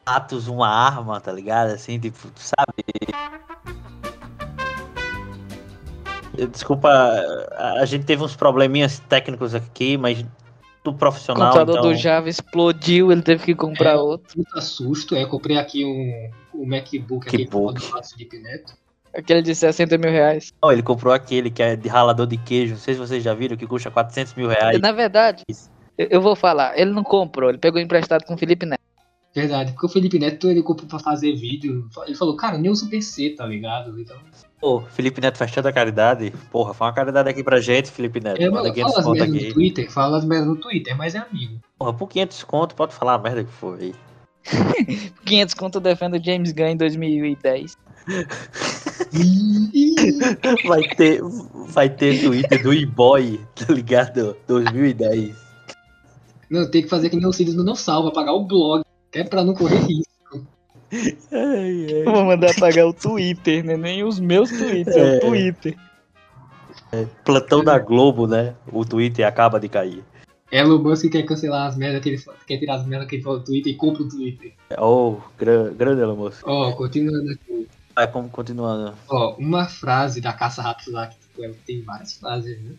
atos 0.06 0.48
uma 0.48 0.70
arma, 0.70 1.20
tá 1.20 1.32
ligado? 1.32 1.72
Assim, 1.72 2.00
tipo, 2.00 2.30
sabe? 2.36 2.84
Desculpa, 6.52 6.90
a 7.80 7.86
gente 7.86 8.06
teve 8.06 8.22
uns 8.24 8.36
probleminhas 8.36 9.00
técnicos 9.00 9.56
aqui, 9.56 9.98
mas 9.98 10.24
do 10.86 10.96
O 10.96 10.98
profissional. 10.98 11.48
computador 11.52 11.78
então... 11.80 11.92
do 11.92 11.96
Java 11.98 12.30
explodiu, 12.30 13.12
ele 13.12 13.22
teve 13.22 13.44
que 13.44 13.56
comprar 13.56 13.92
É. 13.92 13.96
outro. 13.96 14.36
Puta 14.36 14.62
susto. 14.62 15.16
Aí 15.16 15.22
eu 15.24 15.28
comprei 15.28 15.58
aqui 15.58 15.84
um, 15.86 16.62
um 16.62 16.66
MacBook 16.66 17.28
aqui 17.28 17.40
MacBook. 17.40 17.80
do 17.80 17.94
lado 17.94 18.04
do 18.04 18.10
Felipe 18.10 18.40
Neto. 18.40 18.74
Aquele 19.14 19.42
de 19.42 19.56
60 19.56 19.98
mil 19.98 20.12
reais. 20.12 20.52
Não, 20.62 20.72
ele 20.72 20.84
comprou 20.84 21.14
aquele 21.14 21.50
que 21.50 21.64
é 21.64 21.76
de 21.76 21.88
ralador 21.88 22.28
de 22.28 22.38
queijo. 22.38 22.74
Não 22.74 22.80
sei 22.80 22.94
se 22.96 23.00
vocês 23.00 23.24
já 23.24 23.34
viram, 23.34 23.56
que 23.56 23.66
custa 23.66 23.90
400 23.90 24.34
mil 24.36 24.48
reais. 24.50 24.80
Na 24.80 24.92
verdade, 24.92 25.44
eu 25.98 26.08
eu 26.10 26.22
vou 26.22 26.36
falar, 26.36 26.78
ele 26.78 26.92
não 26.92 27.04
comprou, 27.04 27.50
ele 27.50 27.58
pegou 27.58 27.80
emprestado 27.80 28.26
com 28.26 28.34
o 28.34 28.38
Felipe 28.38 28.66
Neto. 28.66 28.82
Verdade, 29.34 29.72
porque 29.72 29.86
o 29.86 29.90
Felipe 29.90 30.20
Neto 30.20 30.50
ele 30.50 30.62
comprou 30.62 30.88
pra 30.88 31.00
fazer 31.00 31.34
vídeo. 31.36 31.90
Ele 32.06 32.16
falou, 32.16 32.36
cara, 32.36 32.58
nem 32.58 32.70
uso 32.70 32.90
PC, 32.90 33.32
tá 33.32 33.46
ligado? 33.46 33.98
Então, 34.00 34.18
Pô, 34.60 34.82
Felipe 34.82 35.22
Neto 35.22 35.38
faz 35.38 35.52
tanta 35.52 35.72
caridade. 35.72 36.34
Porra, 36.52 36.74
faz 36.74 36.90
uma 36.90 36.96
caridade 36.96 37.30
aqui 37.30 37.44
pra 37.44 37.60
gente, 37.60 37.92
Felipe 37.92 38.20
Neto. 38.20 38.42
Manda 38.52 38.72
500 38.72 38.94
fala 38.94 39.00
as 39.00 39.06
merdas 39.06 39.36
aqui. 39.36 39.48
no 39.48 39.54
Twitter, 39.54 39.92
fala 39.92 40.18
as 40.18 40.26
merdas 40.26 40.48
no 40.48 40.56
Twitter, 40.56 40.98
mas 40.98 41.16
é 41.16 41.20
amigo. 41.20 41.60
Porra, 41.78 41.94
por 41.94 42.08
500 42.08 42.44
conto, 42.44 42.76
pode 42.76 42.94
falar 42.94 43.16
a 43.16 43.20
merda 43.20 43.44
que 43.44 43.52
for 43.52 43.78
aí. 43.80 43.94
500 45.26 45.54
conto 45.56 45.76
eu 45.76 45.82
defendo 45.82 46.16
o 46.16 46.24
James 46.24 46.52
Gunn 46.52 46.70
em 46.70 46.78
2010. 46.78 47.78
Vai 50.68 50.84
ter, 50.96 51.22
vai 51.70 51.90
ter 51.90 52.22
Twitter 52.22 52.62
do 52.62 52.74
e-boy, 52.74 53.40
tá 53.56 53.74
ligado? 53.74 54.36
2010. 54.48 55.36
Não, 56.50 56.70
tem 56.70 56.84
que 56.84 56.90
fazer 56.90 57.10
que 57.10 57.16
nem 57.16 57.26
o 57.26 57.34
Cílios 57.34 57.56
não 57.56 57.76
salva, 57.76 58.12
pagar 58.12 58.34
o 58.34 58.46
blog, 58.46 58.84
que 59.12 59.20
é 59.20 59.24
pra 59.24 59.44
não 59.44 59.56
correr 59.56 59.80
risco. 59.80 60.14
Ai, 61.32 61.88
Eu 61.90 62.06
vou 62.06 62.26
mandar 62.26 62.52
apagar 62.52 62.86
o 62.88 62.94
Twitter, 62.94 63.64
né? 63.64 63.76
Nem 63.78 64.04
os 64.04 64.20
meus 64.20 64.50
tweets, 64.50 64.96
é, 64.96 65.16
É. 65.16 65.18
o 65.18 65.20
Twitter. 65.22 65.78
ai. 66.92 67.08
Plantão 67.24 67.64
da 67.64 67.78
Globo, 67.80 68.28
né? 68.28 68.56
O 68.72 68.86
Twitter 68.86 69.26
acaba 69.28 69.60
de 69.60 69.68
cair. 69.68 70.04
Elon 70.52 70.78
Musk 70.78 71.10
quer 71.12 71.24
cancelar 71.24 71.68
as 71.68 71.76
merdas 71.76 72.02
que 72.02 72.10
ele 72.10 72.24
quer 72.48 72.58
tirar 72.58 72.76
as 72.76 72.86
merdas 72.86 73.10
que 73.10 73.16
ele 73.16 73.24
fala 73.24 73.40
no 73.40 73.44
Twitter 73.44 73.74
e 73.74 73.76
compra 73.76 74.04
o 74.04 74.10
Twitter. 74.10 74.54
Oh, 74.78 75.18
gran, 75.38 75.74
grande 75.74 76.02
Elon 76.02 76.16
Musk. 76.16 76.48
Ó, 76.48 76.72
continuando 76.74 77.32
aqui. 77.32 77.68
Vai, 77.96 78.08
como 78.12 78.30
continuando. 78.30 78.94
Ó, 79.10 79.36
uma 79.38 79.66
frase 79.66 80.22
da 80.22 80.32
Caça-Ratos 80.34 80.88
lá, 80.94 81.08
que 81.08 81.16
tipo, 81.18 81.44
ela 81.44 81.54
tem 81.66 81.82
várias 81.82 82.14
frases, 82.14 82.62
né? 82.62 82.72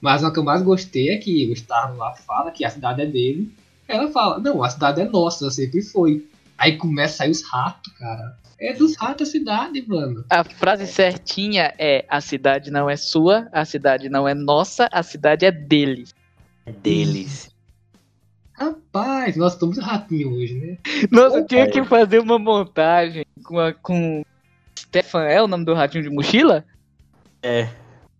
Mas 0.00 0.22
a 0.24 0.30
que 0.30 0.38
eu 0.38 0.44
mais 0.44 0.62
gostei 0.62 1.10
é 1.10 1.18
que 1.18 1.50
o 1.50 1.56
Star 1.56 1.94
lá 1.96 2.14
fala 2.14 2.50
que 2.50 2.64
a 2.64 2.70
cidade 2.70 3.02
é 3.02 3.06
dele. 3.06 3.50
Ela 3.88 4.08
fala, 4.10 4.38
não, 4.38 4.62
a 4.62 4.70
cidade 4.70 5.00
é 5.00 5.04
nossa, 5.04 5.50
sempre 5.50 5.82
foi. 5.82 6.26
Aí 6.60 6.76
começa 6.76 7.14
a 7.14 7.16
sair 7.16 7.30
os 7.30 7.42
ratos, 7.50 7.90
cara. 7.94 8.36
É 8.60 8.74
dos 8.74 8.94
ratos 8.94 9.26
a 9.26 9.30
cidade, 9.32 9.82
mano. 9.88 10.22
A 10.28 10.44
frase 10.44 10.86
certinha 10.86 11.72
é: 11.78 12.04
a 12.06 12.20
cidade 12.20 12.70
não 12.70 12.88
é 12.90 12.96
sua, 12.96 13.48
a 13.50 13.64
cidade 13.64 14.10
não 14.10 14.28
é 14.28 14.34
nossa, 14.34 14.86
a 14.92 15.02
cidade 15.02 15.46
é 15.46 15.50
deles. 15.50 16.14
É 16.66 16.72
deles. 16.72 17.50
Rapaz, 18.52 19.36
nós 19.38 19.54
estamos 19.54 19.78
ratinho 19.78 20.34
hoje, 20.34 20.52
né? 20.52 20.76
Nossa, 21.10 21.38
eu 21.38 21.46
tinha 21.46 21.62
Opa, 21.64 21.72
que 21.72 21.84
fazer 21.84 22.18
uma 22.18 22.38
montagem 22.38 23.24
com, 23.42 23.58
a, 23.58 23.72
com 23.72 24.22
Stefan, 24.78 25.22
é 25.24 25.40
o 25.42 25.48
nome 25.48 25.64
do 25.64 25.72
ratinho 25.72 26.04
de 26.04 26.10
mochila? 26.10 26.62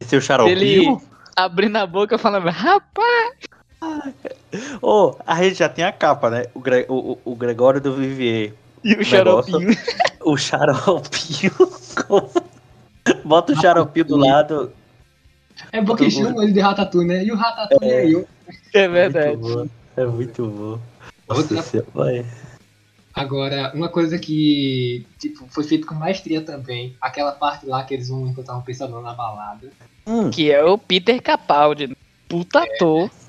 Seu 0.01 0.19
xaropinho? 0.19 0.57
Ele- 0.59 1.11
Abrindo 1.37 1.77
a 1.77 1.87
boca 1.87 2.17
falando, 2.19 2.49
rapaz, 2.49 3.35
Ô, 4.83 5.15
a 5.27 5.43
gente 5.43 5.57
já 5.57 5.69
tem 5.69 5.85
a 5.85 5.93
capa, 5.93 6.31
né? 6.31 6.45
O, 6.55 6.61
Gre- 6.61 6.87
o, 6.89 7.13
o- 7.13 7.19
o 7.33 7.35
Gregório 7.37 7.81
do 7.81 7.95
Vivier. 7.95 8.53
e 8.85 8.95
o 8.95 9.05
xaropinho. 9.05 9.77
O 10.25 10.37
xaropinho. 10.37 11.53
Bota 13.25 13.53
o 13.53 13.57
xaropinho 13.61 14.05
do 14.05 14.17
lado. 14.17 14.73
É 15.73 15.81
bom 15.81 15.95
que 15.97 16.11
chamam 16.11 16.43
ele 16.43 16.53
de 16.53 16.61
Ratatouille, 16.61 17.09
né? 17.09 17.25
E 17.25 17.33
o 17.33 17.37
Ratatouille 17.37 17.91
é, 17.93 18.07
eu. 18.15 18.29
É 18.75 18.89
verdade. 18.89 19.37
Muito 19.37 19.55
bom. 19.57 19.69
É 19.97 20.05
muito 20.07 20.47
bom. 20.47 20.79
Outra- 21.29 21.57
Nossa, 21.57 21.85
vai. 21.95 22.25
Agora, 23.15 23.73
uma 23.75 23.89
coisa 23.89 24.19
que 24.19 25.05
tipo, 25.19 25.47
foi 25.51 25.65
feito 25.65 25.87
com 25.87 25.95
maestria 25.95 26.41
também, 26.43 26.97
aquela 27.01 27.33
parte 27.33 27.67
lá 27.67 27.83
que 27.83 27.93
eles 27.95 28.09
vão 28.09 28.27
encontrar 28.29 28.57
um 28.57 28.63
pensador 28.63 29.03
na 29.03 29.13
balada. 29.13 29.69
Hum, 30.07 30.31
Que 30.31 30.51
é 30.51 30.63
o 30.65 30.79
Peter 30.79 31.21
Capaldi. 31.21 31.95
Puta 32.29 32.63
ator. 32.63 33.11
sim, 33.11 33.20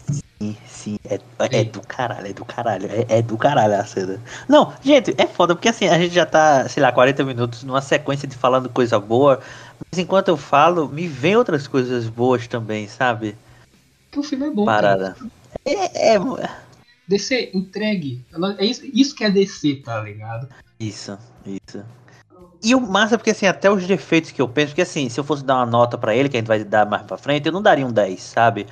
sim, 0.68 0.98
é, 1.06 1.20
é 1.52 1.64
do 1.64 1.82
caralho, 1.82 2.28
é 2.28 2.34
do 2.34 2.46
caralho, 2.46 2.88
é, 2.88 3.20
é 3.20 3.22
do 3.22 3.38
caralho 3.38 3.76
a 3.76 3.86
cena. 3.86 4.20
Não, 4.48 4.74
gente, 4.82 5.14
é 5.18 5.28
foda, 5.28 5.56
porque 5.56 5.70
assim, 5.70 5.88
a 5.88 5.98
gente 5.98 6.14
já 6.14 6.26
tá, 6.26 6.68
sei 6.68 6.82
lá, 6.82 6.92
40 6.92 7.24
minutos 7.24 7.64
numa 7.64 7.82
sequência 7.82 8.28
de 8.28 8.36
falando 8.36 8.70
coisa 8.70 9.00
boa, 9.00 9.40
mas 9.92 10.00
enquanto 10.00 10.30
eu 10.30 10.38
falo, 10.38 10.88
me 10.88 11.08
vem 11.08 11.36
outras 11.36 11.68
coisas 11.68 12.08
boas 12.08 12.48
também, 12.48 12.88
sabe? 12.88 13.36
Que 14.12 14.20
o 14.20 14.24
filme 14.24 14.48
é 14.48 14.50
bom, 14.50 14.66
cara. 14.66 14.82
Parada. 14.82 15.16
É, 15.66 16.16
é, 16.16 16.20
DC, 17.08 17.52
entregue. 17.54 18.24
É 18.58 18.66
isso, 18.66 18.82
isso 18.94 19.16
que 19.16 19.24
é 19.24 19.30
DC, 19.30 19.82
tá 19.84 20.02
ligado? 20.02 20.48
Isso, 20.80 21.18
isso. 21.46 21.84
E 22.64 22.76
o 22.76 22.80
massa 22.80 23.16
é 23.16 23.18
porque 23.18 23.32
assim, 23.32 23.48
até 23.48 23.72
os 23.72 23.88
defeitos 23.88 24.32
que 24.32 24.42
eu 24.42 24.48
penso, 24.48 24.68
porque 24.68 24.84
assim, 24.84 25.10
se 25.10 25.20
eu 25.20 25.24
fosse 25.24 25.44
dar 25.44 25.56
uma 25.56 25.66
nota 25.66 25.98
pra 25.98 26.16
ele, 26.16 26.30
que 26.30 26.38
a 26.38 26.40
gente 26.40 26.48
vai 26.48 26.64
dar 26.64 26.86
mais 26.86 27.02
pra 27.02 27.18
frente, 27.18 27.48
eu 27.48 27.52
não 27.52 27.62
daria 27.62 27.86
um 27.86 27.92
10, 27.92 28.22
sabe? 28.22 28.68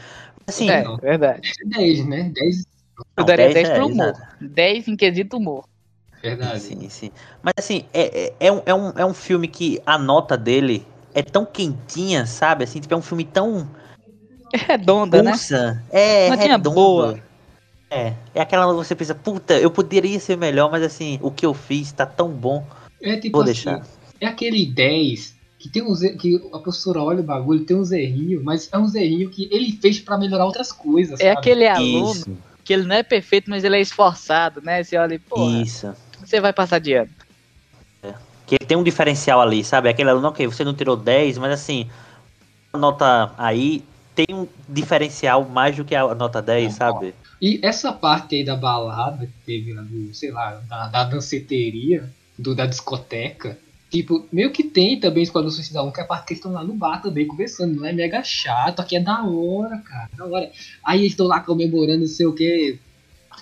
Assim, 0.49 0.69
É, 0.69 0.83
não. 0.83 0.97
verdade. 0.97 1.51
10, 1.65 2.05
né? 2.07 2.31
10, 2.33 2.65
Eu 3.17 3.23
daria 3.23 3.45
10, 3.45 3.53
10 3.53 3.69
é, 3.69 3.75
pro 3.75 3.87
humor. 3.87 4.07
exato. 4.09 4.35
10 4.41 4.87
em 4.87 4.95
quesito 4.95 5.37
humor. 5.37 5.63
verdade. 6.21 6.59
Sim, 6.61 6.89
sim. 6.89 7.11
Mas 7.41 7.53
assim, 7.57 7.85
é, 7.93 8.25
é, 8.27 8.33
é 8.47 8.51
um, 8.51 8.61
é, 8.65 8.73
um, 8.73 8.89
é 8.97 9.05
um 9.05 9.13
filme 9.13 9.47
que 9.47 9.81
a 9.85 9.97
nota 9.97 10.37
dele 10.37 10.85
é 11.13 11.21
tão 11.23 11.45
quentinha, 11.45 12.25
sabe? 12.25 12.63
Assim, 12.63 12.79
tipo, 12.79 12.93
é 12.93 12.97
um 12.97 13.01
filme 13.01 13.23
tão 13.25 13.67
É 14.53 14.57
redonda, 14.57 15.21
né? 15.23 15.31
pulsa. 15.31 15.83
É, 15.89 16.29
Notinha 16.29 16.57
redondo. 16.57 16.75
boa. 16.75 17.19
É, 17.91 18.13
é 18.35 18.41
aquela 18.41 18.67
que 18.69 18.73
você 18.77 18.95
pensa, 18.95 19.15
puta, 19.15 19.57
eu 19.59 19.71
poderia 19.71 20.19
ser 20.19 20.37
melhor, 20.37 20.69
mas 20.69 20.83
assim, 20.83 21.17
o 21.23 21.31
que 21.31 21.45
eu 21.45 21.53
fiz 21.53 21.91
tá 21.91 22.05
tão 22.05 22.29
bom. 22.29 22.63
É 23.01 23.17
tipo 23.17 23.37
Vou 23.37 23.41
assim, 23.49 23.65
deixar. 23.65 23.87
é 24.21 24.27
aquele 24.27 24.65
10 24.65 25.35
que 25.59 25.69
tem 25.69 25.83
er- 25.83 26.17
que 26.17 26.37
a 26.53 26.59
professora 26.59 27.03
olha 27.03 27.19
o 27.19 27.23
bagulho, 27.23 27.65
tem 27.65 27.75
uns 27.75 27.91
errinhos, 27.91 28.41
mas 28.41 28.69
é 28.71 28.77
uns 28.77 28.95
errinhos 28.95 29.35
que 29.35 29.49
ele 29.51 29.73
fez 29.73 29.99
pra 29.99 30.17
melhorar 30.17 30.45
outras 30.45 30.71
coisas, 30.71 31.19
É 31.19 31.25
sabe? 31.25 31.37
aquele 31.37 31.67
aluno 31.67 32.11
Isso, 32.11 32.37
que 32.63 32.73
ele 32.73 32.83
não 32.83 32.95
é 32.95 33.03
perfeito, 33.03 33.49
mas 33.49 33.63
ele 33.65 33.75
é 33.75 33.81
esforçado, 33.81 34.61
né? 34.61 34.81
Você 34.81 34.97
olha 34.97 35.15
e, 35.15 35.19
pô, 35.19 35.49
isso. 35.49 35.93
você 36.19 36.39
vai 36.39 36.53
passar 36.53 36.79
de 36.79 36.93
ano. 36.93 37.09
Que 38.47 38.55
ele 38.55 38.65
tem 38.65 38.77
um 38.77 38.83
diferencial 38.83 39.41
ali, 39.41 39.63
sabe? 39.63 39.89
Aquele 39.89 40.09
aluno, 40.09 40.29
ok, 40.29 40.47
você 40.47 40.63
não 40.63 40.73
tirou 40.73 40.95
10, 40.95 41.37
mas 41.37 41.51
assim, 41.51 41.87
a 42.73 42.77
nota 42.77 43.31
aí 43.37 43.83
tem 44.15 44.25
um 44.35 44.47
diferencial 44.67 45.45
mais 45.45 45.75
do 45.75 45.85
que 45.85 45.93
a 45.93 46.15
nota 46.15 46.41
10, 46.41 46.73
sabe? 46.73 47.13
E 47.41 47.59
essa 47.61 47.91
parte 47.91 48.35
aí 48.35 48.43
da 48.43 48.55
balada 48.55 49.25
que 49.25 49.33
teve 49.45 49.73
lá 49.73 49.81
do, 49.81 50.13
sei 50.13 50.31
lá, 50.31 50.61
da, 50.67 50.87
da 50.87 51.03
danceteria, 51.03 52.09
do, 52.37 52.55
da 52.55 52.65
discoteca, 52.65 53.57
tipo, 53.89 54.27
meio 54.31 54.51
que 54.51 54.63
tem 54.63 54.99
também 54.99 55.23
Esquadrão 55.23 55.49
Suicida 55.49 55.83
1, 55.83 55.91
que 55.91 55.99
é 55.99 56.03
a 56.03 56.07
parte 56.07 56.27
que 56.27 56.33
eles 56.33 56.39
estão 56.39 56.51
lá 56.51 56.63
no 56.63 56.73
bar 56.73 57.01
também 57.01 57.27
conversando, 57.27 57.75
não 57.75 57.85
é 57.85 57.91
mega 57.91 58.23
chato, 58.23 58.79
aqui 58.79 58.95
é 58.95 58.99
da 58.99 59.23
hora, 59.23 59.77
cara, 59.79 60.09
da 60.15 60.25
hora. 60.25 60.51
Aí 60.85 60.99
eles 60.99 61.11
estão 61.11 61.27
lá 61.27 61.39
comemorando, 61.39 62.01
não 62.01 62.07
sei 62.07 62.25
o 62.25 62.33
que, 62.33 62.79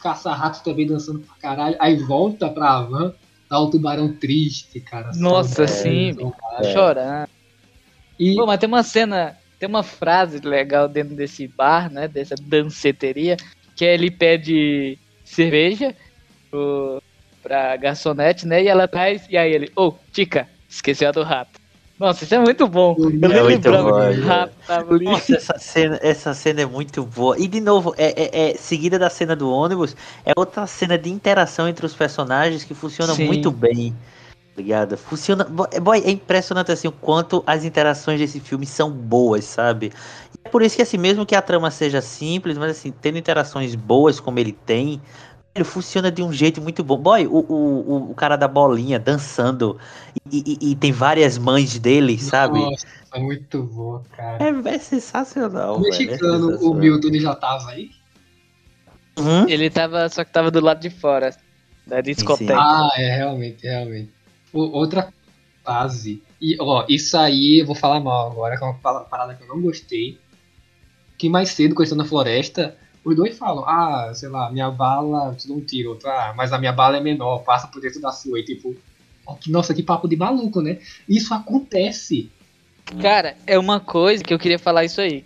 caça-ratos 0.01 0.61
também 0.61 0.87
dançando 0.87 1.19
pra 1.19 1.35
caralho, 1.35 1.75
aí 1.79 1.95
volta 1.97 2.49
pra 2.49 2.81
van, 2.81 3.13
tá 3.49 3.59
o 3.59 3.69
tubarão 3.69 4.13
triste, 4.13 4.79
cara. 4.79 5.11
Nossa, 5.15 5.67
sim, 5.67 6.13
saudade. 6.13 6.73
Chorando. 6.73 7.29
E 8.19 8.35
Pô, 8.35 8.45
mas 8.45 8.59
tem 8.59 8.67
uma 8.67 8.83
cena, 8.83 9.37
tem 9.59 9.67
uma 9.67 9.83
frase 9.83 10.39
legal 10.39 10.87
dentro 10.87 11.15
desse 11.15 11.47
bar, 11.47 11.91
né? 11.91 12.07
Dessa 12.07 12.35
danceteria, 12.35 13.37
que 13.75 13.85
é 13.85 13.93
ele 13.93 14.09
pede 14.09 14.97
cerveja 15.23 15.95
pro, 16.49 17.01
pra 17.47 17.77
garçonete, 17.77 18.45
né? 18.45 18.61
E 18.61 18.67
ela 18.67 18.87
traz, 18.87 19.25
e 19.29 19.37
aí 19.37 19.53
ele, 19.53 19.71
ô, 19.75 19.93
Tica, 20.11 20.49
esqueceu 20.67 21.07
a 21.07 21.11
do 21.11 21.23
rato. 21.23 21.59
Nossa, 21.97 22.25
isso 22.25 22.35
é 22.35 22.39
muito 22.39 22.67
bom. 22.67 22.95
Eu 22.99 23.09
nem 23.09 23.37
É 23.37 23.43
muito 23.43 23.71
bom, 23.71 23.99
é. 24.01 24.49
Nossa, 25.01 25.35
essa 25.35 25.57
cena, 25.57 25.99
essa 26.03 26.33
cena 26.33 26.61
é 26.61 26.65
muito 26.65 27.03
boa. 27.03 27.39
E 27.39 27.47
de 27.47 27.59
novo, 27.59 27.95
é, 27.97 28.13
é- 28.21 28.51
é 28.51 28.53
seguida 28.55 28.99
da 28.99 29.09
cena 29.09 29.35
do 29.35 29.49
ônibus, 29.49 29.95
é 30.23 30.33
outra 30.37 30.67
cena 30.67 30.97
de 30.97 31.09
interação 31.09 31.67
entre 31.67 31.85
os 31.85 31.95
personagens 31.95 32.63
que 32.63 32.75
funciona 32.75 33.13
Sim. 33.13 33.25
muito 33.25 33.49
bem. 33.49 33.95
Ligado? 34.55 34.97
Funciona. 34.97 35.43
bo- 35.43 35.67
é- 35.71 35.79
Boy, 35.79 36.01
é 36.03 36.09
impressionante 36.11 36.71
assim 36.71 36.87
o 36.87 36.91
quanto 36.91 37.43
as 37.47 37.63
interações 37.63 38.19
desse 38.19 38.39
filme 38.39 38.65
são 38.65 38.91
boas, 38.91 39.45
sabe? 39.45 39.91
E 40.33 40.47
é 40.47 40.49
por 40.49 40.61
isso 40.63 40.75
que 40.75 40.81
assim, 40.81 40.97
mesmo 40.97 41.25
que 41.25 41.35
a 41.35 41.41
trama 41.41 41.69
seja 41.71 42.01
simples, 42.01 42.57
mas 42.57 42.71
assim, 42.71 42.91
tendo 42.91 43.17
interações 43.19 43.75
boas 43.75 44.19
como 44.19 44.39
ele 44.39 44.51
tem, 44.51 44.99
funciona 45.65 46.11
de 46.11 46.21
um 46.23 46.31
jeito 46.31 46.61
muito 46.61 46.83
bom. 46.83 46.97
Boy, 46.97 47.27
o, 47.27 47.31
o, 47.39 47.53
o- 48.07 48.11
o 48.11 48.15
cara 48.15 48.35
da 48.35 48.47
bolinha 48.47 48.99
dançando 48.99 49.79
e, 50.31 50.57
e- 50.61 50.71
e 50.71 50.75
tem 50.75 50.91
várias 50.91 51.37
mães 51.37 51.77
dele, 51.79 52.17
sabe? 52.19 52.59
Nossa, 52.59 52.85
é 53.13 53.19
muito 53.19 53.63
bom, 53.63 54.03
cara. 54.15 54.43
É, 54.43 54.75
é 54.75 54.79
sensacional. 54.79 55.75
o 55.79 55.79
é 55.79 55.89
mexicano, 55.89 56.47
o 56.47 56.51
sensacional. 56.51 56.73
Milton, 56.79 57.07
ele 57.07 57.19
já 57.19 57.35
tava 57.35 57.69
aí? 57.71 57.89
Uhum. 59.17 59.47
Ele 59.49 59.69
tava, 59.69 60.07
só 60.09 60.23
que 60.23 60.31
tava 60.31 60.51
do 60.51 60.59
lado 60.59 60.79
de 60.79 60.89
fora 60.89 61.35
da 61.85 62.01
discoteca. 62.01 62.55
Ah, 62.59 62.89
é, 62.97 63.15
realmente, 63.15 63.63
realmente. 63.65 64.11
O- 64.53 64.77
outra 64.77 65.11
fase. 65.63 66.21
E, 66.39 66.55
ó, 66.59 66.85
isso 66.87 67.17
aí 67.17 67.59
eu 67.61 67.65
vou 67.65 67.75
falar 67.75 67.99
mal 67.99 68.31
agora, 68.31 68.57
que 68.57 68.63
é 68.63 68.67
uma 68.67 68.75
parada 69.05 69.33
que 69.33 69.43
eu 69.43 69.47
não 69.47 69.61
gostei. 69.61 70.19
Que 71.17 71.29
mais 71.29 71.49
cedo, 71.49 71.73
quando 71.73 71.79
eu 71.79 71.83
estou 71.85 71.97
na 71.97 72.05
floresta, 72.05 72.77
os 73.07 73.15
dois 73.15 73.37
falam, 73.37 73.63
ah, 73.67 74.11
sei 74.13 74.29
lá, 74.29 74.51
minha 74.51 74.69
bala, 74.69 75.35
tu 75.39 75.47
não 75.47 75.61
tira, 75.61 75.89
outro, 75.89 76.09
ah, 76.09 76.33
mas 76.35 76.51
a 76.51 76.57
minha 76.57 76.71
bala 76.71 76.97
é 76.97 76.99
menor, 76.99 77.39
passa 77.39 77.67
por 77.67 77.81
dentro 77.81 78.01
da 78.01 78.11
sua. 78.11 78.39
E 78.39 78.43
tipo, 78.43 78.75
que, 79.39 79.51
nossa, 79.51 79.73
que 79.73 79.83
papo 79.83 80.07
de 80.07 80.15
maluco, 80.15 80.61
né? 80.61 80.79
Isso 81.07 81.33
acontece. 81.33 82.29
Cara, 83.01 83.35
é 83.45 83.57
uma 83.59 83.79
coisa 83.79 84.23
que 84.23 84.33
eu 84.33 84.39
queria 84.39 84.59
falar 84.59 84.85
isso 84.85 85.01
aí. 85.01 85.23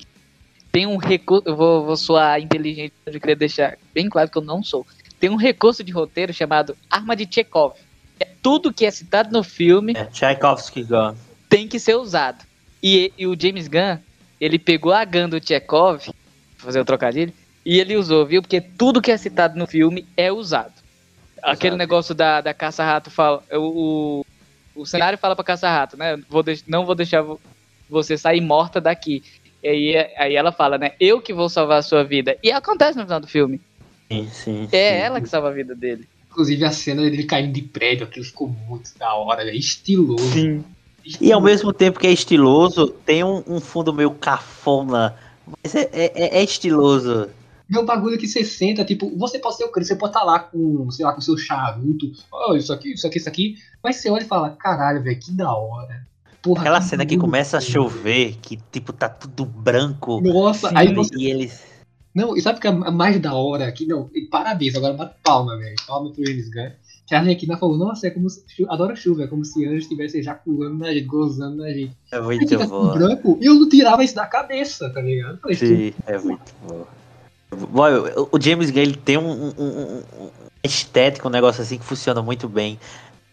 Tem 0.71 0.87
um 0.87 0.97
recurso, 0.97 1.43
eu 1.47 1.55
vou, 1.55 1.85
vou 1.85 1.97
soar 1.97 2.39
inteligente, 2.39 2.93
eu 3.05 3.19
queria 3.19 3.35
deixar 3.35 3.77
bem 3.93 4.09
claro 4.09 4.29
que 4.29 4.37
eu 4.37 4.41
não 4.41 4.63
sou. 4.63 4.85
Tem 5.19 5.29
um 5.29 5.35
recurso 5.35 5.83
de 5.83 5.91
roteiro 5.91 6.33
chamado 6.33 6.75
Arma 6.89 7.15
de 7.15 7.27
Chekhov. 7.29 7.73
É 8.19 8.27
tudo 8.41 8.73
que 8.73 8.85
é 8.85 8.91
citado 8.91 9.31
no 9.31 9.43
filme 9.43 9.93
É, 9.95 10.05
Tchaikovsky 10.05 10.83
Gun. 10.83 11.13
tem 11.49 11.67
que 11.67 11.79
ser 11.79 11.95
usado. 11.95 12.43
E, 12.81 13.11
e 13.17 13.27
o 13.27 13.39
James 13.39 13.67
Gunn, 13.67 13.97
ele 14.39 14.57
pegou 14.57 14.91
a 14.91 15.05
gun 15.05 15.29
do 15.29 15.45
Chekhov, 15.45 16.05
vou 16.05 16.15
fazer 16.57 16.79
o 16.79 16.85
trocadilho, 16.85 17.33
e 17.65 17.79
ele 17.79 17.95
usou, 17.97 18.25
viu? 18.25 18.41
Porque 18.41 18.59
tudo 18.61 19.01
que 19.01 19.11
é 19.11 19.17
citado 19.17 19.57
no 19.57 19.67
filme 19.67 20.05
é 20.17 20.31
usado. 20.31 20.73
Aquele 21.41 21.69
Exato. 21.75 21.77
negócio 21.77 22.15
da, 22.15 22.41
da 22.41 22.53
caça-rato 22.53 23.09
fala. 23.09 23.43
O, 23.53 24.23
o, 24.75 24.81
o 24.81 24.85
cenário 24.85 25.17
fala 25.17 25.35
pra 25.35 25.43
caça-rato, 25.43 25.97
né? 25.97 26.19
Vou 26.29 26.43
deix- 26.43 26.63
não 26.67 26.85
vou 26.85 26.93
deixar 26.95 27.21
vo- 27.21 27.39
você 27.89 28.17
sair 28.17 28.41
morta 28.41 28.79
daqui. 28.79 29.23
E 29.63 29.67
aí, 29.67 29.97
aí 30.17 30.35
ela 30.35 30.51
fala, 30.51 30.77
né? 30.77 30.91
Eu 30.99 31.21
que 31.21 31.33
vou 31.33 31.49
salvar 31.49 31.79
a 31.79 31.83
sua 31.83 32.03
vida. 32.03 32.37
E 32.43 32.51
acontece 32.51 32.97
no 32.97 33.03
final 33.03 33.19
do 33.19 33.27
filme. 33.27 33.59
Sim, 34.11 34.29
sim. 34.31 34.63
É 34.71 34.91
sim. 34.91 34.97
ela 35.03 35.21
que 35.21 35.29
salva 35.29 35.49
a 35.49 35.53
vida 35.53 35.75
dele. 35.75 36.07
Inclusive 36.29 36.63
a 36.63 36.71
cena 36.71 37.01
dele 37.01 37.23
caindo 37.23 37.53
de 37.53 37.61
prédio, 37.61 38.05
aquilo 38.05 38.25
ficou 38.25 38.47
muito 38.67 38.91
da 38.97 39.13
hora, 39.15 39.43
é 39.49 39.55
estiloso. 39.55 40.23
Sim. 40.31 40.63
E 41.19 41.31
ao 41.31 41.41
mesmo 41.41 41.73
tempo 41.73 41.99
que 41.99 42.05
é 42.07 42.11
estiloso, 42.11 42.87
tem 42.87 43.23
um, 43.23 43.43
um 43.47 43.59
fundo 43.59 43.91
meio 43.91 44.11
cafona. 44.11 45.15
Mas 45.63 45.73
é, 45.75 45.89
é, 45.91 46.05
é- 46.15 46.37
é 46.39 46.43
estiloso. 46.43 47.29
É 47.73 47.79
um 47.79 47.85
bagulho 47.85 48.17
que 48.17 48.27
você 48.27 48.43
senta, 48.43 48.83
tipo, 48.83 49.15
você 49.17 49.39
pode 49.39 49.55
ser 49.55 49.63
o 49.63 49.71
crente, 49.71 49.87
você 49.87 49.95
pode 49.95 50.11
estar 50.11 50.23
lá 50.23 50.39
com, 50.39 50.89
sei 50.91 51.05
lá, 51.05 51.13
com 51.13 51.21
seu 51.21 51.37
charuto, 51.37 52.11
oh, 52.31 52.55
isso 52.55 52.73
aqui, 52.73 52.93
isso 52.93 53.07
aqui, 53.07 53.17
isso 53.17 53.29
aqui, 53.29 53.55
mas 53.81 53.95
você 53.95 54.09
olha 54.09 54.23
e 54.23 54.27
fala, 54.27 54.49
caralho, 54.51 55.01
velho, 55.01 55.19
que 55.19 55.31
da 55.31 55.53
hora. 55.53 56.05
Porra, 56.41 56.61
Aquela 56.61 56.81
cena 56.81 57.05
que 57.05 57.17
começa 57.17 57.57
a 57.57 57.61
chover, 57.61 58.35
que 58.41 58.57
tipo 58.71 58.91
tá 58.91 59.07
tudo 59.07 59.45
branco. 59.45 60.19
Nossa, 60.21 60.69
Sim, 60.69 60.75
aí 60.75 60.93
você. 60.93 61.15
E 61.15 61.29
eles. 61.29 61.63
Não, 62.15 62.35
e 62.35 62.41
sabe 62.41 62.57
o 62.57 62.61
que 62.61 62.67
é 62.67 62.71
mais 62.71 63.19
da 63.19 63.33
hora 63.33 63.67
aqui? 63.67 63.85
Não, 63.85 64.09
parabéns, 64.29 64.75
agora 64.75 64.93
bate 64.93 65.15
palma, 65.23 65.55
velho. 65.57 65.75
Palma 65.87 66.11
pro 66.11 66.25
James 66.25 66.49
Gunn. 66.49 66.71
Que 67.05 67.15
a 67.15 67.19
Arlequina 67.19 67.57
falou, 67.57 67.77
nossa, 67.77 68.07
é 68.07 68.09
como 68.09 68.27
se. 68.29 68.43
Adoro 68.67 68.95
chuva, 68.95 69.23
é 69.23 69.27
como 69.27 69.45
se 69.45 69.65
anjos 69.65 69.83
estivessem 69.83 70.19
ejaculando 70.19 70.79
na 70.79 70.91
gente, 70.91 71.05
gozando 71.05 71.57
na 71.57 71.69
gente. 71.71 71.95
É 72.11 72.19
muito 72.19 72.67
bom. 72.67 72.93
branco 72.93 73.37
e 73.39 73.45
eu 73.45 73.55
não 73.55 73.69
tirava 73.69 74.03
isso 74.03 74.15
da 74.15 74.25
cabeça, 74.25 74.89
tá 74.89 75.01
ligado? 75.01 75.39
Falei, 75.39 75.55
Sim, 75.55 75.93
é 76.07 76.17
muito 76.17 76.53
bom. 76.67 76.87
O- 77.51 78.39
James 78.39 78.69
Gunn 78.71 78.81
ele 78.81 78.95
tem 78.95 79.17
um, 79.17 79.47
um, 79.57 80.03
um- 80.19 80.29
estético, 80.63 81.27
um 81.27 81.31
negócio 81.31 81.61
assim 81.61 81.77
que 81.77 81.83
funciona 81.85 82.21
muito 82.21 82.47
bem. 82.47 82.79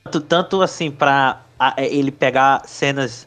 Tanto, 0.05 0.21
tanto 0.21 0.63
assim 0.63 0.91
pra 0.91 1.43
a- 1.59 1.75
ele 1.79 2.11
pegar 2.11 2.63
cenas 2.67 3.27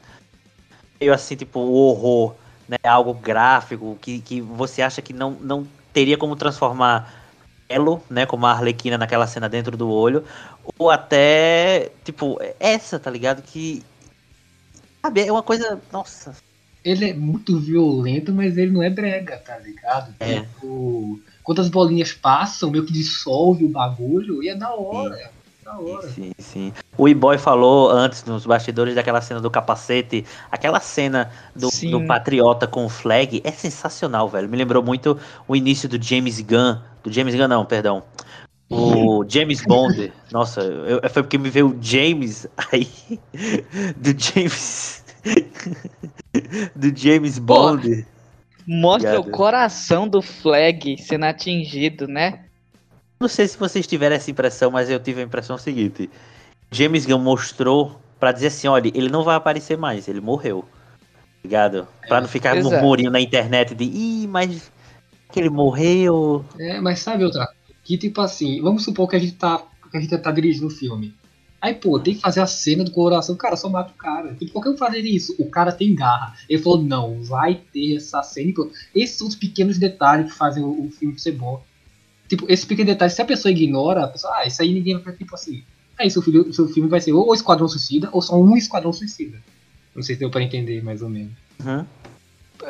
meio 0.99 1.13
assim, 1.13 1.35
tipo, 1.35 1.59
o 1.59 1.73
horror, 1.73 2.35
né? 2.67 2.77
Algo 2.83 3.13
gráfico 3.13 3.97
que, 4.01 4.19
que 4.21 4.41
você 4.41 4.81
acha 4.81 5.01
que 5.01 5.13
não, 5.13 5.31
não 5.31 5.67
teria 5.93 6.17
como 6.17 6.35
transformar 6.35 7.13
elo, 7.69 8.03
né? 8.09 8.25
Como 8.25 8.45
a 8.45 8.51
Arlequina 8.51 8.97
naquela 8.97 9.27
cena 9.27 9.47
dentro 9.49 9.77
do 9.77 9.89
olho. 9.89 10.25
Ou 10.77 10.89
até, 10.89 11.91
tipo, 12.03 12.37
essa, 12.59 12.99
tá 12.99 13.09
ligado? 13.09 13.41
Que. 13.41 13.83
Sabe, 15.03 15.21
é 15.27 15.31
uma 15.31 15.43
coisa. 15.43 15.81
Nossa. 15.91 16.35
Ele 16.83 17.09
é 17.09 17.13
muito 17.13 17.57
violento, 17.59 18.31
mas 18.33 18.57
ele 18.57 18.71
não 18.71 18.81
é 18.83 18.89
brega, 18.89 19.37
tá 19.37 19.57
ligado? 19.59 20.13
É. 20.19 20.39
Tipo, 20.41 21.19
quando 21.43 21.59
as 21.61 21.69
bolinhas 21.69 22.11
passam, 22.13 22.71
meio 22.71 22.85
que 22.85 22.93
dissolve 22.93 23.65
o 23.65 23.69
bagulho 23.69 24.41
e 24.43 24.49
é 24.49 24.55
da 24.55 24.73
hora. 24.73 25.31
Da 25.63 25.77
hora. 25.79 26.09
Sim, 26.09 26.31
sim. 26.39 26.73
O 26.97 27.07
E-Boy 27.07 27.37
falou 27.37 27.91
antes, 27.91 28.25
nos 28.25 28.45
bastidores, 28.47 28.95
daquela 28.95 29.21
cena 29.21 29.39
do 29.39 29.49
capacete. 29.49 30.25
Aquela 30.51 30.79
cena 30.79 31.29
do, 31.55 31.69
Sim. 31.69 31.91
do 31.91 32.05
Patriota 32.07 32.65
com 32.65 32.83
o 32.85 32.89
flag 32.89 33.41
é 33.43 33.51
sensacional, 33.51 34.27
velho. 34.27 34.49
Me 34.49 34.57
lembrou 34.57 34.81
muito 34.83 35.17
o 35.47 35.55
início 35.55 35.87
do 35.87 36.01
James 36.01 36.41
Gunn. 36.41 36.77
Do 37.03 37.11
James 37.13 37.35
Gunn, 37.35 37.47
não, 37.47 37.63
perdão. 37.63 38.01
O 38.69 39.23
James 39.29 39.61
Bond. 39.63 40.11
Nossa, 40.31 40.61
eu- 40.61 40.99
foi 41.11 41.21
porque 41.21 41.37
me 41.37 41.49
veio 41.51 41.67
o 41.69 41.77
James 41.79 42.47
aí. 42.71 42.89
Do 43.97 44.15
James. 44.19 45.03
do 46.75 46.95
James 46.95 47.37
Bond. 47.39 48.05
Mostra 48.67 49.19
Obrigado. 49.19 49.33
o 49.33 49.37
coração 49.37 50.07
do 50.07 50.21
Flag 50.21 50.97
sendo 51.01 51.25
atingido, 51.25 52.07
né? 52.07 52.45
Não 53.19 53.27
sei 53.27 53.47
se 53.47 53.57
vocês 53.57 53.85
tiveram 53.85 54.15
essa 54.15 54.31
impressão, 54.31 54.71
mas 54.71 54.89
eu 54.89 54.99
tive 54.99 55.21
a 55.21 55.23
impressão 55.23 55.57
seguinte. 55.57 56.09
James 56.71 57.05
Gunn 57.05 57.19
mostrou 57.19 57.99
pra 58.19 58.31
dizer 58.31 58.47
assim, 58.47 58.67
olha, 58.67 58.91
ele 58.93 59.09
não 59.09 59.23
vai 59.23 59.35
aparecer 59.35 59.77
mais, 59.77 60.07
ele 60.07 60.21
morreu. 60.21 60.65
Ligado? 61.43 61.87
Pra 62.07 62.21
não 62.21 62.27
ficar 62.27 62.55
Exato. 62.55 62.75
murmurinho 62.75 63.11
na 63.11 63.19
internet 63.19 63.73
de, 63.73 63.83
ih, 63.83 64.27
mas 64.27 64.71
que 65.31 65.39
ele 65.39 65.49
morreu. 65.49 66.45
É, 66.59 66.79
mas 66.79 66.99
sabe 66.99 67.23
outra 67.23 67.47
coisa? 67.47 67.61
Que 67.83 67.97
tipo 67.97 68.21
assim, 68.21 68.61
vamos 68.61 68.83
supor 68.83 69.09
que 69.09 69.15
a 69.15 69.19
gente 69.19 69.33
tá, 69.33 69.63
que 69.89 69.97
a 69.97 69.99
gente 69.99 70.15
tá 70.17 70.31
dirigindo 70.31 70.67
o 70.67 70.69
filme. 70.69 71.13
Aí, 71.61 71.75
pô, 71.75 71.99
tem 71.99 72.15
que 72.15 72.21
fazer 72.21 72.41
a 72.41 72.47
cena 72.47 72.83
do 72.83 72.89
coração, 72.89 73.35
cara, 73.35 73.55
só 73.55 73.69
mata 73.69 73.91
o 73.91 73.97
cara. 73.97 74.33
Tipo, 74.33 74.51
por 74.53 74.63
que 74.63 74.69
eu 74.69 74.77
fazer 74.77 75.01
isso? 75.01 75.35
O 75.37 75.45
cara 75.47 75.71
tem 75.71 75.93
garra. 75.93 76.35
Ele 76.49 76.61
falou, 76.61 76.81
não, 76.81 77.21
vai 77.21 77.61
ter 77.71 77.97
essa 77.97 78.23
cena. 78.23 78.51
Esses 78.95 79.17
são 79.17 79.27
os 79.27 79.35
pequenos 79.35 79.77
detalhes 79.77 80.31
que 80.31 80.37
fazem 80.37 80.63
o, 80.63 80.87
o 80.87 80.89
filme 80.89 81.19
ser 81.19 81.33
bom. 81.33 81.63
Tipo, 82.27 82.45
esses 82.51 82.65
pequenos 82.65 82.91
detalhes, 82.91 83.13
se 83.13 83.21
a 83.21 83.25
pessoa 83.25 83.51
ignora, 83.51 84.05
a 84.05 84.07
pessoa, 84.07 84.33
ah, 84.37 84.47
isso 84.47 84.59
aí 84.61 84.73
ninguém 84.73 84.97
vai 84.97 85.13
tipo 85.13 85.35
assim. 85.35 85.63
Aí 85.99 86.09
seu, 86.09 86.21
filho, 86.23 86.47
o 86.47 86.53
seu 86.53 86.67
filme 86.67 86.89
vai 86.89 86.99
ser 86.99 87.13
ou 87.13 87.29
o 87.29 87.33
Esquadrão 87.33 87.67
Suicida 87.67 88.09
ou 88.11 88.21
só 88.23 88.35
um 88.41 88.57
Esquadrão 88.57 88.91
Suicida. 88.91 89.37
Não 89.95 90.01
sei 90.01 90.15
se 90.15 90.19
deu 90.19 90.31
pra 90.31 90.41
entender 90.41 90.81
mais 90.83 91.01
ou 91.03 91.09
menos. 91.09 91.33
Uhum. 91.63 91.85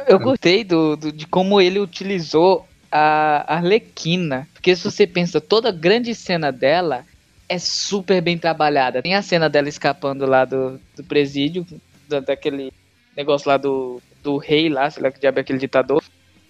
Eu 0.07 0.19
gostei 0.19 0.63
do, 0.65 0.95
do- 0.97 1.11
de 1.11 1.25
como 1.27 1.61
ele 1.61 1.79
utilizou 1.79 2.67
a 2.91 3.55
Arlequina. 3.55 4.47
Porque 4.53 4.75
se 4.75 4.83
você 4.83 5.05
pensa, 5.07 5.39
toda 5.39 5.71
grande 5.71 6.13
cena 6.15 6.51
dela 6.51 7.05
é 7.51 7.59
super 7.59 8.21
bem 8.21 8.37
trabalhada. 8.37 9.01
Tem 9.01 9.15
a 9.15 9.21
cena 9.21 9.49
dela 9.49 9.67
escapando 9.69 10.25
lá 10.25 10.45
do, 10.45 10.79
do 10.95 11.03
presídio, 11.03 11.65
da- 12.07 12.19
daquele 12.19 12.71
negócio 13.15 13.47
lá 13.49 13.57
do, 13.57 14.01
do 14.23 14.37
rei 14.37 14.69
lá, 14.69 14.89
sei 14.89 15.03
lá 15.03 15.11
que 15.11 15.19
diabo 15.19 15.39
é 15.39 15.41
aquele 15.41 15.59
ditador. 15.59 16.01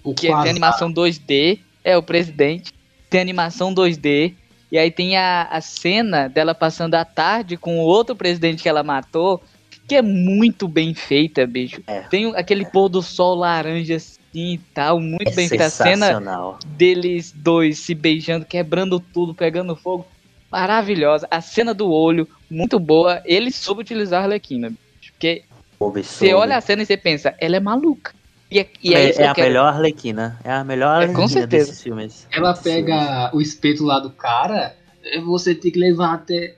O 0.04 0.14
Que 0.14 0.22
tem 0.24 0.32
Quasar- 0.32 0.50
animação 0.50 0.92
2D, 0.94 1.60
é 1.84 1.98
o 1.98 2.04
presidente. 2.04 2.72
Tem 3.10 3.20
animação 3.22 3.74
2D. 3.74 4.34
E 4.72 4.78
aí 4.78 4.90
tem 4.90 5.18
a, 5.18 5.44
a 5.52 5.60
cena 5.60 6.28
dela 6.30 6.56
passando 6.56 6.96
a 6.96 7.04
tarde 7.04 7.58
com 7.58 7.78
o 7.80 7.84
outro 7.84 8.16
presidente 8.16 8.64
que 8.64 8.70
ela 8.70 8.84
matou, 8.84 9.44
que 9.88 9.96
é 9.96 10.02
muito 10.02 10.68
bem 10.68 10.94
feita, 10.94 11.46
bicho. 11.46 11.82
É. 11.88 12.02
Tem 12.04 12.34
aquele 12.36 12.64
pôr 12.66 12.88
do 12.88 13.02
sol 13.02 13.36
laranja 13.36 13.96
assim 13.98 14.18
e 14.34 14.58
tal, 14.74 15.00
muito 15.00 15.28
É 15.28 15.36
bem 15.36 15.50
feita. 15.50 15.66
A 15.66 15.70
cena 15.70 16.58
deles 16.78 17.34
dois 17.36 17.80
se 17.80 17.94
beijando, 17.94 18.46
quebrando 18.46 18.98
tudo, 19.00 19.34
pegando 19.36 19.76
fogo, 19.76 20.08
maravilhosa. 20.52 21.28
A 21.32 21.40
cena 21.42 21.74
do 21.74 21.90
olho, 21.92 22.28
muito 22.50 22.80
boa. 22.80 23.22
Ele 23.26 23.52
soube 23.52 23.82
utilizar 23.82 24.22
a 24.22 24.24
Arlequina. 24.26 24.72
Porque 25.14 25.44
você 25.80 26.34
olha 26.34 26.58
a 26.58 26.62
cena 26.62 26.84
e 26.84 26.86
você 26.86 26.98
pensa, 26.98 27.34
ela 27.40 27.56
é 27.56 27.60
maluca. 27.60 28.14
E 28.50 28.60
é, 28.60 28.68
e 28.84 28.94
é, 28.94 29.06
é, 29.12 29.22
é 29.22 29.28
a 29.28 29.34
quero. 29.34 29.48
melhor 29.48 29.68
Arlequina. 29.74 30.38
É 30.44 30.52
a 30.52 30.64
melhor 30.64 31.02
É, 31.02 31.06
com 31.08 31.14
Arlequina 31.22 31.28
certeza. 31.42 31.66
desses 31.68 31.82
filmes. 31.84 32.28
Ela 32.32 32.54
pega 32.54 33.32
o 33.34 33.40
espeto 33.42 33.84
lá 33.86 34.00
do 34.00 34.10
cara, 34.10 34.76
é, 35.06 35.20
você 35.22 35.56
tem 35.56 35.72
que 35.72 35.80
levar 35.80 36.16
até. 36.16 36.56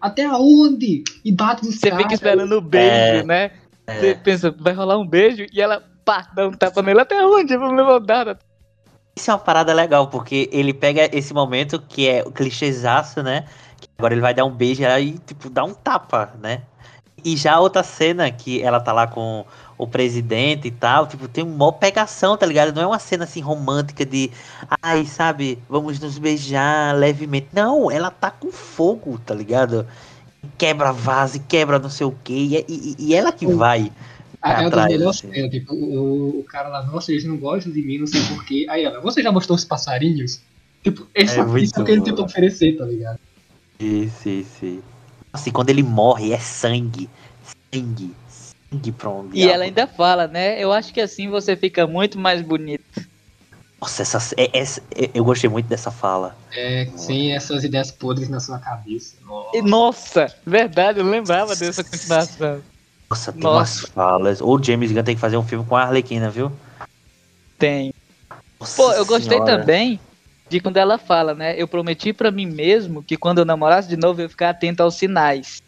Até 0.00 0.24
aonde? 0.24 1.04
E 1.22 1.30
bate 1.30 1.62
nos 1.66 1.74
Você 1.78 1.90
caras. 1.90 2.02
fica 2.04 2.14
esperando 2.14 2.52
o 2.56 2.60
beijo, 2.62 3.20
É. 3.20 3.22
né? 3.22 3.50
É. 3.86 3.98
Você 4.00 4.14
pensa, 4.14 4.50
vai 4.50 4.72
rolar 4.72 4.96
um 4.98 5.06
beijo 5.06 5.44
e 5.52 5.60
ela 5.60 5.84
pá, 6.06 6.26
dá 6.34 6.48
um 6.48 6.52
tapa 6.52 6.80
nele 6.80 7.00
até 7.02 7.22
onde? 7.26 7.54
Vamos 7.54 7.76
levar 7.76 8.00
nada. 8.00 8.38
Isso 9.16 9.30
é 9.30 9.34
uma 9.34 9.40
parada 9.40 9.72
legal, 9.74 10.08
porque 10.08 10.48
ele 10.52 10.72
pega 10.72 11.08
esse 11.16 11.34
momento 11.34 11.80
que 11.80 12.08
é 12.08 12.22
o 12.24 12.30
clichêzaço, 12.30 13.22
né? 13.22 13.44
Que 13.80 13.88
agora 13.98 14.14
ele 14.14 14.20
vai 14.20 14.32
dar 14.34 14.44
um 14.44 14.50
beijo 14.50 14.82
e 14.82 15.18
tipo, 15.18 15.50
dá 15.50 15.64
um 15.64 15.74
tapa, 15.74 16.32
né? 16.40 16.62
E 17.24 17.36
já 17.36 17.54
a 17.54 17.60
outra 17.60 17.82
cena 17.82 18.30
que 18.30 18.62
ela 18.62 18.80
tá 18.80 18.92
lá 18.92 19.06
com 19.06 19.44
o 19.76 19.86
presidente 19.86 20.68
e 20.68 20.70
tal, 20.70 21.06
tipo, 21.06 21.28
tem 21.28 21.44
uma 21.44 21.72
pegação, 21.72 22.36
tá 22.36 22.46
ligado? 22.46 22.74
Não 22.74 22.82
é 22.82 22.86
uma 22.86 22.98
cena 22.98 23.24
assim 23.24 23.40
romântica 23.40 24.04
de, 24.06 24.30
ai, 24.82 25.04
sabe, 25.06 25.58
vamos 25.68 25.98
nos 26.00 26.18
beijar 26.18 26.94
levemente. 26.96 27.48
Não, 27.52 27.90
ela 27.90 28.10
tá 28.10 28.30
com 28.30 28.50
fogo, 28.50 29.18
tá 29.24 29.34
ligado? 29.34 29.86
Quebra 30.56 30.92
vaso, 30.92 31.36
e 31.36 31.40
quebra 31.40 31.78
não 31.78 31.90
sei 31.90 32.06
o 32.06 32.14
que, 32.24 32.32
e, 32.32 32.56
é, 32.56 32.64
e- 32.68 32.96
e 32.98 33.14
ela 33.14 33.32
que 33.32 33.46
vai. 33.46 33.92
É 34.42 34.48
uma 34.48 34.56
das 34.56 34.66
atrás, 34.66 34.92
melhores 34.92 35.16
assim. 35.18 35.32
cenas, 35.32 35.50
tipo, 35.50 35.74
o, 35.74 36.40
o 36.40 36.44
cara 36.44 36.68
lá, 36.68 36.82
nossa, 36.86 37.12
eles 37.12 37.24
não 37.24 37.36
gostam 37.36 37.72
de 37.72 37.82
mim, 37.82 37.98
não 37.98 38.06
sei 38.06 38.22
porquê. 38.28 38.66
Aí 38.70 38.84
ela, 38.84 39.00
você 39.00 39.22
já 39.22 39.30
mostrou 39.30 39.56
os 39.56 39.64
passarinhos? 39.64 40.40
Tipo, 40.82 41.06
esse 41.14 41.38
É 41.38 41.42
é 41.42 41.58
isso 41.60 41.84
que 41.84 41.90
ele 41.92 42.02
tentou 42.02 42.24
oferecer, 42.24 42.76
tá 42.76 42.84
ligado? 42.86 43.18
Sim, 43.80 44.08
sim, 44.08 44.44
sim. 44.44 44.82
Assim, 45.32 45.50
quando 45.50 45.70
ele 45.70 45.82
morre, 45.82 46.32
é 46.32 46.38
sangue. 46.38 47.08
Sangue. 47.74 48.14
Sangue 48.72 48.92
pra 48.92 49.10
um 49.10 49.28
E 49.32 49.46
ela 49.46 49.64
ainda 49.64 49.86
fala, 49.86 50.26
né? 50.26 50.62
Eu 50.62 50.72
acho 50.72 50.92
que 50.92 51.00
assim 51.00 51.28
você 51.28 51.54
fica 51.54 51.86
muito 51.86 52.18
mais 52.18 52.40
bonito. 52.40 52.84
Nossa, 53.80 54.02
essa, 54.02 54.34
é- 54.36 54.58
essa- 54.58 54.82
é- 54.94 55.10
eu 55.14 55.24
gostei 55.24 55.48
muito 55.48 55.66
dessa 55.66 55.90
fala. 55.90 56.36
É, 56.52 56.86
sem 56.96 57.34
essas 57.34 57.64
ideias 57.64 57.90
podres 57.90 58.28
na 58.28 58.40
sua 58.40 58.58
cabeça. 58.58 59.16
Nossa. 59.24 59.56
E, 59.56 59.62
nossa, 59.62 60.26
verdade, 60.46 61.00
eu 61.00 61.04
lembrava 61.04 61.56
dessa 61.56 61.82
continuação. 61.82 62.62
Nossa, 63.10 63.32
tem 63.32 63.42
Nossa. 63.42 63.80
umas 63.80 63.92
falas. 63.92 64.40
Ou 64.40 64.56
o 64.56 64.62
James 64.62 64.92
Gunn 64.92 65.02
tem 65.02 65.16
que 65.16 65.20
fazer 65.20 65.36
um 65.36 65.42
filme 65.42 65.66
com 65.66 65.74
a 65.74 65.82
Arlequina, 65.82 66.30
viu? 66.30 66.52
Tem. 67.58 67.92
Nossa 68.60 68.76
Pô, 68.80 68.92
eu 68.92 69.04
gostei 69.04 69.38
senhora. 69.38 69.58
também 69.58 69.98
de 70.48 70.60
quando 70.60 70.76
ela 70.76 70.96
fala, 70.96 71.34
né? 71.34 71.54
Eu 71.60 71.66
prometi 71.66 72.12
pra 72.12 72.30
mim 72.30 72.46
mesmo 72.46 73.02
que 73.02 73.16
quando 73.16 73.38
eu 73.38 73.44
namorasse 73.44 73.88
de 73.88 73.96
novo 73.96 74.20
eu 74.20 74.24
ia 74.24 74.28
ficar 74.28 74.50
atento 74.50 74.82
aos 74.82 74.94
sinais. 74.94 75.60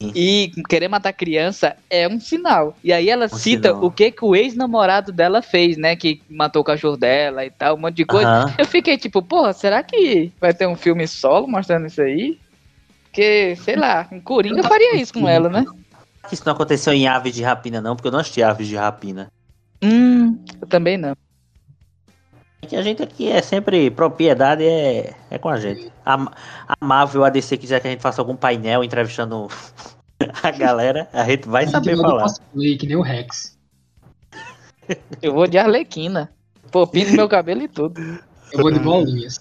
Sim. 0.00 0.12
E 0.14 0.52
querer 0.68 0.88
matar 0.88 1.14
criança 1.14 1.74
é 1.88 2.06
um 2.06 2.20
sinal. 2.20 2.76
E 2.84 2.92
aí 2.92 3.08
ela 3.08 3.28
cita 3.28 3.68
sinal. 3.68 3.84
o 3.84 3.90
que 3.90 4.10
que 4.10 4.22
o 4.22 4.36
ex-namorado 4.36 5.10
dela 5.10 5.40
fez, 5.40 5.78
né? 5.78 5.96
Que 5.96 6.20
matou 6.28 6.60
o 6.60 6.64
cachorro 6.64 6.98
dela 6.98 7.46
e 7.46 7.50
tal, 7.50 7.76
um 7.76 7.78
monte 7.78 7.96
de 7.96 8.04
coisa. 8.04 8.28
Aham. 8.28 8.54
Eu 8.58 8.66
fiquei 8.66 8.98
tipo, 8.98 9.22
porra, 9.22 9.54
será 9.54 9.82
que 9.82 10.30
vai 10.38 10.52
ter 10.52 10.66
um 10.66 10.76
filme 10.76 11.08
solo 11.08 11.48
mostrando 11.48 11.86
isso 11.86 12.02
aí? 12.02 12.38
Porque, 13.04 13.56
sei 13.56 13.76
lá, 13.76 14.06
um 14.12 14.20
Coringa 14.20 14.62
faria 14.62 14.96
isso 14.96 15.14
com 15.14 15.26
ela, 15.26 15.48
né? 15.48 15.64
Que 16.28 16.34
Isso 16.34 16.44
não 16.44 16.52
aconteceu 16.52 16.92
em 16.92 17.06
Aves 17.06 17.34
de 17.34 17.42
Rapina, 17.42 17.80
não, 17.80 17.94
porque 17.94 18.08
eu 18.08 18.12
não 18.12 18.18
assisti 18.20 18.42
Aves 18.42 18.66
de 18.66 18.76
Rapina. 18.76 19.30
Hum, 19.82 20.38
eu 20.60 20.66
também 20.66 20.96
não. 20.96 21.14
É 22.62 22.66
que 22.66 22.76
a 22.76 22.82
gente 22.82 23.02
aqui 23.02 23.28
é 23.30 23.42
sempre 23.42 23.90
propriedade, 23.90 24.64
é, 24.64 25.14
é 25.30 25.38
com 25.38 25.48
a 25.48 25.58
gente. 25.58 25.92
A, 26.04 26.14
a 26.68 26.84
Marvel, 26.84 27.24
a 27.24 27.30
DC 27.30 27.56
quiser 27.56 27.80
que 27.80 27.86
a 27.86 27.90
gente 27.90 28.00
faça 28.02 28.20
algum 28.20 28.34
painel 28.34 28.82
entrevistando 28.82 29.48
a 30.42 30.50
galera, 30.50 31.08
a 31.12 31.24
gente 31.24 31.48
vai 31.48 31.62
A 31.62 31.66
gente 31.66 31.74
saber 31.74 31.96
falar. 31.96 32.22
cosplay, 32.22 32.76
que 32.76 32.86
nem 32.86 32.96
o 32.96 33.02
Rex. 33.02 33.56
Eu 35.20 35.34
vou 35.34 35.46
de 35.46 35.58
Arlequina. 35.58 36.32
Pô, 36.70 36.86
pinto 36.86 37.12
meu 37.12 37.28
cabelo 37.28 37.62
e 37.62 37.68
tudo. 37.68 38.00
Eu 38.52 38.60
vou 38.62 38.70
de 38.70 38.78
bolinhas. 38.78 39.38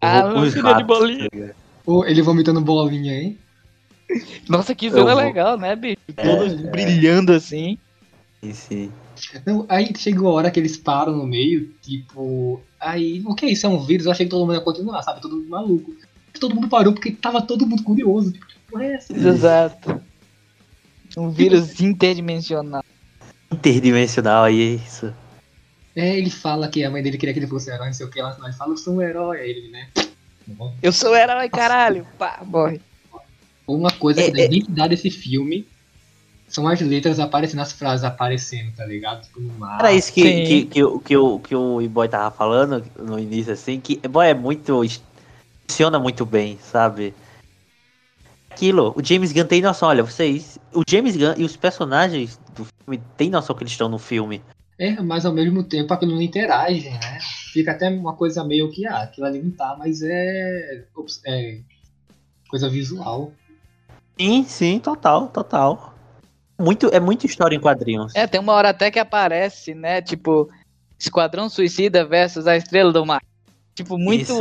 Ah, 0.00 0.28
vou 0.28 0.42
os 0.42 0.54
queria 0.54 0.74
de 0.74 0.84
bolinha. 0.84 1.54
Ô, 1.86 2.04
ele 2.04 2.22
vomitando 2.22 2.60
bolinha, 2.60 3.12
hein? 3.12 3.38
Nossa, 4.48 4.74
que 4.74 4.90
cena 4.90 5.14
vou- 5.14 5.24
legal, 5.24 5.58
né, 5.58 5.74
bicho? 5.74 5.96
É, 6.16 6.22
Todos 6.22 6.52
é. 6.52 6.70
brilhando 6.70 7.32
assim. 7.32 7.78
Sim, 8.42 8.52
sim. 8.52 8.92
Não, 9.46 9.64
aí 9.68 9.90
chegou 9.96 10.28
a 10.28 10.32
hora 10.32 10.50
que 10.50 10.60
eles 10.60 10.76
param 10.76 11.16
no 11.16 11.26
meio, 11.26 11.72
tipo. 11.80 12.60
Aí, 12.78 13.22
o 13.24 13.34
que 13.34 13.46
é 13.46 13.50
isso? 13.50 13.66
É 13.66 13.68
um 13.68 13.78
vírus? 13.78 14.06
Eu 14.06 14.12
achei 14.12 14.26
que 14.26 14.30
todo 14.30 14.40
mundo 14.40 14.54
ia 14.54 14.60
continuar, 14.60 15.02
sabe? 15.02 15.20
Todo 15.20 15.36
mundo 15.36 15.48
maluco. 15.48 15.94
Todo 16.38 16.54
mundo 16.54 16.68
parou 16.68 16.92
porque 16.92 17.12
tava 17.12 17.40
todo 17.40 17.66
mundo 17.66 17.82
curioso. 17.82 18.32
Tipo, 18.32 18.46
que 18.46 18.54
porra 18.70 18.84
é 18.84 18.94
essa? 18.94 19.12
Exato. 19.16 20.02
Um 21.16 21.30
vírus 21.30 21.80
interdimensional. 21.80 22.82
Interdimensional 23.52 24.44
aí, 24.44 24.60
é 24.60 24.74
isso. 24.74 25.14
É, 25.94 26.18
ele 26.18 26.28
fala 26.30 26.68
que 26.68 26.82
a 26.82 26.90
mãe 26.90 27.02
dele 27.02 27.16
queria 27.16 27.32
que 27.32 27.38
ele 27.38 27.46
fosse 27.46 27.70
herói, 27.70 27.86
não 27.86 27.94
sei 27.94 28.04
o 28.04 28.10
que. 28.10 28.18
Ela 28.18 28.32
fala, 28.52 28.72
eu 28.72 28.76
sou 28.76 28.94
um 28.96 29.02
herói. 29.02 29.40
Aí 29.40 29.50
ele, 29.50 29.70
né? 29.70 29.88
Eu 30.82 30.92
sou 30.92 31.16
herói, 31.16 31.48
caralho. 31.48 32.06
Pá, 32.18 32.42
morre. 32.44 32.80
Uma 33.66 33.90
coisa 33.90 34.20
É, 34.20 34.24
que 34.26 34.32
dá 34.32 34.42
é. 34.42 34.44
identidade 34.46 34.94
desse 34.96 35.10
filme 35.10 35.66
são 36.48 36.68
as 36.68 36.80
letras 36.80 37.18
aparecendo, 37.18 37.60
as 37.60 37.72
frases 37.72 38.04
aparecendo, 38.04 38.72
tá 38.76 38.84
ligado? 38.84 39.22
Tipo, 39.22 39.40
no 39.40 39.52
mar. 39.54 39.80
Era 39.80 39.92
isso 39.92 40.12
que, 40.12 40.22
sim. 40.22 40.44
que, 40.44 40.64
que, 40.66 40.84
o- 40.84 41.00
que, 41.00 41.16
o, 41.16 41.38
que 41.40 41.56
o 41.56 41.80
E-Boy 41.82 42.08
tava 42.08 42.30
falando 42.30 42.84
no 42.98 43.18
início, 43.18 43.52
assim, 43.52 43.80
que 43.80 43.96
boy 44.08 44.28
é 44.28 44.34
muito. 44.34 44.80
funciona 45.68 45.98
muito 45.98 46.24
bem, 46.26 46.58
sabe? 46.62 47.14
Aquilo, 48.50 48.94
o 48.96 49.04
James 49.04 49.32
Gunn 49.32 49.46
tem 49.46 49.60
noção, 49.60 49.88
olha, 49.88 50.04
vocês. 50.04 50.58
O 50.72 50.82
James 50.88 51.16
Gunn 51.16 51.34
e 51.36 51.44
os 51.44 51.56
personagens 51.56 52.38
do 52.54 52.64
filme 52.64 53.02
têm 53.16 53.30
noção 53.30 53.56
que 53.56 53.64
eles 53.64 53.72
estão 53.72 53.88
no 53.88 53.98
filme. 53.98 54.40
É, 54.78 55.00
mas 55.00 55.24
ao 55.26 55.32
mesmo 55.32 55.64
tempo 55.64 55.92
aquilo 55.92 56.12
não 56.14 56.22
interage, 56.22 56.88
né? 56.90 57.18
Fica 57.52 57.72
até 57.72 57.88
uma 57.88 58.14
coisa 58.14 58.44
meio 58.44 58.70
que, 58.70 58.86
ah, 58.86 59.02
aquilo 59.02 59.26
ali 59.26 59.42
não 59.42 59.50
tá, 59.50 59.74
mas 59.78 60.02
é. 60.02 60.84
ops, 60.94 61.20
é 61.24 61.58
coisa 62.48 62.68
visual. 62.68 63.32
Sim, 64.18 64.44
sim, 64.44 64.78
total, 64.78 65.28
total. 65.28 65.94
Muito, 66.58 66.88
é 66.92 67.00
muita 67.00 67.26
história 67.26 67.56
em 67.56 67.60
quadrinhos. 67.60 68.14
É, 68.14 68.26
tem 68.26 68.40
uma 68.40 68.52
hora 68.52 68.70
até 68.70 68.90
que 68.90 68.98
aparece, 68.98 69.74
né? 69.74 70.00
Tipo, 70.00 70.48
Esquadrão 70.98 71.48
Suicida 71.48 72.04
versus 72.04 72.46
a 72.46 72.56
Estrela 72.56 72.92
do 72.92 73.04
Mar. 73.04 73.20
Tipo, 73.74 73.98
muito, 73.98 74.32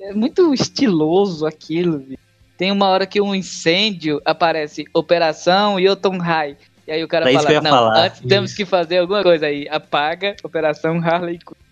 é 0.00 0.12
muito 0.14 0.54
estiloso 0.54 1.44
aquilo. 1.46 1.98
viu? 1.98 2.18
Tem 2.56 2.70
uma 2.70 2.86
hora 2.88 3.06
que 3.06 3.20
um 3.20 3.34
incêndio 3.34 4.20
aparece 4.24 4.84
Operação 4.94 5.80
Jotunheim. 5.80 6.56
E 6.86 6.92
aí 6.92 7.04
o 7.04 7.08
cara 7.08 7.30
É 7.30 7.34
fala, 7.34 7.60
não, 7.60 7.70
falar. 7.70 8.06
antes 8.06 8.20
temos 8.20 8.54
que 8.54 8.64
fazer 8.64 8.98
alguma 8.98 9.22
coisa 9.22 9.46
aí. 9.46 9.68
Apaga 9.68 10.36
Operação 10.42 10.98
Harley 11.04 11.38
Quinn. 11.38 11.67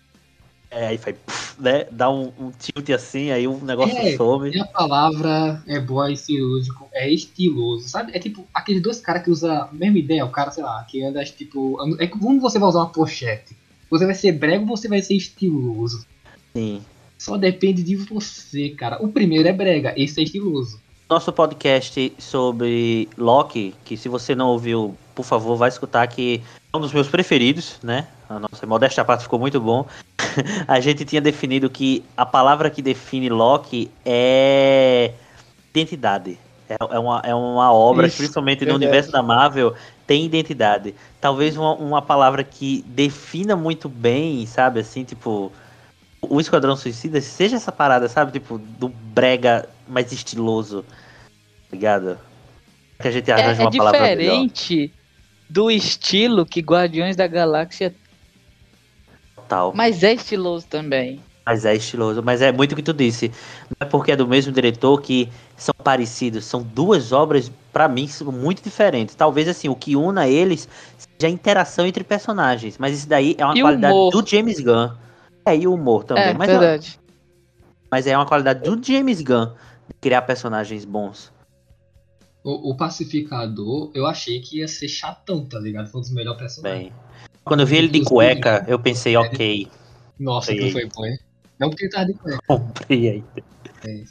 É, 0.69 0.87
aí 0.87 0.97
faz, 0.97 1.15
puf, 1.25 1.61
né? 1.61 1.85
Dá 1.91 2.09
um, 2.09 2.31
um 2.37 2.51
tilt 2.51 2.89
assim, 2.89 3.31
aí 3.31 3.47
o 3.47 3.57
negócio 3.63 3.97
É, 3.97 4.15
some. 4.17 4.49
E 4.49 4.59
a 4.59 4.65
palavra 4.65 5.63
é 5.65 5.79
boa 5.79 6.11
e 6.11 6.17
cirúrgico, 6.17 6.87
é 6.91 7.09
estiloso, 7.09 7.87
sabe? 7.87 8.11
É 8.13 8.19
tipo 8.19 8.45
aqueles 8.53 8.81
dois 8.81 8.99
caras 8.99 9.23
que 9.23 9.31
usam 9.31 9.51
a 9.51 9.69
mesma 9.71 9.97
ideia, 9.97 10.25
o 10.25 10.29
cara, 10.29 10.51
sei 10.51 10.63
lá, 10.63 10.83
que 10.83 11.03
anda 11.03 11.23
tipo. 11.23 11.77
É 11.99 12.07
como 12.07 12.39
você 12.41 12.59
vai 12.59 12.67
usar 12.67 12.79
uma 12.79 12.89
pochete. 12.89 13.55
Você 13.89 14.05
vai 14.05 14.13
ser 14.13 14.33
brega 14.33 14.59
ou 14.61 14.67
você 14.67 14.89
vai 14.89 15.01
ser 15.01 15.15
estiloso? 15.15 16.05
Sim. 16.53 16.81
Só 17.17 17.37
depende 17.37 17.81
de 17.81 17.95
você, 17.95 18.69
cara. 18.69 19.01
O 19.01 19.07
primeiro 19.07 19.47
é 19.47 19.53
brega, 19.53 19.93
esse 19.95 20.19
é 20.19 20.23
estiloso. 20.23 20.79
Nosso 21.09 21.31
podcast 21.31 22.13
sobre 22.19 23.07
Loki, 23.17 23.73
que 23.85 23.95
se 23.95 24.09
você 24.09 24.35
não 24.35 24.49
ouviu, 24.49 24.95
por 25.15 25.23
favor, 25.23 25.55
vai 25.55 25.69
escutar, 25.69 26.05
que 26.07 26.41
é 26.73 26.77
um 26.77 26.81
dos 26.81 26.91
meus 26.91 27.07
preferidos, 27.07 27.77
né? 27.81 28.07
A 28.29 28.39
nossa 28.39 28.65
modéstia 28.65 29.01
à 29.01 29.05
parte 29.05 29.23
ficou 29.23 29.39
muito 29.39 29.59
bom. 29.59 29.85
a 30.67 30.79
gente 30.79 31.05
tinha 31.05 31.21
definido 31.21 31.69
que 31.69 32.03
a 32.15 32.25
palavra 32.25 32.69
que 32.69 32.81
define 32.81 33.29
Loki 33.29 33.89
é 34.05 35.13
identidade. 35.73 36.37
É, 36.69 36.75
é 36.79 36.99
uma, 36.99 37.21
é 37.23 37.33
uma 37.33 37.71
obra, 37.71 38.07
Isso, 38.07 38.17
principalmente 38.17 38.65
no 38.65 38.75
verdade. 38.75 38.75
universo 38.75 39.11
da 39.11 39.23
Marvel, 39.23 39.73
tem 40.05 40.25
identidade. 40.25 40.93
Talvez 41.21 41.55
uma, 41.55 41.73
uma 41.75 42.01
palavra 42.01 42.43
que 42.43 42.83
defina 42.87 43.55
muito 43.55 43.87
bem, 43.87 44.45
sabe, 44.45 44.79
assim, 44.81 45.03
tipo, 45.05 45.51
o 46.21 46.39
Esquadrão 46.41 46.75
Suicida 46.75 47.21
seja 47.21 47.55
essa 47.55 47.71
parada, 47.71 48.09
sabe, 48.09 48.31
tipo, 48.33 48.57
do 48.57 48.89
brega 48.89 49.69
mais 49.87 50.11
estiloso, 50.11 50.83
tá 50.83 50.89
ligado? 51.71 52.19
Que 52.99 53.07
a 53.07 53.11
gente 53.11 53.31
É, 53.33 53.33
arranja 53.33 53.61
é 53.61 53.65
uma 53.65 53.71
palavra 53.73 54.07
melhor. 54.07 54.47
diferente 54.47 54.93
do 55.49 55.69
estilo 55.71 56.45
que 56.45 56.61
Guardiões 56.61 57.15
da 57.15 57.27
Galáxia, 57.27 57.95
Tal. 59.47 59.73
mas 59.73 60.03
é 60.03 60.13
estiloso 60.13 60.65
também. 60.67 61.19
Mas 61.45 61.63
é 61.63 61.73
estiloso, 61.73 62.21
mas 62.21 62.41
é 62.41 62.51
muito 62.51 62.73
o 62.73 62.75
que 62.75 62.83
tu 62.83 62.93
disse. 62.93 63.29
Não 63.69 63.87
é 63.87 63.89
porque 63.89 64.11
é 64.11 64.17
do 64.17 64.27
mesmo 64.27 64.51
diretor 64.51 65.01
que 65.01 65.29
são 65.55 65.73
parecidos. 65.81 66.43
São 66.43 66.61
duas 66.61 67.13
obras, 67.13 67.49
pra 67.71 67.87
mim, 67.87 68.09
muito 68.33 68.61
diferentes. 68.61 69.15
Talvez 69.15 69.47
assim, 69.47 69.69
o 69.69 69.75
que 69.75 69.95
una 69.95 70.27
eles 70.27 70.67
seja 70.97 71.27
a 71.27 71.29
interação 71.29 71.85
entre 71.85 72.03
personagens. 72.03 72.77
Mas 72.77 72.97
isso 72.97 73.07
daí 73.07 73.33
é 73.37 73.45
uma 73.45 73.57
E 73.57 73.61
qualidade 73.61 73.93
humor. 73.93 74.11
do 74.11 74.27
James 74.27 74.59
Gunn. 74.59 74.89
É, 75.45 75.55
e 75.55 75.65
o 75.65 75.73
humor 75.73 76.03
também. 76.03 76.25
é, 76.25 76.33
mas, 76.33 76.49
verdade. 76.49 76.99
mas 77.89 78.05
é 78.07 78.17
uma 78.17 78.25
qualidade 78.25 78.69
do 78.69 78.85
James 78.85 79.21
Gunn 79.21 79.45
de 79.87 79.93
criar 80.01 80.23
personagens 80.23 80.83
bons. 80.83 81.31
O, 82.43 82.71
o 82.71 82.75
pacificador, 82.75 83.89
eu 83.93 84.05
achei 84.05 84.41
que 84.41 84.59
ia 84.59 84.67
ser 84.67 84.89
chatão, 84.89 85.45
tá 85.45 85.57
ligado? 85.59 85.87
Foi 85.89 85.99
um 85.99 86.01
dos 86.01 86.11
melhores 86.11 86.39
personagens. 86.39 86.89
Bem. 86.89 86.93
Quando 87.47 87.61
eu 87.61 87.65
vi 87.65 87.77
ele 87.77 87.87
de 87.87 88.03
cueca, 88.03 88.63
eu 88.67 88.77
pensei, 88.79 89.15
ok, 89.17 89.67
Nossa, 90.19 90.53
que 90.53 90.71
foi 90.71 90.85
bom, 90.93 91.05
hein? 91.05 91.17
Não 91.59 91.69
porque 91.69 91.85
ele 91.85 91.91
tava 91.91 92.05
de 92.05 92.13
cueca. 92.13 92.39
comprei 92.47 93.09
aí. 93.09 93.23
É? 93.85 94.03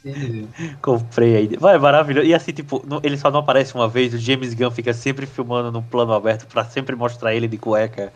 Comprei 0.81 1.35
aí. 1.35 1.47
Vai, 1.59 1.77
maravilhoso. 1.77 2.27
E 2.27 2.33
assim, 2.33 2.51
tipo, 2.51 2.83
no- 2.87 2.99
ele 3.03 3.17
só 3.17 3.29
não 3.29 3.39
aparece 3.41 3.75
uma 3.75 3.87
vez, 3.87 4.13
o 4.13 4.17
James 4.17 4.53
Gunn 4.53 4.71
fica 4.71 4.93
sempre 4.93 5.25
filmando 5.25 5.71
no 5.71 5.81
plano 5.83 6.13
aberto 6.13 6.47
pra 6.47 6.65
sempre 6.65 6.95
mostrar 6.95 7.33
ele 7.35 7.47
de 7.47 7.57
cueca. 7.57 8.11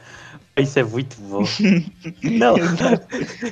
Isso 0.58 0.80
é 0.80 0.84
muito 0.84 1.20
bom. 1.22 1.44
não. 2.24 2.56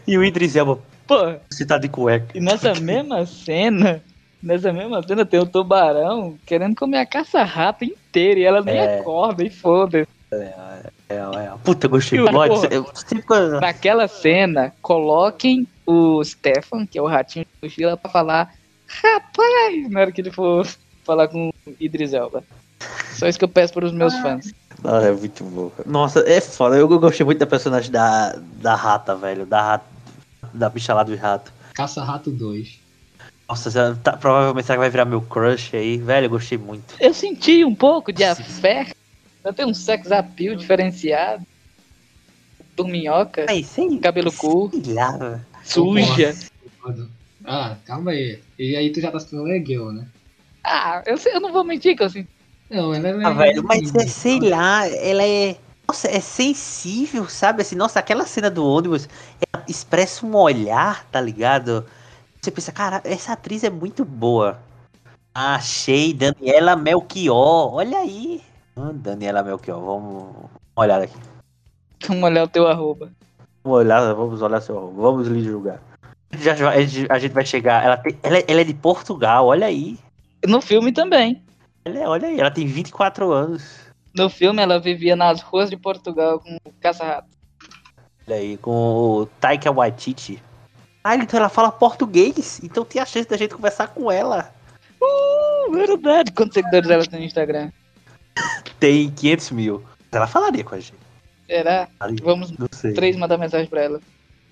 e 0.07 0.17
o 0.17 0.23
Idris 0.23 0.55
Elba, 0.55 0.79
Pô, 1.07 1.15
você 1.49 1.65
tá 1.65 1.77
de 1.77 1.87
cueca. 1.89 2.37
e 2.37 2.39
nessa 2.41 2.73
mesma 2.75 3.25
cena, 3.25 4.01
nessa 4.41 4.71
mesma 4.71 5.01
cena 5.03 5.25
tem 5.25 5.39
um 5.39 5.45
tubarão 5.45 6.37
querendo 6.45 6.75
comer 6.75 6.99
a 6.99 7.05
caça-rata 7.05 7.83
inteira 7.85 8.39
e 8.39 8.43
ela 8.43 8.61
nem 8.61 8.77
É. 8.79 8.99
acorda 8.99 9.43
e 9.43 9.49
foda. 9.49 10.05
É, 10.33 10.89
é. 11.09 11.51
Puta, 11.63 11.87
eu 11.87 11.89
gostei. 11.89 12.19
Porra. 12.19 12.67
Eu 12.71 12.89
sempre 12.93 13.23
Naquela 13.59 14.07
cena, 14.07 14.73
coloquem 14.81 15.67
o 15.85 16.23
Stefan, 16.23 16.85
que 16.85 16.97
é 16.97 17.01
o 17.01 17.07
ratinho 17.07 17.45
de 17.45 17.67
mochila, 17.67 17.97
pra 17.97 18.11
falar 18.11 18.53
rapaz, 18.87 19.89
na 19.89 20.01
hora 20.01 20.11
que 20.11 20.21
ele 20.21 20.31
for 20.31 20.67
falar 21.03 21.27
com 21.27 21.49
o 21.49 21.53
Idris 21.79 22.13
Elba. 22.13 22.43
Só 23.13 23.27
isso 23.27 23.37
que 23.37 23.45
eu 23.45 23.49
peço 23.49 23.73
pros 23.73 23.91
meus 23.91 24.15
fãs. 24.19 24.53
Ah, 24.83 25.01
é 25.01 25.11
muito 25.11 25.43
bom. 25.43 25.71
Nossa, 25.85 26.21
é 26.21 26.39
foda. 26.39 26.77
Eu 26.77 26.87
gostei 26.87 27.25
muito 27.25 27.39
da 27.39 27.45
personagem 27.45 27.91
da, 27.91 28.35
da 28.61 28.75
rata, 28.75 29.15
velho. 29.15 29.45
Da 29.45 29.61
rata. 29.61 29.85
Da 30.53 30.69
bicha 30.69 30.93
lá 30.93 31.03
do 31.03 31.15
rato. 31.15 31.51
Caça-Rato 31.73 32.31
2. 32.31 32.79
Nossa, 33.47 33.97
tá- 34.03 34.15
provavelmente 34.15 34.65
será 34.65 34.77
que 34.77 34.81
vai 34.81 34.89
virar 34.89 35.05
meu 35.05 35.21
crush 35.21 35.75
aí. 35.75 35.97
Velho, 35.97 36.25
eu 36.25 36.29
gostei 36.29 36.57
muito. 36.57 36.93
Eu 36.99 37.13
senti 37.13 37.65
um 37.65 37.75
pouco 37.75 38.13
de 38.13 38.23
afé. 38.23 38.87
Eu 39.43 39.53
tenho 39.53 39.69
um 39.69 39.73
sex 39.73 40.11
appeal 40.11 40.55
diferenciado. 40.55 41.43
Dorminhoca, 42.75 43.45
Ai, 43.49 43.63
sei, 43.63 43.97
cabelo 43.99 44.31
curto, 44.31 44.81
sei 44.83 44.93
lá, 44.93 45.17
velho. 45.17 45.45
suja. 45.63 46.33
Nossa. 46.83 47.09
Ah, 47.45 47.75
calma 47.85 48.11
aí. 48.11 48.39
E 48.57 48.75
aí 48.75 48.91
tu 48.91 49.01
já 49.01 49.11
tá 49.11 49.19
ficando 49.19 49.43
legal, 49.43 49.91
né? 49.91 50.07
Ah, 50.63 51.01
eu, 51.05 51.17
sei- 51.17 51.33
eu 51.33 51.41
não 51.41 51.51
vou 51.51 51.63
mentir 51.63 51.95
que 51.95 52.03
eu 52.03 52.09
senti. 52.09 52.29
Não, 52.69 52.93
ela 52.93 53.07
é 53.07 53.11
Ah, 53.11 53.15
legal. 53.17 53.35
velho, 53.37 53.63
mas 53.63 53.95
é, 53.95 54.05
sei 54.07 54.39
lá, 54.39 54.87
ela 54.87 55.23
é. 55.25 55.57
Nossa, 55.87 56.07
é 56.07 56.19
sensível, 56.19 57.27
sabe? 57.27 57.63
Assim, 57.63 57.75
nossa, 57.75 57.99
aquela 57.99 58.25
cena 58.25 58.49
do 58.49 58.63
ônibus 58.63 59.09
ela 59.53 59.65
expressa 59.67 60.23
um 60.25 60.35
olhar, 60.35 61.03
tá 61.05 61.19
ligado? 61.19 61.83
Você 62.39 62.51
pensa, 62.51 62.71
cara, 62.71 63.01
essa 63.03 63.33
atriz 63.33 63.63
é 63.63 63.69
muito 63.69 64.05
boa. 64.05 64.59
Achei, 65.33 66.13
Daniela 66.13 66.75
Melchior, 66.75 67.73
olha 67.73 67.97
aí. 67.99 68.41
Daniela 68.93 69.43
Melchior, 69.43 69.79
vamos 69.81 70.49
olhar 70.75 71.01
aqui. 71.01 71.17
Vamos 72.07 72.23
olhar 72.23 72.43
o 72.43 72.47
teu 72.47 72.67
arroba. 72.67 73.11
Vamos 73.63 73.79
olhar, 73.79 74.13
vamos 74.13 74.41
olhar 74.41 74.61
seu 74.61 74.77
arroba, 74.77 75.01
vamos 75.01 75.27
lhe 75.27 75.43
julgar. 75.43 75.81
Já, 76.31 76.55
já- 76.55 76.69
a, 76.69 76.81
gente, 76.81 77.11
a 77.11 77.19
gente 77.19 77.31
vai 77.33 77.45
chegar, 77.45 77.83
ela, 77.83 77.97
tem- 77.97 78.17
ela, 78.23 78.37
é- 78.37 78.45
ela 78.47 78.61
é 78.61 78.63
de 78.63 78.73
Portugal, 78.73 79.47
olha 79.47 79.67
aí. 79.67 79.97
No 80.47 80.61
filme 80.61 80.91
também. 80.91 81.41
Ela 81.83 81.99
é- 81.99 82.07
olha 82.07 82.27
aí, 82.27 82.39
ela 82.39 82.51
tem 82.51 82.65
24 82.67 83.31
anos. 83.31 83.79
No 84.15 84.29
filme 84.29 84.61
ela 84.61 84.79
vivia 84.79 85.15
nas 85.15 85.41
ruas 85.41 85.69
de 85.69 85.77
Portugal 85.77 86.39
com 86.39 86.55
o 86.63 86.73
caça-rato. 86.79 87.27
Olha 88.27 88.37
aí, 88.37 88.57
com 88.57 88.71
o 88.71 89.25
Taika 89.39 89.71
Waititi. 89.71 90.41
Ah, 91.03 91.15
então 91.15 91.39
ela 91.39 91.49
fala 91.49 91.71
português, 91.71 92.59
então 92.63 92.85
tem 92.85 93.01
a 93.01 93.05
chance 93.05 93.27
da 93.27 93.37
gente 93.37 93.55
conversar 93.55 93.87
com 93.87 94.11
ela. 94.11 94.51
Uh, 95.01 95.71
verdade. 95.71 96.31
Quantos 96.31 96.53
seguidores 96.53 96.89
ela 96.89 97.05
tem 97.05 97.19
no 97.21 97.25
Instagram? 97.25 97.71
Tem 98.79 99.09
500 99.11 99.51
mil. 99.51 99.83
Ela 100.11 100.27
falaria 100.27 100.63
com 100.63 100.75
a 100.75 100.79
gente. 100.79 100.93
Será? 101.45 101.87
Falaria. 101.97 102.19
Vamos 102.23 102.53
três 102.95 103.15
mandar 103.15 103.37
mensagem 103.37 103.67
pra 103.67 103.81
ela. 103.81 104.01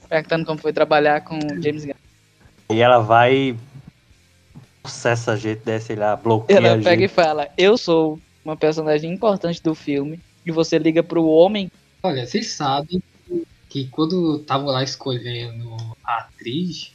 Perguntando 0.09 0.45
como 0.45 0.59
foi 0.59 0.73
trabalhar 0.73 1.21
com 1.21 1.37
o 1.37 1.61
James 1.61 1.85
Gunn. 1.85 1.93
E 2.69 2.81
ela 2.81 2.99
vai. 2.99 3.57
Processa 4.81 5.33
a 5.33 5.35
gente, 5.35 5.61
né? 5.65 5.79
Sei 5.79 5.95
lá, 5.95 6.15
bloqueia 6.15 6.57
Ela 6.57 6.75
a 6.75 6.81
pega 6.81 7.03
e 7.03 7.07
fala: 7.07 7.49
Eu 7.57 7.77
sou 7.77 8.19
uma 8.43 8.55
personagem 8.55 9.11
importante 9.11 9.61
do 9.61 9.75
filme. 9.75 10.19
E 10.45 10.51
você 10.51 10.77
liga 10.77 11.03
pro 11.03 11.25
homem. 11.25 11.69
Olha, 12.01 12.25
vocês 12.25 12.51
sabem 12.51 13.03
que, 13.27 13.47
que 13.69 13.87
quando 13.87 14.37
estavam 14.37 14.67
lá 14.67 14.81
escolhendo 14.81 15.75
a 16.03 16.19
atriz, 16.19 16.93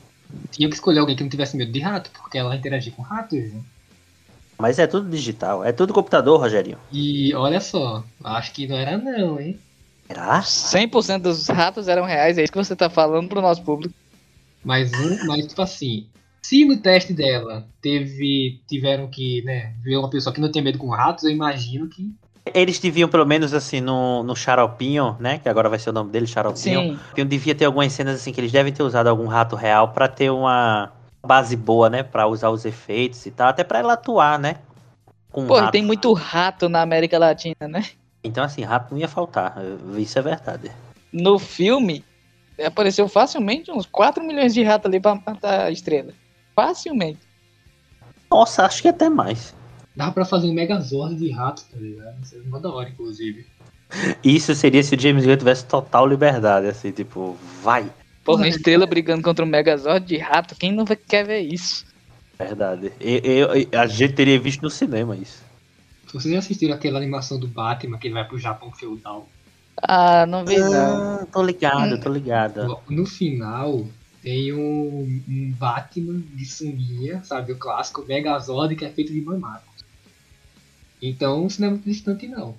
tinha 0.50 0.68
que 0.68 0.74
escolher 0.74 1.00
alguém 1.00 1.14
que 1.14 1.22
não 1.22 1.30
tivesse 1.30 1.56
medo 1.56 1.70
de 1.70 1.80
rato, 1.80 2.10
porque 2.10 2.38
ela 2.38 2.56
interagia 2.56 2.92
com 2.92 3.02
ratos, 3.02 3.52
né? 3.52 3.60
Mas 4.62 4.78
é 4.78 4.86
tudo 4.86 5.10
digital, 5.10 5.64
é 5.64 5.72
tudo 5.72 5.92
computador, 5.92 6.38
Rogerinho. 6.38 6.78
E 6.92 7.34
olha 7.34 7.60
só, 7.60 8.04
acho 8.22 8.52
que 8.52 8.68
não 8.68 8.76
era 8.76 8.96
não, 8.96 9.40
hein? 9.40 9.58
Será? 10.06 10.40
100% 10.40 11.22
dos 11.22 11.48
ratos 11.48 11.88
eram 11.88 12.04
reais. 12.04 12.38
É 12.38 12.44
isso 12.44 12.52
que 12.52 12.58
você 12.58 12.76
tá 12.76 12.88
falando 12.88 13.28
pro 13.28 13.42
nosso 13.42 13.60
público. 13.62 13.92
Mas, 14.64 14.92
um- 14.92 15.26
mas 15.26 15.48
tipo 15.48 15.60
assim, 15.60 16.06
se 16.40 16.64
no 16.64 16.76
teste 16.76 17.12
dela 17.12 17.66
teve 17.82 18.60
tiveram 18.68 19.08
que, 19.08 19.42
né, 19.42 19.72
ver 19.82 19.96
uma 19.96 20.08
pessoa 20.08 20.32
que 20.32 20.40
não 20.40 20.52
tem 20.52 20.62
medo 20.62 20.78
com 20.78 20.88
ratos, 20.90 21.24
eu 21.24 21.30
imagino 21.30 21.88
que 21.88 22.12
Eles 22.54 22.78
deviam, 22.78 23.08
pelo 23.08 23.26
menos 23.26 23.52
assim, 23.54 23.80
no, 23.80 24.22
no 24.22 24.36
Xaropinho, 24.36 25.16
né? 25.18 25.38
Que 25.38 25.48
agora 25.48 25.68
vai 25.68 25.78
ser 25.80 25.90
o 25.90 25.92
nome 25.92 26.10
dele, 26.12 26.26
Xaropinho. 26.28 26.98
Sim. 27.16 27.24
Devia 27.24 27.54
ter 27.54 27.64
algumas 27.64 27.92
cenas 27.92 28.14
assim 28.16 28.32
que 28.32 28.40
eles 28.40 28.52
devem 28.52 28.72
ter 28.72 28.82
usado 28.84 29.08
algum 29.08 29.26
rato 29.26 29.56
real 29.56 29.88
pra 29.88 30.06
ter 30.06 30.30
uma 30.30 30.92
base 31.24 31.56
boa, 31.56 31.88
né? 31.88 32.02
Pra 32.02 32.26
usar 32.26 32.50
os 32.50 32.64
efeitos 32.64 33.24
e 33.26 33.30
tal. 33.30 33.48
Até 33.48 33.64
pra 33.64 33.78
ela 33.78 33.94
atuar, 33.94 34.38
né? 34.38 34.56
Com 35.30 35.46
Pô, 35.46 35.58
rato. 35.58 35.72
tem 35.72 35.82
muito 35.82 36.12
rato 36.12 36.68
na 36.68 36.82
América 36.82 37.18
Latina, 37.18 37.68
né? 37.68 37.84
Então, 38.22 38.44
assim, 38.44 38.62
rato 38.62 38.92
não 38.92 39.00
ia 39.00 39.08
faltar. 39.08 39.56
Isso 39.96 40.18
é 40.18 40.22
verdade. 40.22 40.70
No 41.12 41.38
filme, 41.38 42.04
apareceu 42.64 43.08
facilmente 43.08 43.70
uns 43.70 43.86
4 43.86 44.22
milhões 44.22 44.54
de 44.54 44.62
ratos 44.62 44.86
ali 44.86 45.00
pra 45.00 45.14
matar 45.14 45.66
a 45.66 45.70
estrela. 45.70 46.12
Facilmente. 46.54 47.20
Nossa, 48.30 48.64
acho 48.64 48.82
que 48.82 48.88
até 48.88 49.08
mais. 49.08 49.54
Dava 49.94 50.12
pra 50.12 50.24
fazer 50.24 50.48
um 50.48 50.54
Megazord 50.54 51.16
de 51.16 51.30
rato, 51.30 51.64
tá 51.70 51.76
ligado? 51.78 52.22
Isso 52.22 52.36
é 52.36 52.38
uma 52.40 52.60
da 52.60 52.70
hora, 52.70 52.88
inclusive. 52.88 53.46
Isso 54.24 54.54
seria 54.54 54.82
se 54.82 54.94
o 54.94 55.00
James 55.00 55.26
Gunn 55.26 55.36
tivesse 55.36 55.66
total 55.66 56.06
liberdade, 56.06 56.66
assim, 56.66 56.92
tipo, 56.92 57.36
vai. 57.62 57.90
Pô, 58.24 58.36
uma 58.36 58.48
estrela 58.48 58.86
brigando 58.86 59.22
contra 59.22 59.44
um 59.44 59.48
Megazord 59.48 60.06
de 60.06 60.16
rato, 60.16 60.54
quem 60.54 60.72
não 60.72 60.84
vai- 60.84 60.96
quer 60.96 61.24
ver 61.26 61.40
isso? 61.40 61.84
Verdade. 62.38 62.92
Eu, 63.00 63.18
eu- 63.54 63.80
a 63.80 63.86
gente 63.86 64.14
teria 64.14 64.38
visto 64.38 64.62
no 64.62 64.70
cinema 64.70 65.16
isso. 65.16 65.42
Vocês 66.12 66.32
já 66.32 66.38
assistiram 66.40 66.74
aquela 66.74 66.98
animação 66.98 67.38
do 67.38 67.48
Batman 67.48 67.98
que 67.98 68.06
ele 68.06 68.14
vai 68.14 68.26
pro 68.26 68.38
Japão 68.38 68.70
feudal? 68.72 69.26
Ah, 69.82 70.26
não 70.26 70.44
vi 70.44 70.58
não. 70.58 71.20
Ah, 71.20 71.26
tô 71.32 71.42
ligado, 71.42 72.00
tô 72.00 72.10
ligado. 72.10 72.78
No 72.88 73.06
final, 73.06 73.86
tem 74.22 74.52
um, 74.52 75.22
um 75.28 75.54
Batman 75.58 76.20
de 76.34 76.44
sunguinha, 76.44 77.24
sabe? 77.24 77.52
O 77.52 77.56
clássico 77.58 78.04
Megazord 78.06 78.76
que 78.76 78.84
é 78.84 78.90
feito 78.90 79.12
de 79.12 79.20
mamacos. 79.20 79.82
Então, 81.00 81.46
isso 81.46 81.60
não 81.60 81.68
é 81.68 81.70
muito 81.70 81.84
distante, 81.84 82.28
não. 82.28 82.54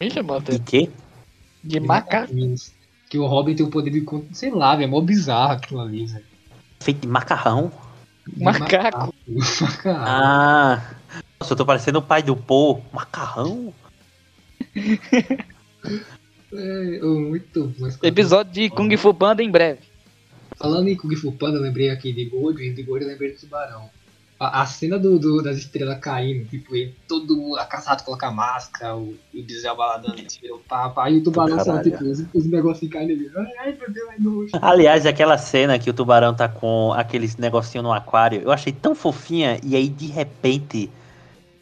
Me 0.00 0.10
chamou 0.10 0.42
E 0.48 0.58
quê? 0.58 0.90
de 1.62 1.78
macaco. 1.78 2.32
macaquinhos. 2.32 2.72
Que 3.10 3.18
o 3.18 3.26
Robin 3.26 3.56
tem 3.56 3.66
o 3.66 3.70
poder 3.70 3.90
de. 3.90 4.06
Sei 4.32 4.50
lá, 4.50 4.76
velho. 4.76 4.86
É 4.86 4.90
mó 4.90 5.00
bizarro 5.00 5.52
aquilo 5.52 5.80
ali, 5.80 6.06
velho. 6.06 6.24
Feito 6.78 7.00
de 7.00 7.08
macarrão? 7.08 7.72
De 8.26 8.42
Macaco. 8.42 8.68
Macaco. 8.68 9.14
Ah. 9.84 10.94
Nossa, 11.40 11.52
eu 11.52 11.56
tô 11.56 11.66
parecendo 11.66 11.98
o 11.98 12.02
pai 12.02 12.22
do 12.22 12.36
Pô. 12.36 12.80
Macarrão? 12.92 13.74
É, 16.52 17.00
muito 17.02 17.72
bom. 17.78 17.88
Episódio 18.02 18.52
de 18.52 18.70
Kung 18.70 18.96
Fu 18.96 19.12
Panda 19.12 19.42
em 19.42 19.50
breve. 19.50 19.80
Falando 20.56 20.88
em 20.88 20.96
Kung 20.96 21.14
Fu 21.16 21.32
Panda, 21.32 21.58
eu 21.58 21.62
lembrei 21.62 21.90
aqui 21.90 22.12
de 22.12 22.26
Gold, 22.26 22.62
e 22.62 22.72
de 22.72 22.82
Gold 22.82 23.04
eu 23.04 23.10
lembrei 23.10 23.32
do 23.32 23.40
Tubarão. 23.40 23.90
A, 24.40 24.62
a 24.62 24.66
cena 24.66 24.98
do, 24.98 25.18
do- 25.18 25.42
das 25.42 25.58
estrelas 25.58 25.98
caindo, 26.00 26.48
tipo, 26.48 26.74
ele 26.74 26.94
todo 27.06 27.56
acaçado 27.58 28.02
coloca 28.02 28.30
máscara, 28.30 28.96
o, 28.96 29.14
o 29.34 29.42
diesel 29.42 29.76
baladando, 29.76 30.16
tira 30.24 30.54
o 30.54 30.58
papo, 30.60 30.98
aí 31.00 31.18
o 31.18 31.22
tubarão 31.22 31.58
só, 31.62 31.72
tipo, 31.82 32.02
os, 32.10 32.20
os 32.34 32.46
negocinhos 32.46 32.92
caindo 32.94 33.12
ali. 33.12 33.30
Ai, 33.60 33.76
meu 33.78 33.92
Deus, 33.92 34.08
ai. 34.08 34.16
Aliás, 34.62 35.04
aquela 35.04 35.36
cena 35.36 35.78
que 35.78 35.90
o 35.90 35.92
tubarão 35.92 36.34
tá 36.34 36.48
com 36.48 36.90
aqueles 36.94 37.36
negocinho 37.36 37.82
no 37.82 37.92
aquário, 37.92 38.40
eu 38.40 38.50
achei 38.50 38.72
tão 38.72 38.94
fofinha, 38.94 39.60
e 39.62 39.76
aí 39.76 39.88
de 39.88 40.06
repente 40.06 40.90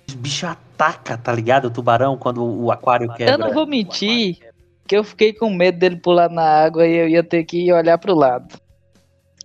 os 0.08 0.14
bichos 0.14 0.48
atacam, 0.48 1.18
tá 1.18 1.32
ligado? 1.32 1.64
O 1.66 1.70
tubarão 1.70 2.16
quando 2.16 2.44
o 2.44 2.70
aquário 2.70 3.12
quebra. 3.12 3.34
Eu 3.34 3.38
não 3.38 3.52
vou 3.52 3.66
mentir 3.66 4.38
que 4.86 4.96
eu 4.96 5.02
fiquei 5.02 5.32
com 5.32 5.50
medo 5.50 5.78
dele 5.80 5.96
pular 5.96 6.30
na 6.30 6.42
água 6.42 6.86
e 6.86 6.94
eu 6.94 7.08
ia 7.08 7.24
ter 7.24 7.44
que 7.44 7.72
olhar 7.72 7.98
pro 7.98 8.14
lado. 8.14 8.56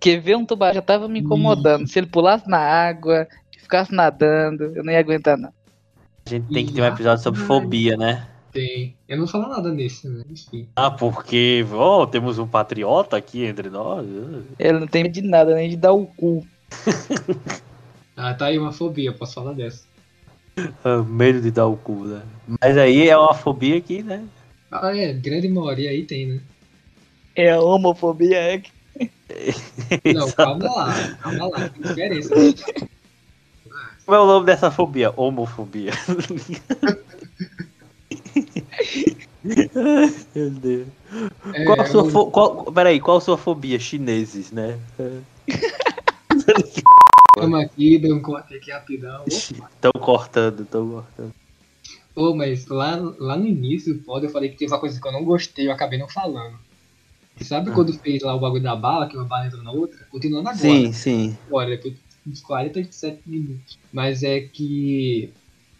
Porque 0.04 0.18
ver 0.18 0.36
um 0.36 0.44
tubarão 0.44 0.74
já 0.74 0.82
tava 0.82 1.08
me 1.08 1.20
incomodando. 1.20 1.88
Se 1.88 1.98
ele 1.98 2.06
pulasse 2.06 2.46
na 2.46 2.58
água, 2.58 3.26
ficasse 3.56 3.90
nadando, 3.90 4.64
eu 4.76 4.84
não 4.84 4.92
ia 4.92 4.98
aguentar 4.98 5.38
não. 5.38 5.48
A 6.26 6.28
gente 6.28 6.46
tem 6.52 6.66
que 6.66 6.74
ter 6.74 6.82
um 6.82 6.86
episódio 6.86 7.24
sobre 7.24 7.40
fobia, 7.40 7.96
né? 7.96 8.28
Tem. 8.52 8.94
Eu 9.08 9.16
não 9.16 9.24
vou 9.24 9.32
falar 9.32 9.48
nada 9.48 9.72
nesse, 9.72 10.06
né? 10.06 10.22
Enfim. 10.30 10.68
Ah, 10.76 10.90
porque, 10.90 11.64
ó, 11.72 12.04
temos 12.04 12.38
um 12.38 12.46
patriota 12.46 13.16
aqui 13.16 13.46
entre 13.46 13.70
nós. 13.70 14.06
Ele 14.58 14.78
não 14.78 14.86
tem 14.86 15.04
medo 15.04 15.14
de 15.14 15.22
nada, 15.22 15.54
nem 15.54 15.70
de 15.70 15.76
dar 15.76 15.92
o 15.92 16.04
cu. 16.04 16.46
Ah, 18.16 18.32
tá 18.32 18.46
aí 18.46 18.56
uma 18.56 18.70
fobia, 18.70 19.12
posso 19.12 19.34
falar 19.34 19.54
dessa. 19.54 19.82
Ah, 20.84 21.02
medo 21.02 21.40
de 21.40 21.50
dar 21.50 21.66
o 21.66 21.76
cu, 21.76 22.04
né? 22.04 22.22
Mas 22.60 22.78
aí 22.78 23.08
é 23.08 23.18
uma 23.18 23.34
fobia 23.34 23.80
que, 23.80 24.04
né? 24.04 24.24
Ah, 24.70 24.96
é, 24.96 25.12
grande 25.12 25.48
maioria 25.48 25.90
aí 25.90 26.04
tem, 26.04 26.26
né? 26.26 26.40
É 27.34 27.50
a 27.50 27.60
homofobia, 27.60 28.38
é 28.38 28.58
que. 28.58 28.70
Não, 30.14 30.30
calma 30.32 30.64
lá, 30.64 31.16
calma 31.22 31.48
lá, 31.48 31.68
tem 31.68 31.82
diferença. 31.82 32.34
Como 34.04 34.16
é 34.16 34.20
o 34.20 34.26
nome 34.26 34.46
dessa 34.46 34.70
fobia? 34.70 35.12
Homofobia. 35.16 35.92
Meu 40.34 40.50
Deus. 40.50 40.88
É, 41.52 41.64
Qual 41.64 41.80
a 41.80 41.86
sua 41.86 42.10
fo... 42.10 42.30
qual... 42.30 42.64
Peraí, 42.72 43.00
qual 43.00 43.18
a 43.18 43.20
sua 43.20 43.36
fobia? 43.36 43.78
Chineses, 43.78 44.50
né? 44.50 44.78
Vamos 47.36 47.60
aqui, 47.60 47.98
deu 47.98 48.14
um 48.14 48.22
corte 48.22 48.54
aqui 48.54 48.70
rapidão. 48.70 49.24
Estão 49.26 49.90
cortando, 49.98 50.62
estão 50.62 50.88
cortando. 50.88 51.32
Pô, 52.14 52.34
mas 52.34 52.66
lá, 52.68 52.96
lá 53.18 53.36
no 53.36 53.46
início 53.46 53.92
do 53.92 54.00
pod 54.02 54.24
eu 54.24 54.30
falei 54.30 54.48
que 54.50 54.56
teve 54.56 54.72
uma 54.72 54.78
coisa 54.78 55.00
que 55.00 55.06
eu 55.08 55.12
não 55.12 55.24
gostei, 55.24 55.66
eu 55.66 55.72
acabei 55.72 55.98
não 55.98 56.08
falando. 56.08 56.56
Sabe 57.40 57.70
Ah. 57.70 57.74
quando 57.74 57.92
fez 57.92 58.22
lá 58.22 58.34
o 58.34 58.40
bagulho 58.40 58.62
da 58.62 58.76
bala, 58.76 59.08
que 59.08 59.16
uma 59.16 59.24
bala 59.24 59.46
entrou 59.46 59.62
na 59.62 59.72
outra? 59.72 59.98
Continuando 60.10 60.48
agora. 60.48 60.60
Sim, 60.60 60.92
sim. 60.92 61.36
Agora, 61.48 61.70
depois 61.70 61.94
uns 62.26 62.40
47 62.40 63.20
minutos. 63.26 63.78
Mas 63.92 64.22
é 64.22 64.40
que. 64.40 65.30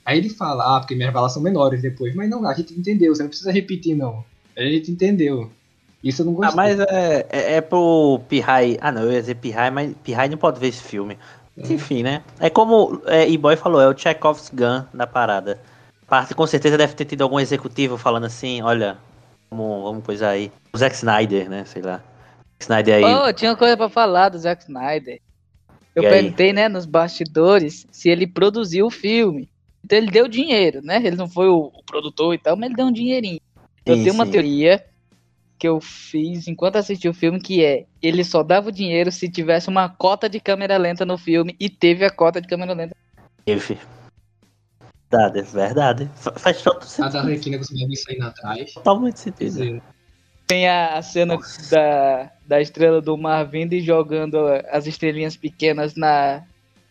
Aí 0.05 0.19
ele 0.19 0.29
fala, 0.29 0.77
ah, 0.77 0.81
porque 0.81 0.95
minhas 0.95 1.13
balas 1.13 1.33
são 1.33 1.43
menores 1.43 1.81
depois. 1.81 2.15
Mas 2.15 2.29
não, 2.29 2.47
a 2.47 2.53
gente 2.53 2.75
entendeu, 2.75 3.15
você 3.15 3.23
não 3.23 3.31
precisa 3.31 3.51
repetir, 3.51 3.97
não. 3.97 4.25
A 4.57 4.63
gente 4.63 4.91
entendeu. 4.91 5.51
Isso 6.03 6.21
eu 6.21 6.27
não 6.27 6.35
gostei. 6.35 6.53
Ah, 6.53 6.57
mas 6.57 6.81
é, 6.81 7.27
é, 7.31 7.55
é 7.55 7.61
pro 7.63 8.21
Pihai. 8.29 8.77
Ah, 8.81 8.93
não, 8.93 9.03
eu 9.03 9.13
ia 9.13 9.21
dizer 9.21 9.37
Pihai, 9.37 9.71
mas 9.71 9.95
Pihai 10.05 10.29
não 10.29 10.37
pode 10.37 10.61
ver 10.61 10.69
esse 10.69 10.83
filme. 10.83 11.17
Mas, 11.57 11.71
Enfim, 11.71 12.03
né? 12.03 12.23
É 12.39 12.51
como 12.51 13.01
é, 13.07 13.27
E-Boy 13.29 13.57
falou, 13.57 13.81
é 13.81 13.89
o 13.89 13.97
Chekhov's 13.97 14.51
Gun 14.53 14.85
da 14.93 15.07
parada. 15.07 15.59
Parte, 16.07 16.35
com 16.35 16.47
certeza 16.47 16.77
deve 16.77 16.93
ter 16.93 17.07
tido 17.07 17.23
algum 17.23 17.41
executivo 17.41 17.97
falando 17.97 18.25
assim, 18.25 18.61
olha, 18.61 18.99
vamos, 19.57 19.83
vamos 19.83 20.05
coisar 20.05 20.31
aí. 20.31 20.51
O 20.75 20.79
Zack 20.79 20.95
Snyder, 20.95 21.49
né? 21.49 21.65
Sei 21.65 21.83
lá. 21.83 22.03
Snyder 22.61 22.95
aí. 22.97 23.05
Oh, 23.05 23.33
tinha 23.33 23.51
uma 23.51 23.57
coisa 23.57 23.77
pra 23.77 23.89
falar 23.89 24.29
do 24.31 24.39
Zack 24.39 24.65
Snyder. 24.65 25.21
Eu 25.95 26.03
E 26.03 26.07
aí? 26.07 26.13
perguntei, 26.13 26.53
né, 26.53 26.69
nos 26.69 26.87
bastidores, 26.87 27.87
se 27.91 28.09
ele 28.09 28.27
produziu 28.27 28.87
o 28.87 28.91
filme. 28.91 29.49
Então 29.85 29.99
ele 29.99 30.11
deu 30.11 30.27
dinheiro, 30.27 30.81
né? 30.83 30.97
Ele 30.97 31.15
não 31.15 31.29
foi 31.29 31.49
o, 31.49 31.71
o 31.73 31.83
produtor 31.85 32.35
e 32.35 32.39
tal, 32.39 32.57
mas 32.57 32.69
ele 32.69 32.77
deu 32.77 32.87
um 32.87 32.93
dinheirinho. 32.93 33.41
eu 33.87 33.97
Sim, 33.97 34.03
tenho 34.03 34.15
uma 34.15 34.25
sim. 34.25 34.33
teoria 34.33 34.85
que 35.59 35.69
eu 35.69 35.81
fiz 35.81 36.49
enquanto 36.49 36.77
assisti 36.77 37.09
o 37.09 37.15
filme, 37.15 37.41
que 37.41 37.65
é, 37.65 37.87
ele 38.03 38.25
só 38.25 38.43
dava 38.43 38.69
o 38.69 38.73
dinheiro 38.73 39.13
se 39.13 39.31
tivesse 39.31 39.69
uma 39.69 39.89
cota 39.89 40.29
de 40.29 40.41
câmera 40.41 40.77
lenta 40.77 41.05
no 41.05 41.17
filme, 41.17 41.55
e 41.61 41.71
teve 41.71 42.05
a 42.05 42.11
cota 42.11 42.41
de 42.41 42.49
câmera 42.49 42.73
lenta. 42.75 42.95
Teve. 43.47 43.79
Verdade, 45.15 45.43
verdade. 45.43 46.11
Fa- 46.17 46.33
Faz 46.33 46.61
todo 46.63 46.77
A 46.77 46.81
da 46.81 46.87
sentido. 46.87 47.17
Arlequina 47.19 47.57
com 47.59 47.63
os 47.63 47.71
memes 47.71 48.03
saindo 48.03 48.27
atrás. 48.27 48.73
Totalmente 48.75 49.21
sentido. 49.21 49.81
Tem 50.47 50.69
a, 50.69 50.95
a 50.99 51.03
cena 51.03 51.39
da, 51.71 52.31
da 52.47 52.61
estrela 52.61 53.01
do 53.01 53.17
mar 53.17 53.45
vindo 53.45 53.73
e 53.73 53.81
jogando 53.81 54.39
as 54.71 54.87
estrelinhas 54.87 55.37
pequenas 55.37 55.95
na, 55.95 56.43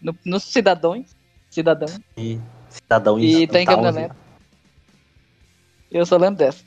no, 0.02 0.16
nos 0.26 0.44
cidadãos. 0.44 1.16
Cidadão. 1.50 1.88
E 2.18 2.40
cidadão 2.70 3.20
E 3.20 3.46
tem 3.46 3.66
câmera 3.66 3.84
Townsend 3.92 4.02
lenta. 4.08 4.16
Eu 5.92 6.06
só 6.06 6.18
lembro 6.18 6.38
dessa. 6.38 6.64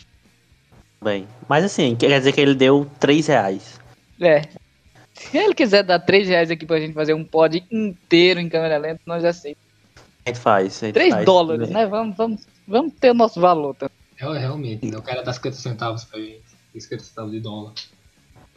Bem. 1.02 1.26
Mas 1.48 1.64
assim, 1.64 1.96
quer 1.96 2.18
dizer 2.18 2.32
que 2.32 2.40
ele 2.40 2.54
deu 2.54 2.88
3 3.00 3.26
reais. 3.26 3.80
É. 4.20 4.42
Se 5.12 5.36
ele 5.36 5.54
quiser 5.54 5.82
dar 5.82 5.98
3 5.98 6.28
reais 6.28 6.50
aqui 6.50 6.64
pra 6.64 6.78
gente 6.78 6.92
fazer 6.92 7.14
um 7.14 7.24
pod 7.24 7.64
inteiro 7.70 8.38
em 8.38 8.48
câmera 8.48 8.76
lenta, 8.78 9.00
nós 9.06 9.24
aceitamos. 9.24 9.65
A 10.26 10.30
gente 10.30 10.40
faz. 10.40 10.82
a 10.82 10.86
gente 10.86 10.94
3 10.94 11.14
faz. 11.14 11.24
dólares, 11.24 11.70
né? 11.70 11.86
Vamos, 11.86 12.16
vamos, 12.16 12.46
vamos 12.66 12.92
ter 13.00 13.12
o 13.12 13.14
nosso 13.14 13.40
valor. 13.40 13.74
Tá? 13.76 13.88
é, 14.18 14.38
realmente, 14.38 14.84
né? 14.90 14.98
o 14.98 15.02
cara 15.02 15.22
dá 15.22 15.32
50 15.32 15.56
centavos 15.56 16.04
pra 16.04 16.18
gente. 16.18 16.42
50 16.76 17.04
centavos 17.04 17.30
de 17.30 17.40
dólar. 17.40 17.72
Tem 17.74 17.84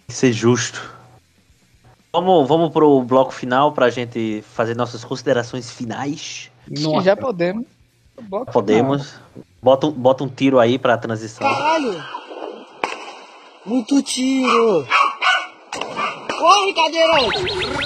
que 0.08 0.14
ser 0.14 0.34
justo. 0.34 0.98
Vamos, 2.12 2.48
vamos 2.48 2.72
pro 2.72 3.02
bloco 3.04 3.32
final 3.32 3.72
pra 3.72 3.92
gente 3.92 4.44
fazer 4.56 4.76
nossas 4.76 5.04
considerações 5.06 5.70
finais. 5.72 6.50
Acho 6.72 6.92
que 6.92 7.02
já 7.02 7.16
podemos. 7.16 7.66
Bloco 8.24 8.52
Podemos. 8.52 9.14
Bota, 9.62 9.88
um- 9.88 9.92
bota 9.92 10.24
um 10.24 10.28
tiro 10.28 10.60
aí 10.60 10.80
pra 10.80 10.98
transição. 10.98 11.48
Caralho! 11.48 12.04
Muito 13.66 14.02
tiro! 14.02 14.88
Corre, 16.38 16.74
cadeirante! 16.74 17.79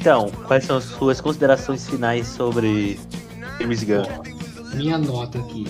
Então, 0.00 0.30
quais 0.46 0.64
são 0.64 0.76
as 0.76 0.84
suas 0.84 1.20
considerações 1.20 1.88
finais 1.88 2.26
sobre 2.28 2.98
James 3.60 3.82
Gunn? 3.82 4.04
Minha 4.74 4.96
nota 4.98 5.38
aqui. 5.38 5.66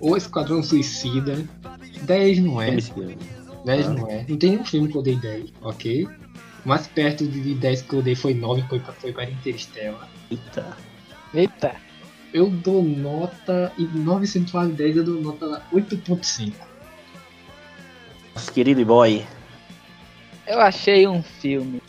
O 0.00 0.16
Esquadrão 0.16 0.62
Suicida. 0.62 1.44
10 2.02 2.38
não 2.40 2.60
é. 2.60 2.66
James 2.66 2.88
Gunn. 2.90 3.14
10 3.64 3.88
não 3.88 4.08
é. 4.08 4.24
Não 4.28 4.36
tem 4.36 4.50
nenhum 4.50 4.64
filme 4.64 4.88
que 4.88 4.96
eu 4.96 5.02
dei 5.02 5.16
10, 5.16 5.52
ok? 5.62 6.08
Mais 6.64 6.86
perto 6.86 7.26
de 7.26 7.54
10 7.54 7.82
que 7.82 7.94
eu 7.94 8.02
dei 8.02 8.14
foi 8.14 8.34
9, 8.34 8.62
foi, 8.68 8.80
pra- 8.80 8.92
foi 8.92 9.12
para 9.12 9.24
Interstellar. 9.30 10.08
Eita. 10.30 10.76
Eita. 11.34 11.74
Eu 12.32 12.48
dou 12.50 12.82
nota. 12.82 13.72
E 13.78 13.84
9 13.84 14.26
centavos 14.26 14.70
de 14.70 14.74
10 14.76 14.96
eu 14.98 15.04
dou 15.04 15.20
nota 15.20 15.62
8.5. 15.72 16.52
Nosso 18.34 18.52
querido 18.52 18.84
boy. 18.84 19.24
Eu 20.46 20.60
achei 20.60 21.06
um 21.06 21.22
filme 21.22 21.81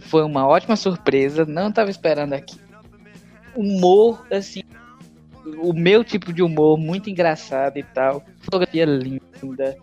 que 0.00 0.08
foi 0.08 0.22
uma 0.22 0.46
ótima 0.46 0.76
surpresa, 0.76 1.44
não 1.44 1.70
tava 1.70 1.90
esperando 1.90 2.32
aqui. 2.32 2.58
Humor, 3.54 4.26
assim, 4.30 4.62
o 5.58 5.72
meu 5.72 6.02
tipo 6.02 6.32
de 6.32 6.42
humor, 6.42 6.78
muito 6.78 7.10
engraçado 7.10 7.76
e 7.76 7.82
tal. 7.82 8.24
Fotografia 8.40 8.84
linda. 8.84 9.76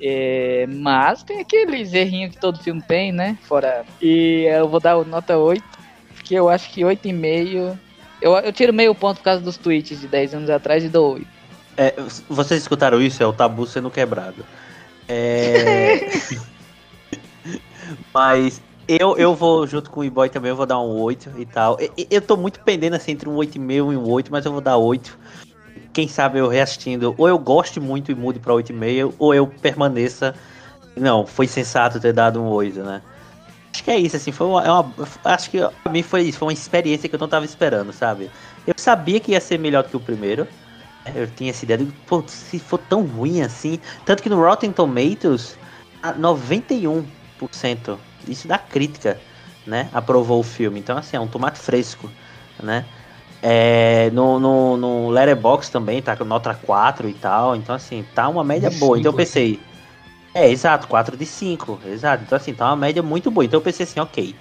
É, 0.00 0.66
mas 0.68 1.22
tem 1.22 1.40
aqueles 1.40 1.92
errinhos 1.92 2.34
que 2.34 2.40
todo 2.40 2.62
filme 2.62 2.82
tem, 2.82 3.12
né? 3.12 3.38
Fora. 3.42 3.84
E 4.00 4.44
eu 4.48 4.68
vou 4.68 4.80
dar 4.80 5.02
nota 5.04 5.38
8, 5.38 5.62
porque 6.14 6.34
eu 6.34 6.48
acho 6.48 6.70
que 6.70 6.82
8,5. 6.82 7.78
Eu, 8.20 8.36
eu 8.36 8.52
tiro 8.52 8.72
meio 8.72 8.94
ponto 8.94 9.18
por 9.18 9.24
causa 9.24 9.40
dos 9.40 9.56
tweets 9.56 10.00
de 10.00 10.08
10 10.08 10.34
anos 10.34 10.50
atrás 10.50 10.84
e 10.84 10.88
dou 10.88 11.14
8. 11.14 11.26
É, 11.76 11.94
vocês 12.28 12.60
escutaram 12.60 13.00
isso? 13.00 13.22
É 13.22 13.26
o 13.26 13.32
tabu 13.32 13.66
sendo 13.66 13.90
quebrado. 13.90 14.44
É... 15.08 16.10
Mas 18.12 18.60
eu, 18.88 19.16
eu 19.16 19.34
vou, 19.34 19.66
junto 19.66 19.90
com 19.90 20.00
o 20.00 20.04
E-Boy 20.04 20.28
também, 20.28 20.50
eu 20.50 20.56
vou 20.56 20.66
dar 20.66 20.80
um 20.80 20.98
8 21.00 21.30
e 21.38 21.46
tal. 21.46 21.76
Eu, 21.80 21.90
eu 22.10 22.22
tô 22.22 22.36
muito 22.36 22.60
pendendo 22.60 22.94
assim 22.94 23.12
entre 23.12 23.28
um 23.28 23.34
8,5 23.36 23.92
e 23.92 23.96
um 23.96 24.08
8, 24.08 24.30
mas 24.30 24.44
eu 24.44 24.52
vou 24.52 24.60
dar 24.60 24.76
8. 24.76 25.18
Quem 25.92 26.08
sabe 26.08 26.38
eu 26.38 26.48
reassistindo, 26.48 27.14
ou 27.18 27.28
eu 27.28 27.38
goste 27.38 27.80
muito 27.80 28.10
e 28.12 28.14
mude 28.14 28.38
pra 28.40 28.54
8,5, 28.54 29.14
ou 29.18 29.34
eu 29.34 29.46
permaneça. 29.46 30.34
Não, 30.98 31.26
foi 31.26 31.46
sensato 31.46 32.00
ter 32.00 32.12
dado 32.12 32.40
um 32.42 32.48
8, 32.48 32.82
né? 32.82 33.02
Acho 33.74 33.84
que 33.84 33.90
é 33.90 33.98
isso, 33.98 34.16
assim, 34.16 34.32
foi 34.32 34.46
uma, 34.46 34.64
é 34.64 34.70
uma- 34.70 34.94
Acho 35.24 35.50
que 35.50 35.58
pra 35.60 35.92
mim 35.92 36.02
foi 36.02 36.22
isso, 36.22 36.38
foi 36.38 36.48
uma 36.48 36.52
experiência 36.52 37.08
que 37.08 37.14
eu 37.14 37.18
não 37.20 37.28
tava 37.28 37.44
esperando, 37.44 37.92
sabe? 37.92 38.30
Eu 38.66 38.74
sabia 38.78 39.18
que 39.20 39.32
ia 39.32 39.40
ser 39.40 39.58
melhor 39.58 39.84
que 39.84 39.96
o 39.96 40.00
primeiro. 40.00 40.46
Eu 41.14 41.26
tinha 41.30 41.50
essa 41.50 41.64
ideia 41.64 41.78
de, 41.78 41.86
pô, 42.06 42.24
se 42.28 42.58
for 42.58 42.78
tão 42.78 43.02
ruim 43.04 43.42
assim. 43.42 43.80
Tanto 44.04 44.22
que 44.22 44.28
no 44.28 44.36
Rotten 44.40 44.72
Tomatoes, 44.72 45.58
a 46.02 46.12
91% 46.12 47.98
isso 48.28 48.48
da 48.48 48.58
crítica, 48.58 49.18
né? 49.66 49.88
Aprovou 49.92 50.40
o 50.40 50.42
filme. 50.42 50.78
Então, 50.78 50.96
assim, 50.96 51.16
é 51.16 51.20
um 51.20 51.26
tomate 51.26 51.58
fresco, 51.58 52.10
né? 52.62 52.84
É, 53.42 54.08
no, 54.12 54.38
no, 54.38 54.76
no 54.76 55.08
Letterboxd 55.10 55.72
também 55.72 56.00
tá 56.00 56.16
com 56.16 56.24
nota 56.24 56.54
4 56.54 57.08
e 57.08 57.14
tal. 57.14 57.56
Então, 57.56 57.74
assim, 57.74 58.04
tá 58.14 58.28
uma 58.28 58.44
média 58.44 58.70
De 58.70 58.76
boa. 58.76 58.98
Então 58.98 59.10
eu 59.10 59.12
cinco, 59.12 59.16
pensei. 59.16 59.60
É, 60.34 60.48
exato, 60.48 60.86
4 60.86 61.16
de 61.16 61.26
5. 61.26 61.80
Exato. 61.86 62.22
Então, 62.24 62.36
assim, 62.36 62.54
tá 62.54 62.66
uma 62.66 62.76
média 62.76 63.02
muito 63.02 63.30
boa. 63.30 63.44
Então 63.44 63.58
eu 63.58 63.62
pensei 63.64 63.84
assim, 63.84 64.00
ok. 64.00 64.34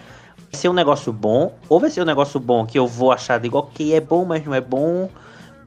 Vai 0.52 0.60
ser 0.60 0.70
um 0.70 0.74
negócio 0.74 1.14
bom, 1.14 1.56
ou 1.70 1.80
vai 1.80 1.90
ser 1.90 2.02
um 2.02 2.06
negócio 2.06 2.40
bom 2.40 2.66
que 2.66 2.78
eu 2.78 2.86
vou 2.86 3.12
achar, 3.12 3.40
digo, 3.40 3.58
ok, 3.58 3.94
é 3.94 4.02
bom, 4.02 4.26
mas 4.26 4.46
não 4.46 4.54
é 4.54 4.60
bom. 4.60 5.10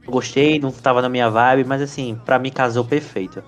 Gostei, 0.05 0.59
não 0.59 0.71
tava 0.71 1.01
na 1.01 1.09
minha 1.09 1.27
vibe, 1.29 1.67
mas 1.67 1.81
assim, 1.81 2.19
pra 2.23 2.37
mim 2.37 2.51
casou 2.51 2.85
perfeito. 2.85 3.43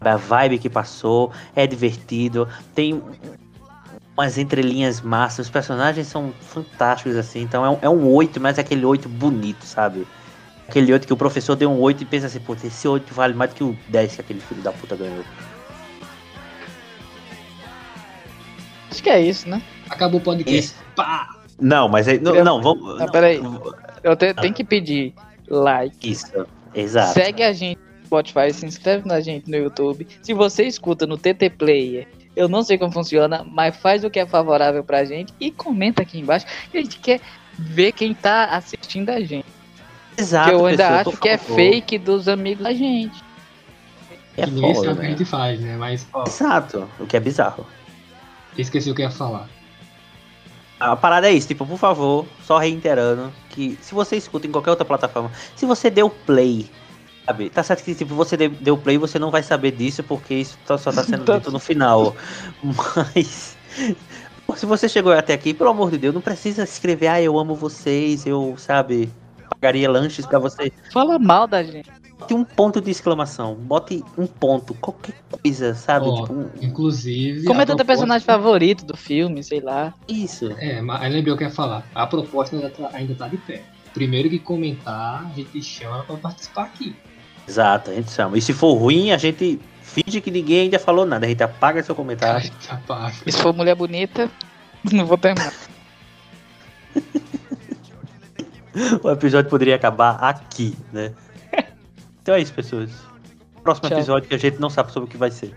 A 0.00 0.16
vibe 0.16 0.58
que 0.58 0.68
passou, 0.68 1.30
é 1.54 1.64
divertido, 1.64 2.48
tem 2.74 3.00
umas 4.16 4.36
entrelinhas 4.38 5.00
massas, 5.00 5.46
os 5.46 5.50
personagens 5.50 6.06
são 6.06 6.32
fantásticos, 6.40 7.16
assim, 7.16 7.40
então 7.40 7.64
é 7.64 7.70
um, 7.70 7.78
é 7.82 7.88
um 7.88 8.08
8, 8.12 8.40
mas 8.40 8.58
é 8.58 8.60
aquele 8.60 8.84
8 8.84 9.08
bonito, 9.08 9.64
sabe? 9.64 10.06
Aquele 10.68 10.92
8 10.92 11.06
que 11.06 11.12
o 11.12 11.16
professor 11.16 11.56
deu 11.56 11.70
um 11.70 11.80
8 11.80 12.02
e 12.02 12.06
pensa 12.06 12.26
assim, 12.26 12.40
pô, 12.40 12.54
esse 12.54 12.86
8 12.88 13.12
vale 13.14 13.34
mais 13.34 13.50
do 13.50 13.56
que 13.56 13.64
o 13.64 13.76
10 13.88 14.14
que 14.16 14.20
aquele 14.20 14.40
filho 14.40 14.62
da 14.62 14.72
puta 14.72 14.96
ganhou. 14.96 15.24
Acho 18.90 19.02
que 19.02 19.10
é 19.10 19.20
isso, 19.20 19.48
né? 19.48 19.62
Acabou 19.88 20.20
o 20.20 20.22
podcast. 20.22 20.58
Isso. 20.58 20.74
Pá! 20.94 21.36
Não, 21.60 21.88
mas 21.88 22.08
aí, 22.08 22.18
não, 22.18 22.42
não, 22.44 22.60
vamos. 22.60 22.98
Não, 22.98 23.06
peraí. 23.08 23.40
Eu 24.02 24.16
te- 24.16 24.34
tenho 24.34 24.52
que 24.52 24.64
pedir 24.64 25.14
like. 25.48 26.10
Isso, 26.10 26.46
exato. 26.74 27.14
Segue 27.14 27.42
a 27.42 27.52
gente 27.52 27.78
no 27.78 28.06
Spotify, 28.06 28.52
se 28.52 28.66
inscreve 28.66 29.06
na 29.06 29.20
gente 29.20 29.50
no 29.50 29.56
YouTube. 29.56 30.06
Se 30.22 30.34
você 30.34 30.64
escuta 30.64 31.06
no 31.06 31.16
TT 31.16 31.50
Player, 31.50 32.06
eu 32.34 32.48
não 32.48 32.62
sei 32.62 32.78
como 32.78 32.92
funciona, 32.92 33.44
mas 33.48 33.76
faz 33.76 34.04
o 34.04 34.10
que 34.10 34.18
é 34.18 34.26
favorável 34.26 34.82
pra 34.82 35.04
gente 35.04 35.32
e 35.38 35.50
comenta 35.50 36.02
aqui 36.02 36.18
embaixo. 36.18 36.46
que 36.70 36.78
A 36.78 36.80
gente 36.80 36.98
quer 36.98 37.20
ver 37.58 37.92
quem 37.92 38.14
tá 38.14 38.46
assistindo 38.46 39.10
a 39.10 39.20
gente. 39.20 39.46
Exato, 40.16 40.50
que 40.50 40.54
eu 40.54 40.66
ainda 40.66 40.88
pessoal, 40.88 41.00
acho 41.12 41.20
que 41.20 41.28
é 41.28 41.38
fake 41.38 41.98
dos 41.98 42.28
amigos 42.28 42.64
da 42.64 42.72
gente. 42.72 43.22
É 44.36 44.44
que 44.44 44.50
ninguém 44.50 44.74
foda, 44.74 44.94
que 44.94 45.00
a 45.00 45.02
né? 45.02 45.08
gente 45.10 45.24
faz, 45.24 45.60
né? 45.60 45.76
Mas, 45.76 46.06
ó, 46.12 46.24
Exato, 46.26 46.88
o 46.98 47.06
que 47.06 47.16
é 47.16 47.20
bizarro. 47.20 47.66
esqueci 48.56 48.90
o 48.90 48.94
que 48.94 49.02
eu 49.02 49.06
ia 49.06 49.10
falar. 49.10 49.48
A 50.80 50.96
parada 50.96 51.28
é 51.28 51.32
isso, 51.32 51.46
tipo, 51.48 51.64
por 51.64 51.78
favor, 51.78 52.26
só 52.44 52.58
reiterando 52.58 53.32
que 53.50 53.78
se 53.80 53.94
você 53.94 54.16
escuta 54.16 54.46
em 54.46 54.50
qualquer 54.50 54.70
outra 54.70 54.84
plataforma, 54.84 55.30
se 55.54 55.64
você 55.64 55.88
deu 55.88 56.10
play, 56.10 56.68
sabe? 57.26 57.50
Tá 57.50 57.62
certo 57.62 57.84
que 57.84 57.94
tipo, 57.94 58.14
você 58.14 58.36
deu- 58.36 58.76
play, 58.78 58.98
você 58.98 59.18
não 59.18 59.30
vai 59.30 59.42
saber 59.42 59.72
disso 59.72 60.02
porque 60.02 60.34
isso 60.34 60.58
só 60.66 60.76
tá 60.76 61.02
sendo 61.04 61.24
dito 61.32 61.50
no 61.50 61.58
final. 61.58 62.14
Mas 63.14 63.56
se 64.56 64.66
você 64.66 64.88
chegou 64.88 65.12
até 65.12 65.32
aqui, 65.32 65.54
pelo 65.54 65.70
amor 65.70 65.90
de 65.90 65.98
Deus, 65.98 66.14
não 66.14 66.20
precisa 66.20 66.62
escrever, 66.64 67.06
ah, 67.08 67.20
eu 67.22 67.38
amo 67.38 67.54
vocês, 67.54 68.26
eu, 68.26 68.54
sabe, 68.58 69.08
pagaria 69.48 69.90
lanches 69.90 70.26
pra 70.26 70.38
vocês. 70.38 70.72
Fala 70.92 71.18
mal 71.18 71.46
da 71.46 71.62
gente. 71.62 71.90
Bote 72.18 72.34
um 72.34 72.44
ponto 72.44 72.80
de 72.80 72.90
exclamação, 72.90 73.54
bote 73.56 74.04
um 74.16 74.26
ponto, 74.28 74.74
qualquer 74.74 75.14
coisa, 75.28 75.74
sabe? 75.74 76.06
Ó, 76.06 76.20
tipo, 76.22 76.32
um- 76.34 76.50
Inclusive. 76.60 77.44
Comenta 77.44 77.72
a 77.72 77.74
é 77.74 77.76
teu 77.76 77.76
proposta- 77.76 77.84
personagem 77.84 78.24
favorito 78.26 78.84
do 78.84 78.96
filme, 78.96 79.42
sei 79.42 79.60
lá. 79.60 79.92
isso. 80.06 80.52
É, 80.58 80.80
mas 80.80 81.02
aí 81.02 81.12
lembrei 81.12 81.32
o 81.32 81.36
que 81.36 81.42
eu 81.44 81.48
ia 81.48 81.54
falar. 81.54 81.84
A 81.94 82.06
proposta 82.06 82.54
ainda 82.54 82.70
tá, 82.70 82.90
ainda 82.92 83.14
tá 83.14 83.26
de 83.26 83.38
pé. 83.38 83.62
Primeiro 83.94 84.30
que 84.30 84.38
comentar, 84.38 85.26
a 85.26 85.34
gente 85.34 85.62
chama 85.62 86.02
pra 86.04 86.16
participar 86.16 86.62
aqui. 86.64 86.94
Exato, 87.46 87.90
a 87.90 87.94
gente 87.94 88.10
chama. 88.10 88.38
E 88.38 88.42
se 88.42 88.52
for 88.52 88.74
ruim, 88.74 89.10
a 89.10 89.18
gente 89.18 89.60
finge 89.82 90.20
que 90.20 90.30
ninguém 90.30 90.62
ainda 90.62 90.78
falou 90.78 91.04
nada. 91.04 91.26
A 91.26 91.28
gente 91.28 91.42
apaga 91.42 91.82
seu 91.82 91.94
comentário. 91.94 92.50
Rapaz. 92.66 93.22
E 93.26 93.32
se 93.32 93.38
for 93.38 93.54
mulher 93.54 93.74
bonita, 93.74 94.30
não 94.92 95.06
vou 95.06 95.18
terminar. 95.18 95.52
o 99.02 99.10
episódio 99.10 99.50
poderia 99.50 99.76
acabar 99.76 100.16
aqui, 100.16 100.76
né? 100.92 101.12
Então 102.22 102.36
é 102.36 102.40
isso, 102.40 102.54
pessoas. 102.54 102.92
Próximo 103.64 103.88
Tchau. 103.88 103.98
episódio 103.98 104.28
que 104.28 104.34
a 104.36 104.38
gente 104.38 104.60
não 104.60 104.70
sabe 104.70 104.92
sobre 104.92 105.08
o 105.08 105.10
que 105.10 105.16
vai 105.16 105.32
ser. 105.32 105.52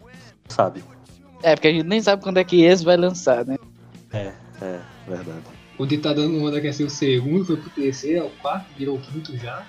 Não 0.00 0.08
sabe. 0.48 0.84
É, 1.42 1.56
porque 1.56 1.66
a 1.66 1.72
gente 1.72 1.84
nem 1.84 2.00
sabe 2.00 2.22
quando 2.22 2.38
é 2.38 2.44
que 2.44 2.62
esse 2.62 2.84
vai 2.84 2.96
lançar, 2.96 3.44
né? 3.44 3.56
É, 4.12 4.32
é, 4.62 4.80
verdade. 5.08 5.42
O 5.76 5.84
de 5.84 5.98
tá 5.98 6.12
dando 6.12 6.40
onda 6.40 6.60
quer 6.60 6.72
ser 6.72 6.84
o 6.84 6.90
segundo, 6.90 7.44
foi 7.44 7.56
pro 7.56 7.68
terceiro, 7.70 8.20
é 8.20 8.22
o 8.22 8.30
quarto, 8.30 8.66
virou 8.78 8.96
o 8.96 9.00
quinto 9.00 9.36
já. 9.36 9.66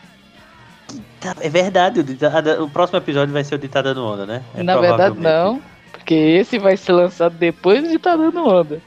Tá, 1.19 1.35
É 1.39 1.49
verdade, 1.49 1.99
o, 1.99 2.03
Ditada- 2.03 2.63
o 2.63 2.69
próximo 2.69 2.97
episódio 2.99 3.33
vai 3.33 3.43
ser 3.43 3.55
o 3.55 3.57
Ditada 3.57 3.93
no 3.93 4.05
Onda, 4.05 4.25
né? 4.25 4.43
É 4.55 4.63
Na 4.63 4.77
verdade, 4.77 5.19
não. 5.19 5.61
Porque 5.91 6.13
esse 6.13 6.59
vai 6.59 6.77
ser 6.77 6.91
lançado 6.93 7.35
depois 7.37 7.87
de 7.89 7.97
tá 7.97 8.15
dando 8.15 8.45
onda. 8.47 8.81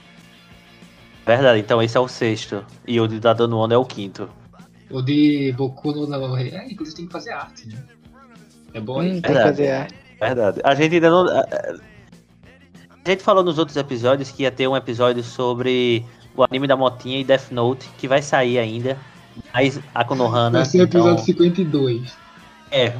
Verdade, 1.27 1.61
então 1.61 1.83
esse 1.83 1.97
é 1.97 2.01
o 2.01 2.09
sexto. 2.09 2.65
E 2.87 3.01
o 3.01 3.09
Ditada 3.09 3.47
no 3.47 3.59
Onda 3.59 3.75
é 3.75 3.79
o 3.79 3.85
quinto. 3.85 4.29
O 4.91 5.03
de 5.03 5.53
Boku 5.57 5.93
no 5.93 6.37
É, 6.37 6.67
inclusive 6.71 6.97
tem 6.97 7.07
que 7.07 7.13
fazer 7.13 7.33
arte, 7.33 7.69
né? 7.69 7.83
É 8.73 8.81
bom, 8.81 9.01
Hum, 9.01 9.03
hein? 9.03 9.21
tem 9.21 9.35
que 9.35 9.43
fazer 9.43 9.71
arte. 9.71 9.95
Verdade. 10.21 10.61
A 10.65 10.75
gente 10.75 10.95
ainda 10.95 11.11
não. 11.11 11.27
A 11.29 13.11
gente 13.11 13.23
falou 13.23 13.43
nos 13.43 13.59
outros 13.59 13.77
episódios 13.77 14.31
que 14.31 14.43
ia 14.43 14.51
ter 14.51 14.69
um 14.69 14.77
episódio 14.77 15.23
sobre 15.23 16.05
o 16.37 16.43
anime 16.45 16.67
da 16.67 16.77
Motinha 16.77 17.19
e 17.21 17.25
Death 17.25 17.51
Note, 17.51 17.89
que 17.99 18.07
vai 18.07 18.23
sair 18.23 18.59
ainda. 18.59 18.97
Mas 19.53 19.81
a 19.95 20.05
Konohana. 20.05 20.59
Vai 20.59 20.67
ser 20.67 20.81
o 20.81 20.85
episódio 20.85 21.13
então- 21.13 21.25
52. 21.25 22.17
É, 22.71 22.93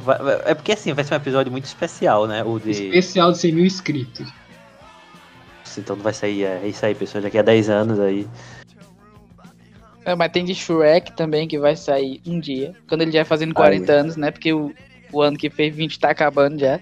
é 0.45 0.55
porque 0.55 0.71
assim, 0.71 0.93
vai 0.93 1.03
ser 1.03 1.13
um 1.13 1.17
episódio 1.17 1.51
muito 1.51 1.65
especial, 1.65 2.25
né? 2.25 2.43
O 2.43 2.59
de. 2.59 2.71
Especial 2.71 3.31
de 3.31 3.37
100 3.37 3.51
mil 3.51 3.65
inscritos. 3.65 4.27
Então 5.77 5.95
não 5.95 6.03
vai 6.03 6.13
sair, 6.13 6.43
é 6.43 6.67
isso 6.67 6.85
aí, 6.85 6.95
pessoal. 6.95 7.21
Daqui 7.21 7.37
a 7.37 7.41
10 7.41 7.69
anos 7.69 7.99
aí. 7.99 8.27
É, 10.03 10.15
mas 10.15 10.31
tem 10.31 10.43
de 10.43 10.55
Shrek 10.55 11.15
também 11.15 11.47
que 11.47 11.59
vai 11.59 11.75
sair 11.75 12.19
um 12.25 12.39
dia. 12.39 12.73
Quando 12.87 13.01
ele 13.03 13.11
já 13.11 13.19
vai 13.19 13.25
fazendo 13.25 13.53
40 13.53 13.91
anos, 13.91 14.17
né? 14.17 14.31
Porque 14.31 14.51
o, 14.51 14.73
o 15.11 15.21
ano 15.21 15.37
que 15.37 15.49
fez 15.49 15.73
20 15.73 15.99
tá 15.99 16.09
acabando 16.09 16.59
já. 16.59 16.79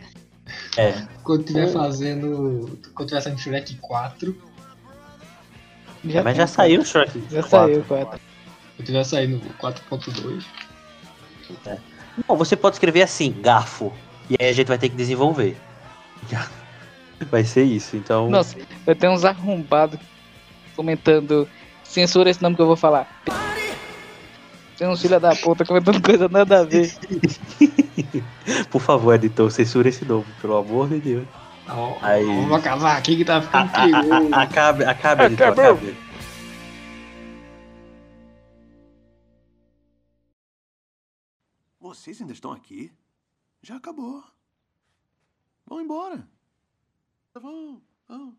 É. 0.77 0.93
Quando 1.23 1.43
tiver 1.43 1.67
fazendo. 1.67 2.79
Quando 2.95 3.09
tiver 3.09 3.21
saindo 3.21 3.39
Shrek 3.39 3.75
4, 3.75 4.35
já 6.05 6.23
mas 6.23 6.33
tem, 6.33 6.41
já 6.41 6.47
saiu 6.47 6.81
o 6.81 6.85
Shrek. 6.85 7.23
Já 7.29 7.43
4. 7.43 7.49
saiu, 7.49 7.83
4. 7.83 8.19
Quando 8.77 8.85
tiver 8.85 9.03
saindo 9.03 9.41
4.2. 9.59 10.43
Bom, 12.27 12.35
você 12.35 12.55
pode 12.55 12.75
escrever 12.75 13.01
assim, 13.01 13.35
garfo. 13.41 13.91
E 14.29 14.35
aí 14.39 14.49
a 14.49 14.53
gente 14.53 14.67
vai 14.67 14.77
ter 14.77 14.89
que 14.89 14.95
desenvolver. 14.95 15.57
Vai 17.31 17.43
ser 17.43 17.63
isso, 17.63 17.97
então. 17.97 18.29
Nossa, 18.29 18.55
vai 18.85 18.93
ter 18.93 19.09
uns 19.09 19.25
arrombados 19.25 19.99
comentando. 20.75 21.49
Censura 21.83 22.29
esse 22.29 22.43
nome 22.43 22.55
que 22.55 22.61
eu 22.61 22.67
vou 22.67 22.75
falar. 22.77 23.07
Tem 24.77 24.87
uns 24.87 25.01
filha 25.01 25.19
da 25.19 25.35
puta 25.35 25.65
comentando 25.65 25.99
coisa 25.99 26.29
nada 26.29 26.59
a 26.59 26.63
ver. 26.63 26.93
Por 28.69 28.79
favor, 28.79 29.15
editor, 29.15 29.49
censura 29.49 29.89
esse 29.89 30.05
nome, 30.05 30.25
pelo 30.39 30.57
amor 30.57 30.89
de 30.89 30.99
Deus. 30.99 31.27
Aí. 32.03 32.23
Vamos 32.23 32.53
acabar 32.57 32.97
aqui 32.97 33.15
que 33.17 33.25
tá 33.25 33.41
ficando 33.41 33.71
A- 33.73 34.37
a- 34.37 34.43
Acabe, 34.43 34.83
acabe, 34.85 35.23
editor, 35.25 35.47
acabe. 35.47 35.97
Vocês 41.87 42.19
ainda 42.19 42.33
estão 42.33 42.51
aqui? 42.51 42.93
Já 43.61 43.77
acabou. 43.77 44.21
Vão 45.65 45.79
embora. 45.79 46.29
Vão, 47.33 47.81
vão. 48.05 48.37